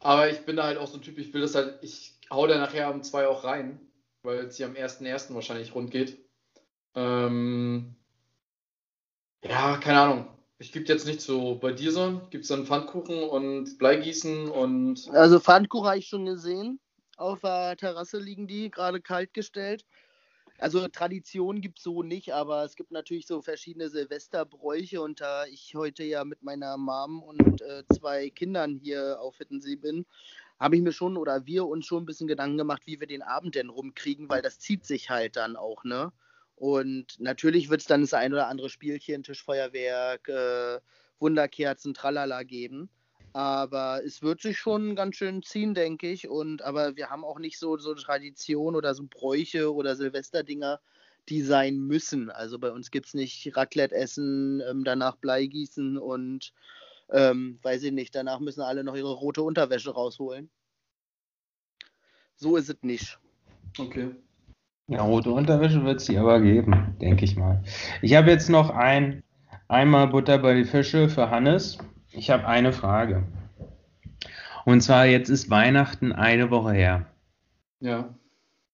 [0.00, 2.46] aber ich bin da halt auch so ein Typ, ich will das halt, ich hau
[2.46, 3.80] da nachher um zwei auch rein,
[4.22, 5.34] weil es hier am 1.1.
[5.34, 6.18] wahrscheinlich rund geht.
[6.94, 7.94] Ähm,
[9.42, 10.28] ja, keine Ahnung.
[10.58, 12.22] Ich gibt jetzt nicht so bei dir so.
[12.30, 16.80] Gibt es dann Pfannkuchen und Bleigießen und Also Pfannkuchen habe ich schon gesehen.
[17.16, 19.84] Auf der Terrasse liegen die, gerade kalt gestellt.
[20.58, 25.46] Also Tradition gibt es so nicht, aber es gibt natürlich so verschiedene Silvesterbräuche und da
[25.46, 30.06] ich heute ja mit meiner Mom und äh, zwei Kindern hier auf Hittensee bin,
[30.60, 33.22] habe ich mir schon oder wir uns schon ein bisschen Gedanken gemacht, wie wir den
[33.22, 36.12] Abend denn rumkriegen, weil das zieht sich halt dann auch, ne?
[36.56, 40.80] Und natürlich wird es dann das ein oder andere Spielchen, Tischfeuerwerk, äh,
[41.18, 42.88] Wunderkerzen, Tralala geben.
[43.34, 46.28] Aber es wird sich schon ganz schön ziehen, denke ich.
[46.28, 50.80] Und aber wir haben auch nicht so, so Tradition oder so Bräuche oder Silvesterdinger,
[51.28, 52.30] die sein müssen.
[52.30, 56.52] Also bei uns gibt es nicht Raclette essen, ähm, danach Bleigießen und
[57.10, 60.48] ähm, weiß ich nicht, danach müssen alle noch ihre rote Unterwäsche rausholen.
[62.36, 63.18] So ist es nicht.
[63.78, 64.14] okay.
[64.86, 67.64] Ja, rote Unterwäsche wird es die aber geben, denke ich mal.
[68.00, 69.24] Ich habe jetzt noch ein,
[69.66, 71.78] einmal Butter bei die Fische für Hannes.
[72.16, 73.24] Ich habe eine Frage.
[74.64, 77.06] Und zwar, jetzt ist Weihnachten eine Woche her.
[77.80, 78.14] Ja.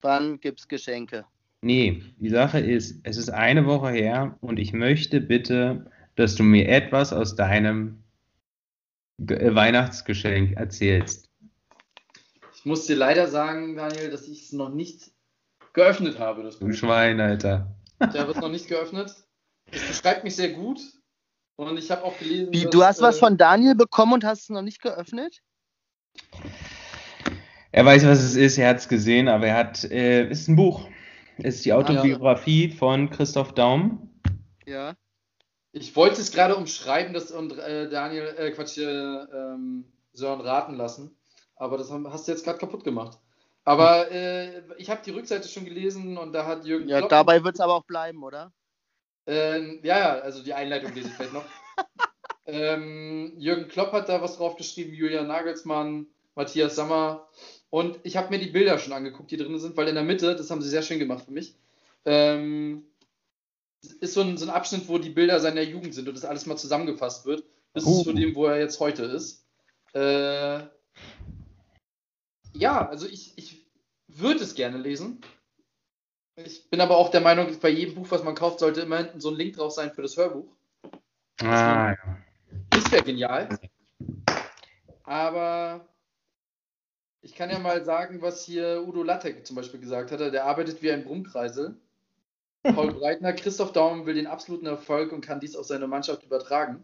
[0.03, 1.25] Wann gibt's Geschenke?
[1.63, 6.43] Nee, die Sache ist, es ist eine Woche her und ich möchte bitte, dass du
[6.43, 8.03] mir etwas aus deinem
[9.19, 11.29] Ge- äh, Weihnachtsgeschenk erzählst.
[12.55, 15.11] Ich muss dir leider sagen, Daniel, dass ich es noch nicht
[15.75, 16.73] geöffnet habe, das Du.
[16.73, 17.75] Schwein, Alter.
[18.01, 19.15] Der wird noch nicht geöffnet.
[19.71, 20.81] Es beschreibt mich sehr gut.
[21.69, 22.53] Und ich habe auch gelesen.
[22.53, 25.43] Wie, dass, du hast was äh, von Daniel bekommen und hast es noch nicht geöffnet?
[27.73, 30.57] Er weiß, was es ist, er hat es gesehen, aber er hat, äh, ist ein
[30.57, 30.89] Buch.
[31.39, 34.11] Es ist die Autobiografie von Christoph Daum.
[34.67, 34.95] Ja.
[35.73, 40.75] Ich wollte es gerade umschreiben, das und äh, Daniel, äh, Quatsch, äh, ähm, Sören raten
[40.75, 41.15] lassen.
[41.57, 43.19] Aber das haben, hast du jetzt gerade kaputt gemacht.
[43.65, 47.45] Aber äh, ich habe die Rückseite schon gelesen und da hat Jürgen Ja, Klopp- dabei
[47.45, 48.51] wird es aber auch bleiben, oder?
[49.31, 51.45] Ähm, ja, ja, also die Einleitung lese ich vielleicht noch.
[52.47, 57.29] ähm, Jürgen Klopp hat da was drauf geschrieben, Julian Nagelsmann, Matthias Sammer.
[57.71, 60.35] Und ich habe mir die Bilder schon angeguckt, die drin sind, weil in der Mitte,
[60.35, 61.55] das haben sie sehr schön gemacht für mich,
[62.05, 62.85] ähm,
[64.01, 66.47] ist so ein, so ein Abschnitt, wo die Bilder seiner Jugend sind und das alles
[66.47, 68.03] mal zusammengefasst wird, bis Oh.
[68.03, 69.47] zu dem, wo er jetzt heute ist.
[69.95, 70.65] Äh,
[72.53, 73.65] ja, also ich, ich
[74.09, 75.21] würde es gerne lesen.
[76.45, 79.21] Ich bin aber auch der Meinung, bei jedem Buch, was man kauft, sollte immer hinten
[79.21, 80.49] so ein Link drauf sein für das Hörbuch.
[81.41, 81.97] Ah, ja.
[82.71, 83.49] Das wäre genial.
[85.05, 85.89] Aber
[87.23, 90.21] ich kann ja mal sagen, was hier Udo Lattek zum Beispiel gesagt hat.
[90.21, 91.77] Der arbeitet wie ein Brummkreisel.
[92.63, 96.83] Paul Breitner, Christoph Daum will den absoluten Erfolg und kann dies auf seine Mannschaft übertragen.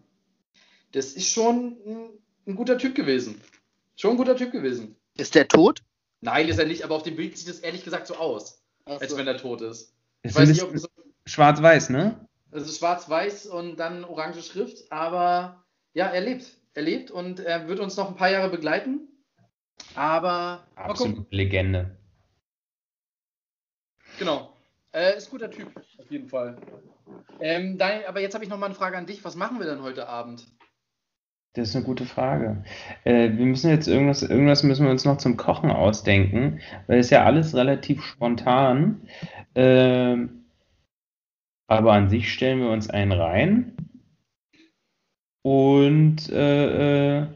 [0.92, 2.08] Das ist schon ein,
[2.46, 3.40] ein guter Typ gewesen.
[3.96, 4.96] Schon ein guter Typ gewesen.
[5.16, 5.82] Ist der tot?
[6.20, 9.00] Nein, ist er nicht, aber auf dem Bild sieht es ehrlich gesagt so aus, Ach
[9.00, 9.16] als so.
[9.16, 9.94] wenn er tot ist.
[10.22, 10.88] Ich Ist weiß nicht, ob das
[11.26, 12.26] schwarz-weiß, ne?
[12.50, 16.46] Also schwarz-weiß und dann orange Schrift, aber ja, er lebt.
[16.74, 19.08] Er lebt und er wird uns noch ein paar Jahre begleiten.
[19.94, 20.90] Aber mal gucken.
[20.90, 21.96] Absolut Legende.
[24.18, 24.56] Genau.
[24.92, 26.56] Äh, ist ein guter Typ, auf jeden Fall.
[27.40, 29.24] Ähm, Daniel, aber jetzt habe ich noch mal eine Frage an dich.
[29.24, 30.46] Was machen wir denn heute Abend?
[31.56, 32.62] Das ist eine gute Frage.
[33.04, 37.08] Äh, wir müssen jetzt irgendwas, irgendwas müssen wir uns noch zum Kochen ausdenken, weil es
[37.08, 39.00] ja alles relativ spontan.
[39.54, 40.44] Ähm,
[41.66, 43.74] aber an sich stellen wir uns einen rein
[45.42, 47.26] und äh, äh,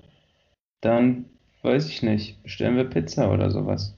[0.82, 1.24] dann
[1.62, 3.96] weiß ich nicht, bestellen wir Pizza oder sowas.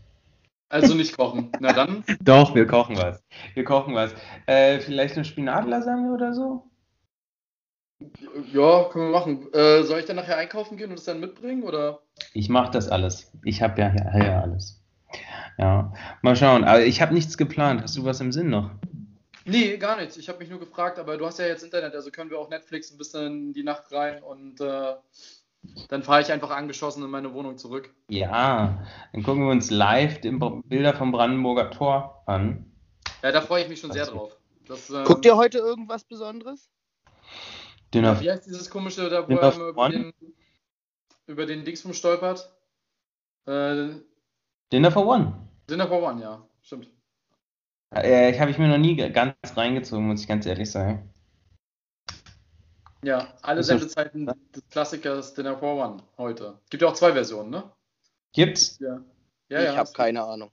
[0.69, 1.51] Also nicht kochen.
[1.59, 2.05] Na dann.
[2.23, 3.25] Doch, wir kochen was.
[3.55, 4.15] Wir kochen was.
[4.47, 6.72] Äh, vielleicht eine Spinatlasagne oder so?
[8.53, 9.53] Ja, können wir machen.
[9.53, 11.63] Äh, soll ich dann nachher einkaufen gehen und es dann mitbringen?
[11.63, 12.01] Oder?
[12.35, 13.31] Ich mache das alles.
[13.45, 14.81] Ich habe ja, ja, ja alles.
[15.59, 15.93] Ja,
[16.23, 16.65] mal schauen.
[16.65, 17.83] Aber ich habe nichts geplant.
[17.83, 18.71] Hast du was im Sinn noch?
[19.45, 20.17] Nee, gar nichts.
[20.17, 22.49] Ich habe mich nur gefragt, aber du hast ja jetzt Internet, also können wir auch
[22.49, 24.95] Netflix ein bisschen in die Nacht rein und äh,
[25.89, 27.93] dann fahre ich einfach angeschossen in meine Wohnung zurück.
[28.09, 32.67] Ja, dann gucken wir uns live die Bilder vom Brandenburger Tor an.
[33.23, 34.37] Ja, da freue ich mich schon sehr drauf.
[34.67, 36.69] Das, ähm, Guckt ihr heute irgendwas Besonderes?
[37.93, 40.13] Dinner, Wie heißt dieses komische, da wo er über den,
[41.27, 42.51] über den Dingsbum stolpert?
[43.47, 43.91] Äh,
[44.73, 45.35] Dinner for One.
[45.69, 46.91] Dinner for One, ja, stimmt.
[47.95, 51.13] Äh, ich habe ich mir noch nie ganz reingezogen, muss ich ganz ehrlich sagen.
[53.05, 56.59] Ja, alle Sendezeiten des Klassikers Dinner for One heute.
[56.71, 57.71] Gibt ja auch zwei Versionen, ne?
[58.33, 58.79] Gibt's?
[58.79, 59.03] Ja.
[59.49, 59.77] Ja, ich ja.
[59.77, 60.51] habe keine Ahnung.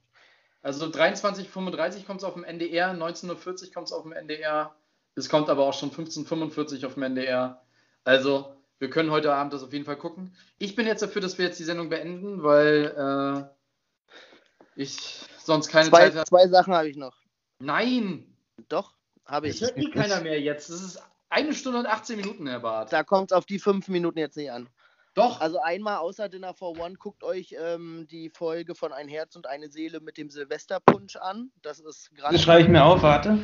[0.60, 3.28] Also 23.35 kommt es auf dem NDR, 19.40
[3.68, 4.74] Uhr kommt es auf dem NDR.
[5.14, 7.62] Es kommt aber auch schon 15.45 Uhr auf dem NDR.
[8.04, 10.34] Also, wir können heute Abend das auf jeden Fall gucken.
[10.58, 14.96] Ich bin jetzt dafür, dass wir jetzt die Sendung beenden, weil äh, ich
[15.38, 16.24] sonst keine Zwei, Zeit habe.
[16.26, 17.16] zwei Sachen habe ich noch.
[17.58, 18.26] Nein!
[18.68, 18.94] Doch,
[19.26, 19.62] habe Das ich.
[19.62, 20.70] hört eh keiner mehr jetzt.
[20.70, 22.92] Das ist eine Stunde und 18 Minuten, Herr Barth.
[22.92, 24.68] Da kommt es auf die fünf Minuten jetzt nicht an.
[25.14, 25.40] Doch!
[25.40, 29.46] Also einmal außer Dinner for One, guckt euch ähm, die Folge von Ein Herz und
[29.46, 31.50] eine Seele mit dem Silvesterpunsch an.
[31.62, 32.34] Das ist gerade.
[32.34, 33.38] Das schreibe ich mir auf, warte.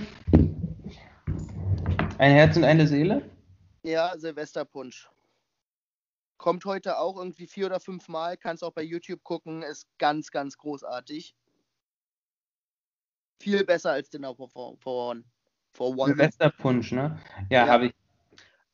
[2.18, 3.28] Ein Herz und eine Seele?
[3.82, 5.08] Ja, Silvesterpunsch.
[6.38, 8.36] Kommt heute auch irgendwie vier oder fünf Mal.
[8.36, 9.62] Kannst auch bei YouTube gucken.
[9.62, 11.34] Ist ganz, ganz großartig.
[13.40, 15.24] Viel besser als Dinner for, for, for One.
[15.72, 16.08] For One.
[16.08, 17.18] Silvesterpunsch, ne?
[17.50, 17.72] Ja, Ja.
[17.72, 17.94] habe ich.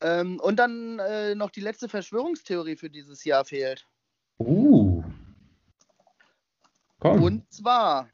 [0.01, 3.87] Ähm, und dann äh, noch die letzte Verschwörungstheorie für dieses Jahr fehlt.
[4.39, 5.03] Uh.
[6.99, 7.23] Komm.
[7.23, 8.09] Und zwar,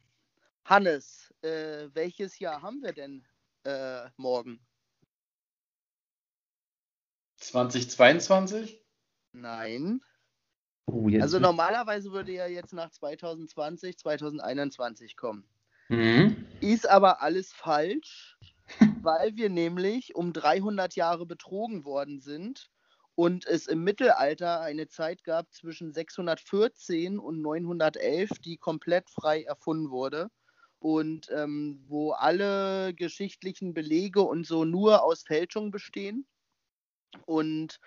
[0.65, 3.23] Hannes, äh, welches Jahr haben wir denn
[3.63, 4.59] äh, morgen?
[7.51, 8.81] 2022?
[9.33, 10.01] Nein.
[10.85, 15.47] Oh, jetzt Also normalerweise würde ja jetzt nach 2020, 2021 kommen.
[15.89, 16.45] Mhm.
[16.61, 18.37] Ist aber alles falsch,
[19.03, 22.69] weil wir nämlich um 300 Jahre betrogen worden sind
[23.15, 29.89] und es im Mittelalter eine Zeit gab zwischen 614 und 911, die komplett frei erfunden
[29.89, 30.29] wurde
[30.79, 36.25] und ähm, wo alle geschichtlichen Belege und so nur aus Fälschung bestehen.
[37.25, 37.79] Und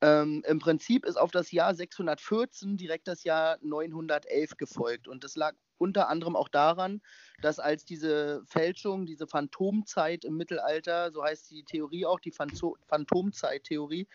[0.00, 5.08] ähm, im Prinzip ist auf das Jahr 614 direkt das Jahr 911 gefolgt.
[5.08, 7.00] Und das lag unter anderem auch daran,
[7.42, 12.76] dass als diese Fälschung, diese Phantomzeit im Mittelalter, so heißt die Theorie auch, die Phanto-
[12.88, 14.06] Phantomzeit-Theorie,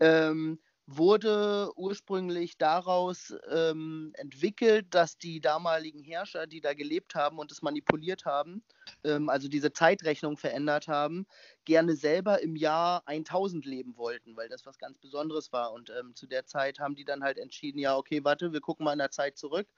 [0.00, 0.58] ähm,
[0.90, 7.60] wurde ursprünglich daraus ähm, entwickelt, dass die damaligen Herrscher, die da gelebt haben und es
[7.60, 8.62] manipuliert haben,
[9.04, 11.26] ähm, also diese Zeitrechnung verändert haben,
[11.66, 15.72] gerne selber im Jahr 1000 leben wollten, weil das was ganz Besonderes war.
[15.74, 18.84] Und ähm, zu der Zeit haben die dann halt entschieden, ja, okay, warte, wir gucken
[18.84, 19.68] mal in der Zeit zurück,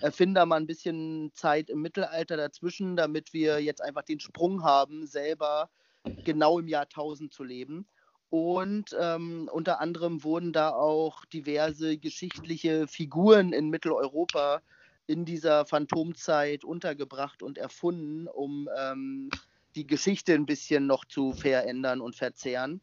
[0.00, 4.64] erfinden da mal ein bisschen Zeit im Mittelalter dazwischen, damit wir jetzt einfach den Sprung
[4.64, 5.68] haben, selber
[6.24, 7.86] genau im Jahr 1000 zu leben.
[8.34, 14.60] Und ähm, unter anderem wurden da auch diverse geschichtliche Figuren in Mitteleuropa
[15.06, 19.30] in dieser Phantomzeit untergebracht und erfunden, um ähm,
[19.76, 22.80] die Geschichte ein bisschen noch zu verändern und verzehren.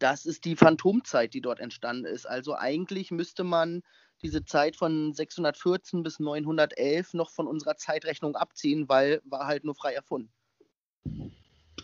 [0.00, 2.26] Das ist die Phantomzeit, die dort entstanden ist.
[2.26, 3.84] Also eigentlich müsste man
[4.20, 9.76] diese Zeit von 614 bis 911 noch von unserer Zeitrechnung abziehen, weil war halt nur
[9.76, 10.32] frei erfunden.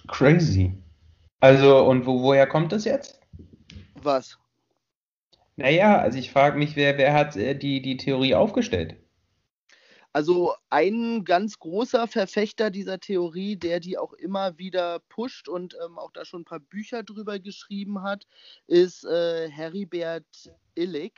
[0.08, 0.76] Crazy.
[1.44, 3.20] Also, und wo, woher kommt das jetzt?
[3.96, 4.38] Was?
[5.56, 8.96] Naja, also ich frage mich, wer, wer hat äh, die, die Theorie aufgestellt?
[10.14, 15.98] Also ein ganz großer Verfechter dieser Theorie, der die auch immer wieder pusht und ähm,
[15.98, 18.26] auch da schon ein paar Bücher drüber geschrieben hat,
[18.66, 21.12] ist äh, Heribert Illig.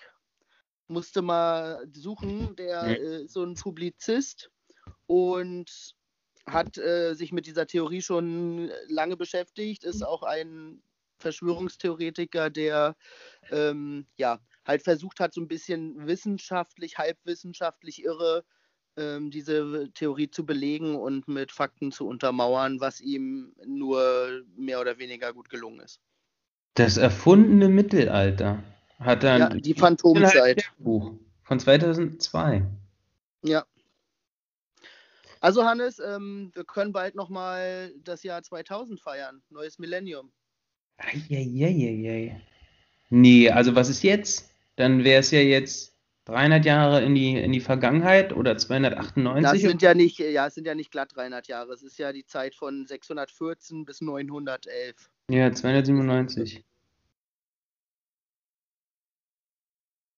[0.89, 3.05] Musste mal suchen, der Mhm.
[3.07, 4.51] äh, ist so ein Publizist
[5.07, 5.95] und
[6.47, 10.83] hat äh, sich mit dieser Theorie schon lange beschäftigt, ist auch ein
[11.19, 12.97] Verschwörungstheoretiker, der
[13.51, 18.45] ähm, ja halt versucht hat, so ein bisschen wissenschaftlich, halbwissenschaftlich irre
[18.97, 24.99] ähm, diese Theorie zu belegen und mit Fakten zu untermauern, was ihm nur mehr oder
[24.99, 26.01] weniger gut gelungen ist.
[26.75, 28.63] Das erfundene Mittelalter.
[28.99, 30.71] Hat dann Ja, die Phantomzeit.
[30.79, 31.13] Buch
[31.43, 32.63] von 2002.
[33.43, 33.65] Ja.
[35.47, 39.45] Also Hannes, ähm, wir können bald nochmal das Jahr 2000 feiern.
[39.49, 40.33] Neues Millennium.
[40.97, 42.41] Eieieiei.
[43.11, 44.51] Nee, also was ist jetzt?
[44.75, 45.95] Dann wäre es ja jetzt
[46.25, 49.63] 300 Jahre in die, in die Vergangenheit oder Das 298.
[49.63, 51.73] sind ja nicht, ja, es sind ja nicht glatt 300 Jahre.
[51.75, 54.97] Es ist ja die Zeit von 614 bis 911.
[55.31, 56.65] Ja, 297.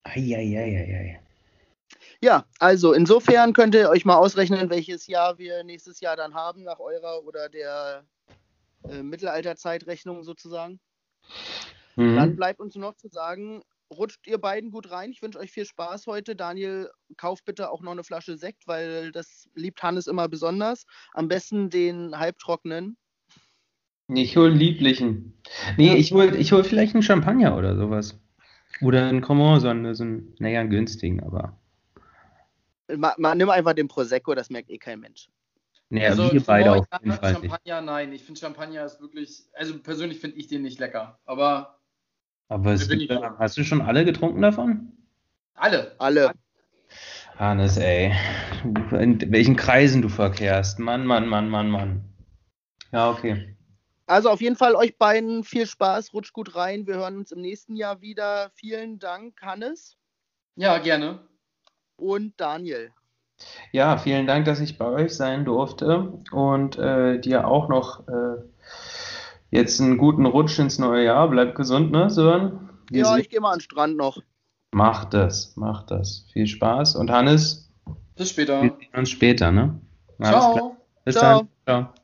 [0.05, 1.21] Eieieiei.
[2.23, 6.65] Ja, also insofern könnt ihr euch mal ausrechnen, welches Jahr wir nächstes Jahr dann haben,
[6.65, 8.05] nach eurer oder der
[8.89, 10.81] äh, Mittelalterzeitrechnung sozusagen.
[11.97, 12.36] Dann Mhm.
[12.36, 13.62] bleibt uns nur noch zu sagen,
[13.93, 15.11] rutscht ihr beiden gut rein.
[15.11, 16.35] Ich wünsche euch viel Spaß heute.
[16.36, 20.85] Daniel, kauf bitte auch noch eine Flasche Sekt, weil das liebt Hannes immer besonders.
[21.15, 22.97] Am besten den halbtrockenen.
[24.09, 25.40] Ich hole einen lieblichen.
[25.77, 28.19] Nee, ich hole ich hol vielleicht einen Champagner oder sowas.
[28.81, 31.59] Oder einen Cremant, so einen, so einen, naja, einen günstigen, aber.
[32.97, 35.28] Ma, ma, nimm einfach den Prosecco, das merkt eh kein Mensch.
[35.90, 37.43] Naja, also, wir beide auf jeden Fall nicht.
[37.43, 38.12] Champagner, nein.
[38.12, 41.19] Ich finde Champagner ist wirklich, also persönlich finde ich den nicht lecker.
[41.24, 41.78] Aber
[42.48, 44.93] Aber gibt, hast du schon alle getrunken davon?
[45.55, 45.94] alle.
[45.98, 46.32] Alle.
[47.36, 48.12] Hannes, ey.
[48.65, 50.78] In welchen Kreisen du verkehrst.
[50.78, 52.05] Mann, Mann, Mann, Mann, Mann.
[52.90, 53.56] Ja, okay.
[54.06, 56.86] Also auf jeden Fall euch beiden viel Spaß, rutscht gut rein.
[56.86, 58.51] Wir hören uns im nächsten Jahr wieder.
[58.55, 59.98] Vielen Dank, Hannes
[60.56, 61.20] Ja, gerne.
[61.99, 62.91] Und Daniel.
[63.73, 68.43] Ja, vielen Dank, dass ich bei euch sein durfte und äh, dir auch noch äh,
[69.51, 71.29] jetzt einen guten Rutsch ins neue Jahr.
[71.29, 72.70] Bleib gesund, ne, Sören?
[72.91, 74.19] Wir Ja, ich gehe mal an den Strand noch.
[74.73, 76.27] Mach das, mach das.
[76.33, 76.97] Viel Spaß.
[76.97, 77.70] Und Hannes,
[78.16, 78.62] Bis später.
[78.62, 79.81] wir sehen uns später, ne?
[80.19, 80.53] Alles Ciao.
[80.55, 80.77] klar.
[81.05, 81.49] Bis Ciao.
[81.65, 81.85] dann.
[81.85, 81.95] Ciao.